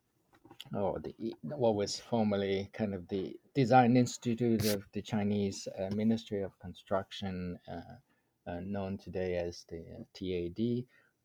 or 0.75 1.01
the 1.01 1.15
what 1.43 1.75
was 1.75 1.99
formerly 1.99 2.69
kind 2.73 2.95
of 2.95 3.09
the 3.09 3.37
Design 3.55 3.97
Institute 3.97 4.67
of 4.67 4.85
the 4.93 5.01
Chinese 5.01 5.67
uh, 5.79 5.89
Ministry 5.95 6.43
of 6.43 6.59
Construction, 6.59 7.59
uh, 7.71 8.51
uh 8.51 8.61
known 8.61 8.99
today 8.99 9.37
as 9.37 9.65
the 9.69 9.83
TAD. 10.13 10.85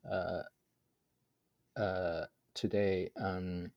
Uh, 0.09 0.43
uh, 1.77 2.25
today, 2.53 3.09
um, 3.17 3.71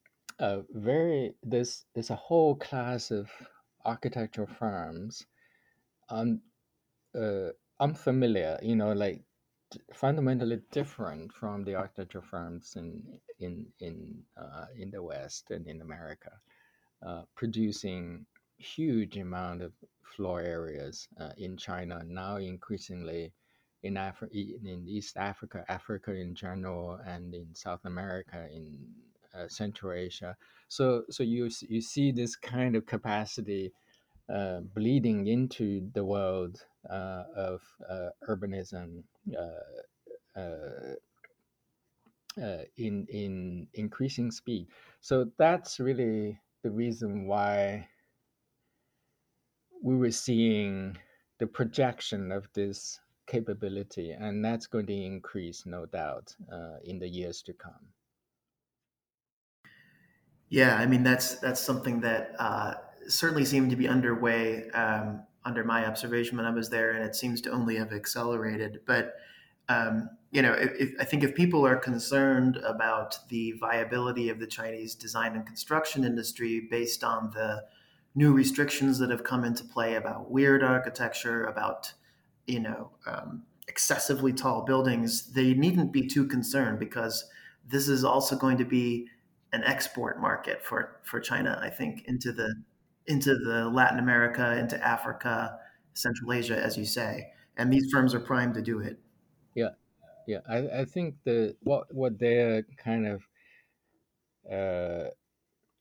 very 0.71 1.35
there's 1.43 1.85
there's 1.95 2.11
a 2.11 2.17
whole 2.17 2.55
class 2.57 3.11
of 3.11 3.29
architectural 3.85 4.47
firms 4.47 5.27
um, 6.11 6.41
uh, 7.19 7.49
unfamiliar, 7.81 8.59
you 8.63 8.77
know, 8.77 8.93
like 8.93 9.23
fundamentally 9.95 10.61
different 10.71 11.33
from 11.33 11.65
the 11.65 11.75
architecture 11.75 12.23
firms 12.23 12.75
in 12.77 13.03
in 13.41 13.67
in 13.81 14.23
uh, 14.37 14.67
in 14.77 14.91
the 14.91 15.03
West 15.03 15.51
and 15.51 15.67
in 15.67 15.81
America, 15.81 16.33
uh, 17.07 17.23
producing 17.35 18.27
huge 18.59 19.17
amount 19.17 19.63
of 19.63 19.73
floor 20.03 20.41
areas 20.41 21.09
in 21.37 21.57
China 21.57 22.03
now 22.05 22.37
increasingly 22.37 23.33
in 23.83 23.97
Africa, 23.97 24.33
in 24.35 24.85
East 24.87 25.17
Africa, 25.17 25.65
Africa 25.69 26.13
in 26.13 26.35
general, 26.35 26.99
and 27.07 27.35
in 27.35 27.55
South 27.55 27.85
America, 27.85 28.47
in 28.53 28.77
uh, 29.35 29.49
Central 29.49 29.93
Asia. 29.93 30.37
So 30.69 31.05
so 31.11 31.23
you 31.23 31.51
you 31.69 31.81
see 31.81 32.13
this 32.13 32.37
kind 32.37 32.77
of 32.77 32.87
capacity 32.87 33.73
uh, 34.29 34.61
bleeding 34.75 35.27
into 35.27 35.89
the 35.95 36.05
world 36.05 36.65
uh, 36.91 37.25
of 37.37 37.63
uh, 37.89 38.11
urbanism 38.29 39.03
uh, 40.37 40.41
uh, 42.41 42.63
in 42.77 43.07
in 43.09 43.67
increasing 43.75 44.31
speed. 44.31 44.67
So 45.01 45.31
that's 45.39 45.81
really 45.81 46.39
the 46.63 46.71
reason 46.71 47.27
why 47.27 47.89
we 49.83 49.97
were 49.97 50.11
seeing 50.11 50.97
the 51.39 51.47
projection 51.47 52.33
of 52.33 52.49
this 52.53 53.01
capability, 53.29 54.11
and 54.11 54.45
that's 54.45 54.67
going 54.67 54.87
to 54.87 54.95
increase, 54.95 55.67
no 55.67 55.87
doubt, 55.87 56.35
in 56.85 56.99
the 56.99 57.09
years 57.09 57.43
to 57.43 57.53
come. 57.53 57.93
Yeah, 60.51 60.77
I 60.77 60.87
mean 60.87 61.03
that's 61.03 61.37
that's 61.37 61.61
something 61.61 62.01
that 62.01 62.35
uh, 62.39 62.75
certainly 63.07 63.45
seemed 63.45 63.71
to 63.71 63.77
be 63.77 63.87
underway 63.87 64.71
um, 64.71 65.23
under 65.45 65.63
my 65.63 65.87
observation 65.87 66.37
when 66.37 66.47
I 66.47 66.51
was 66.51 66.71
there, 66.71 66.93
and 66.93 67.05
it 67.05 67.15
seems 67.15 67.41
to 67.43 67.51
only 67.51 67.77
have 67.77 67.93
accelerated. 67.93 68.81
But 68.87 69.15
um, 69.69 70.09
you 70.31 70.43
know, 70.43 70.53
if, 70.53 70.95
I 70.99 71.05
think 71.05 71.23
if 71.23 71.35
people 71.35 71.67
are 71.67 71.77
concerned 71.77 72.57
about 72.59 73.19
the 73.29 73.53
viability 73.53 74.31
of 74.31 74.41
the 74.41 74.47
Chinese 74.47 74.95
design 74.95 75.35
and 75.35 75.47
construction 75.47 76.05
industry 76.05 76.67
based 76.71 77.05
on 77.05 77.31
the 77.35 77.65
new 78.15 78.33
restrictions 78.33 78.99
that 78.99 79.11
have 79.11 79.25
come 79.25 79.45
into 79.45 79.65
play 79.65 79.95
about 79.97 80.31
weird 80.31 80.63
architecture, 80.63 81.45
about 81.45 81.93
you 82.49 82.61
know 82.61 82.91
um, 83.07 83.45
excessively 83.69 84.33
tall 84.33 84.65
buildings, 84.65 85.33
they 85.33 85.55
needn't 85.55 85.93
be 85.93 86.07
too 86.07 86.27
concerned 86.27 86.79
because 86.79 87.25
this 87.67 87.89
is 87.89 88.03
also 88.03 88.37
going 88.37 88.57
to 88.57 88.65
be 88.65 89.07
an 89.53 89.63
export 89.65 90.21
market 90.21 90.65
for 90.65 91.01
for 91.05 91.21
China. 91.21 91.61
I 91.63 91.71
think 91.71 92.05
into 92.07 92.33
the 92.33 92.55
into 93.07 93.37
the 93.37 93.69
Latin 93.69 93.99
America, 93.99 94.59
into 94.59 94.83
Africa, 94.87 95.59
Central 95.95 96.33
Asia, 96.33 96.59
as 96.59 96.77
you 96.77 96.85
say, 96.85 97.29
and 97.57 97.73
these 97.73 97.91
firms 97.93 98.15
are 98.15 98.21
primed 98.21 98.55
to 98.55 98.63
do 98.63 98.81
it. 98.81 98.99
Yeah, 99.55 99.71
yeah. 100.27 100.41
I, 100.49 100.81
I 100.81 100.85
think 100.85 101.17
the 101.25 101.55
what 101.61 101.95
what 101.95 102.19
they're 102.19 102.63
kind 102.77 103.07
of 103.07 103.23
uh, 104.51 105.11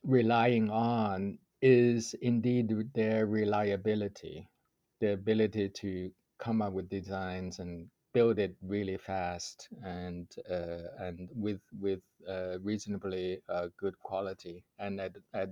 relying 0.03 0.69
on 0.69 1.39
is 1.61 2.15
indeed 2.21 2.73
their 2.93 3.25
reliability, 3.25 4.47
the 4.99 5.13
ability 5.13 5.69
to 5.69 6.11
come 6.37 6.61
up 6.61 6.73
with 6.73 6.89
designs 6.89 7.59
and 7.59 7.89
build 8.13 8.39
it 8.39 8.55
really 8.61 8.97
fast 8.97 9.67
and 9.83 10.27
uh, 10.49 10.87
and 10.99 11.29
with 11.35 11.61
with 11.79 12.01
uh, 12.27 12.59
reasonably 12.63 13.39
uh, 13.49 13.67
good 13.77 13.97
quality 13.99 14.63
and 14.79 14.99
at, 14.99 15.15
at 15.33 15.49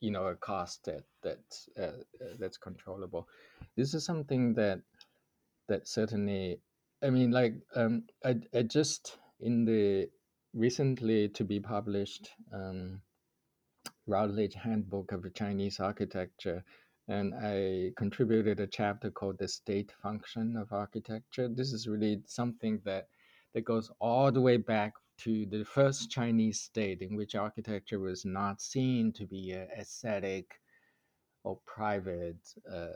you 0.00 0.10
know 0.10 0.26
a 0.26 0.36
cost 0.36 0.84
that 0.84 1.04
that's 1.22 1.68
uh, 1.80 1.92
that's 2.38 2.58
controllable. 2.58 3.28
This 3.76 3.94
is 3.94 4.04
something 4.04 4.54
that 4.54 4.80
that 5.68 5.88
certainly 5.88 6.60
I 7.02 7.10
mean 7.10 7.30
like 7.30 7.54
um, 7.74 8.04
I 8.24 8.36
I 8.54 8.62
just 8.62 9.18
in 9.40 9.64
the 9.64 10.08
recently 10.54 11.28
to 11.28 11.44
be 11.44 11.60
published 11.60 12.30
um, 12.52 13.00
Routledge 14.06 14.54
Handbook 14.54 15.12
of 15.12 15.34
Chinese 15.34 15.80
Architecture 15.80 16.64
and 17.08 17.34
I 17.34 17.92
contributed 17.96 18.60
a 18.60 18.66
chapter 18.66 19.10
called 19.10 19.38
the 19.38 19.48
state 19.48 19.92
function 20.02 20.56
of 20.56 20.72
architecture. 20.72 21.48
This 21.48 21.72
is 21.72 21.88
really 21.88 22.22
something 22.26 22.80
that 22.84 23.08
that 23.54 23.64
goes 23.64 23.90
all 24.00 24.30
the 24.32 24.40
way 24.40 24.58
back 24.58 24.92
to 25.18 25.46
the 25.46 25.64
first 25.64 26.10
Chinese 26.10 26.60
state 26.60 27.00
in 27.00 27.16
which 27.16 27.34
architecture 27.34 27.98
was 27.98 28.24
not 28.24 28.60
seen 28.60 29.12
to 29.14 29.26
be 29.26 29.52
an 29.52 29.68
aesthetic 29.78 30.46
or 31.44 31.58
private 31.64 32.44
uh, 32.70 32.88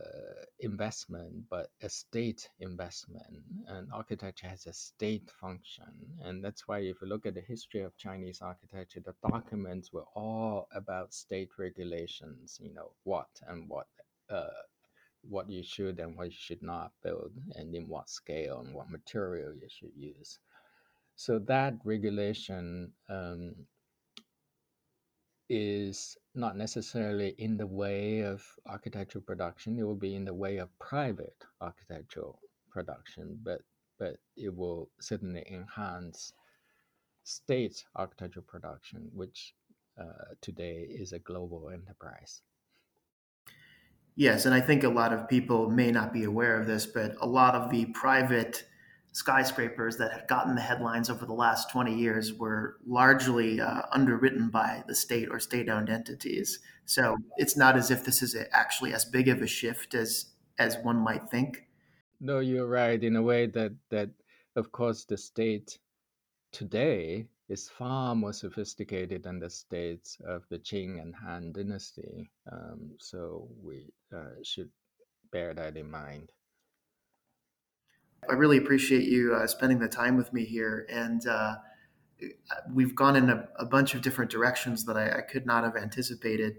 investment, 0.58 1.32
but 1.48 1.68
a 1.82 1.88
state 1.88 2.48
investment. 2.58 3.44
And 3.68 3.88
architecture 3.92 4.48
has 4.48 4.66
a 4.66 4.72
state 4.72 5.30
function. 5.40 5.84
And 6.20 6.44
that's 6.44 6.66
why, 6.66 6.80
if 6.80 6.96
you 7.00 7.08
look 7.08 7.26
at 7.26 7.34
the 7.34 7.40
history 7.42 7.82
of 7.82 7.96
Chinese 7.96 8.40
architecture, 8.42 9.00
the 9.04 9.14
documents 9.30 9.92
were 9.92 10.06
all 10.16 10.66
about 10.74 11.14
state 11.14 11.50
regulations, 11.58 12.58
you 12.60 12.74
know, 12.74 12.90
what 13.04 13.30
and 13.46 13.68
what. 13.68 13.86
Uh, 14.30 14.46
what 15.22 15.50
you 15.50 15.62
should 15.62 15.98
and 15.98 16.16
what 16.16 16.26
you 16.26 16.36
should 16.38 16.62
not 16.62 16.92
build, 17.02 17.32
and 17.56 17.74
in 17.74 17.88
what 17.88 18.08
scale 18.08 18.62
and 18.64 18.74
what 18.74 18.90
material 18.90 19.52
you 19.54 19.68
should 19.68 19.92
use. 19.94 20.38
So 21.16 21.38
that 21.40 21.74
regulation 21.84 22.92
um, 23.10 23.54
is 25.50 26.16
not 26.34 26.56
necessarily 26.56 27.34
in 27.38 27.56
the 27.56 27.66
way 27.66 28.20
of 28.20 28.42
architectural 28.66 29.22
production. 29.22 29.78
It 29.78 29.82
will 29.82 29.94
be 29.94 30.14
in 30.14 30.24
the 30.24 30.34
way 30.34 30.58
of 30.58 30.70
private 30.78 31.44
architectural 31.60 32.38
production, 32.70 33.38
but 33.42 33.60
but 33.98 34.16
it 34.36 34.54
will 34.56 34.88
certainly 35.00 35.44
enhance 35.50 36.32
state 37.24 37.84
architectural 37.96 38.46
production, 38.48 39.10
which 39.12 39.54
uh, 40.00 40.34
today 40.40 40.86
is 40.88 41.12
a 41.12 41.18
global 41.18 41.68
enterprise. 41.68 42.40
Yes, 44.20 44.44
and 44.44 44.54
I 44.54 44.60
think 44.60 44.84
a 44.84 44.88
lot 44.90 45.14
of 45.14 45.30
people 45.30 45.70
may 45.70 45.90
not 45.90 46.12
be 46.12 46.24
aware 46.24 46.60
of 46.60 46.66
this, 46.66 46.84
but 46.84 47.14
a 47.22 47.26
lot 47.26 47.54
of 47.54 47.70
the 47.70 47.86
private 47.86 48.64
skyscrapers 49.12 49.96
that 49.96 50.12
have 50.12 50.28
gotten 50.28 50.54
the 50.54 50.60
headlines 50.60 51.08
over 51.08 51.24
the 51.24 51.32
last 51.32 51.70
20 51.70 51.94
years 51.96 52.34
were 52.34 52.76
largely 52.86 53.62
uh, 53.62 53.80
underwritten 53.92 54.50
by 54.50 54.84
the 54.86 54.94
state 54.94 55.28
or 55.30 55.40
state 55.40 55.70
owned 55.70 55.88
entities. 55.88 56.58
So 56.84 57.16
it's 57.38 57.56
not 57.56 57.78
as 57.78 57.90
if 57.90 58.04
this 58.04 58.20
is 58.20 58.36
actually 58.52 58.92
as 58.92 59.06
big 59.06 59.26
of 59.26 59.40
a 59.40 59.46
shift 59.46 59.94
as 59.94 60.26
as 60.58 60.76
one 60.82 60.98
might 60.98 61.30
think. 61.30 61.64
No, 62.20 62.40
you're 62.40 62.68
right 62.68 63.02
in 63.02 63.16
a 63.16 63.22
way 63.22 63.46
that 63.46 63.72
that 63.88 64.10
of 64.54 64.70
course 64.70 65.06
the 65.06 65.16
state 65.16 65.78
today 66.52 67.24
is 67.50 67.68
far 67.68 68.14
more 68.14 68.32
sophisticated 68.32 69.24
than 69.24 69.40
the 69.40 69.50
states 69.50 70.16
of 70.24 70.44
the 70.50 70.58
Qin 70.58 71.02
and 71.02 71.12
Han 71.16 71.52
dynasty. 71.52 72.30
Um, 72.50 72.92
so 72.98 73.48
we 73.60 73.92
uh, 74.14 74.38
should 74.44 74.70
bear 75.32 75.52
that 75.54 75.76
in 75.76 75.90
mind. 75.90 76.30
I 78.28 78.34
really 78.34 78.58
appreciate 78.58 79.08
you 79.08 79.34
uh, 79.34 79.48
spending 79.48 79.80
the 79.80 79.88
time 79.88 80.16
with 80.16 80.32
me 80.32 80.44
here. 80.44 80.86
And 80.88 81.26
uh, 81.26 81.56
we've 82.72 82.94
gone 82.94 83.16
in 83.16 83.28
a, 83.30 83.48
a, 83.58 83.64
bunch 83.64 83.94
of 83.94 84.02
different 84.02 84.30
directions 84.30 84.84
that 84.84 84.96
I, 84.96 85.18
I 85.18 85.20
could 85.22 85.44
not 85.44 85.64
have 85.64 85.74
anticipated. 85.74 86.56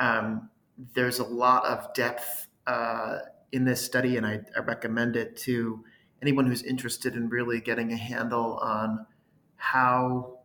Um, 0.00 0.50
there's 0.94 1.20
a 1.20 1.24
lot 1.24 1.64
of 1.66 1.94
depth 1.94 2.48
uh, 2.66 3.18
in 3.52 3.64
this 3.64 3.84
study, 3.84 4.16
and 4.16 4.26
I, 4.26 4.40
I, 4.56 4.60
recommend 4.60 5.14
it 5.14 5.36
to 5.38 5.84
anyone 6.22 6.46
who's 6.46 6.62
interested 6.62 7.14
in 7.14 7.28
really 7.28 7.60
getting 7.60 7.92
a 7.92 7.96
handle 7.96 8.58
on 8.62 9.06
how 9.62 10.40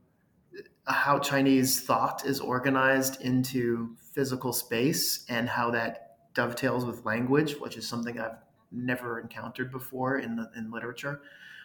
how 0.86 1.18
Chinese 1.18 1.82
thought 1.82 2.24
is 2.26 2.40
organized 2.40 3.20
into 3.22 3.96
physical 4.14 4.54
space 4.54 5.26
and 5.28 5.50
how 5.50 5.72
that 5.72 6.18
dovetails 6.36 6.86
with 6.86 7.04
language, 7.04 7.56
which 7.56 7.78
is 7.78 7.86
something 7.86 8.20
I've 8.20 8.38
never 8.72 9.20
encountered 9.20 9.72
before 9.72 10.20
in 10.20 10.36
the, 10.36 10.50
in 10.56 10.72
literature. 10.72 11.22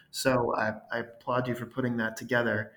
So 0.09 0.53
I, 0.57 0.73
I, 0.91 0.99
applaud 0.99 1.47
you 1.47 1.55
for 1.55 1.67
putting 1.67 1.95
that 1.97 2.17
together. 2.17 2.71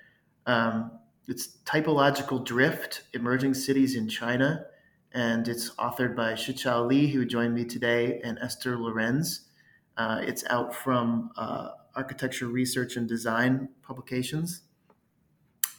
Um, 0.44 0.92
it's 1.26 1.56
Typological 1.64 2.44
Drift 2.44 3.04
Emerging 3.14 3.54
Cities 3.54 3.96
in 3.96 4.08
China, 4.08 4.66
and 5.12 5.48
it's 5.48 5.70
authored 5.76 6.14
by 6.14 6.34
Shiqiao 6.34 6.86
Li, 6.86 7.08
who 7.08 7.24
joined 7.24 7.54
me 7.54 7.64
today, 7.64 8.20
and 8.22 8.38
Esther 8.38 8.78
Lorenz. 8.78 9.48
Uh, 9.96 10.20
it's 10.22 10.44
out 10.50 10.74
from 10.74 11.30
uh, 11.36 11.70
Architecture 11.96 12.46
Research 12.46 12.96
and 12.96 13.08
Design 13.08 13.68
Publications. 13.82 14.62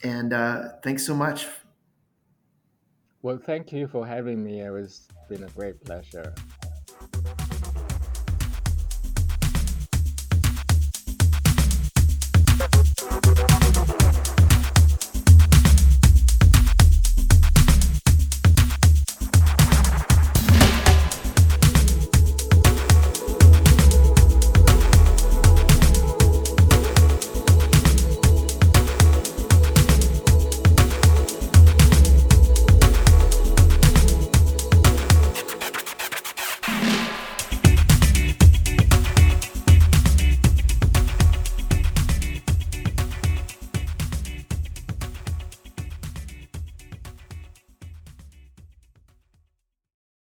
And 0.02 0.32
uh, 0.32 0.70
thanks 0.82 1.04
so 1.06 1.14
much. 1.14 1.46
Well, 3.22 3.38
thank 3.38 3.72
you 3.72 3.88
for 3.88 4.06
having 4.06 4.44
me. 4.44 4.60
It 4.60 4.72
has 4.72 5.08
been 5.28 5.44
a 5.44 5.48
great 5.48 5.84
pleasure. 5.84 6.34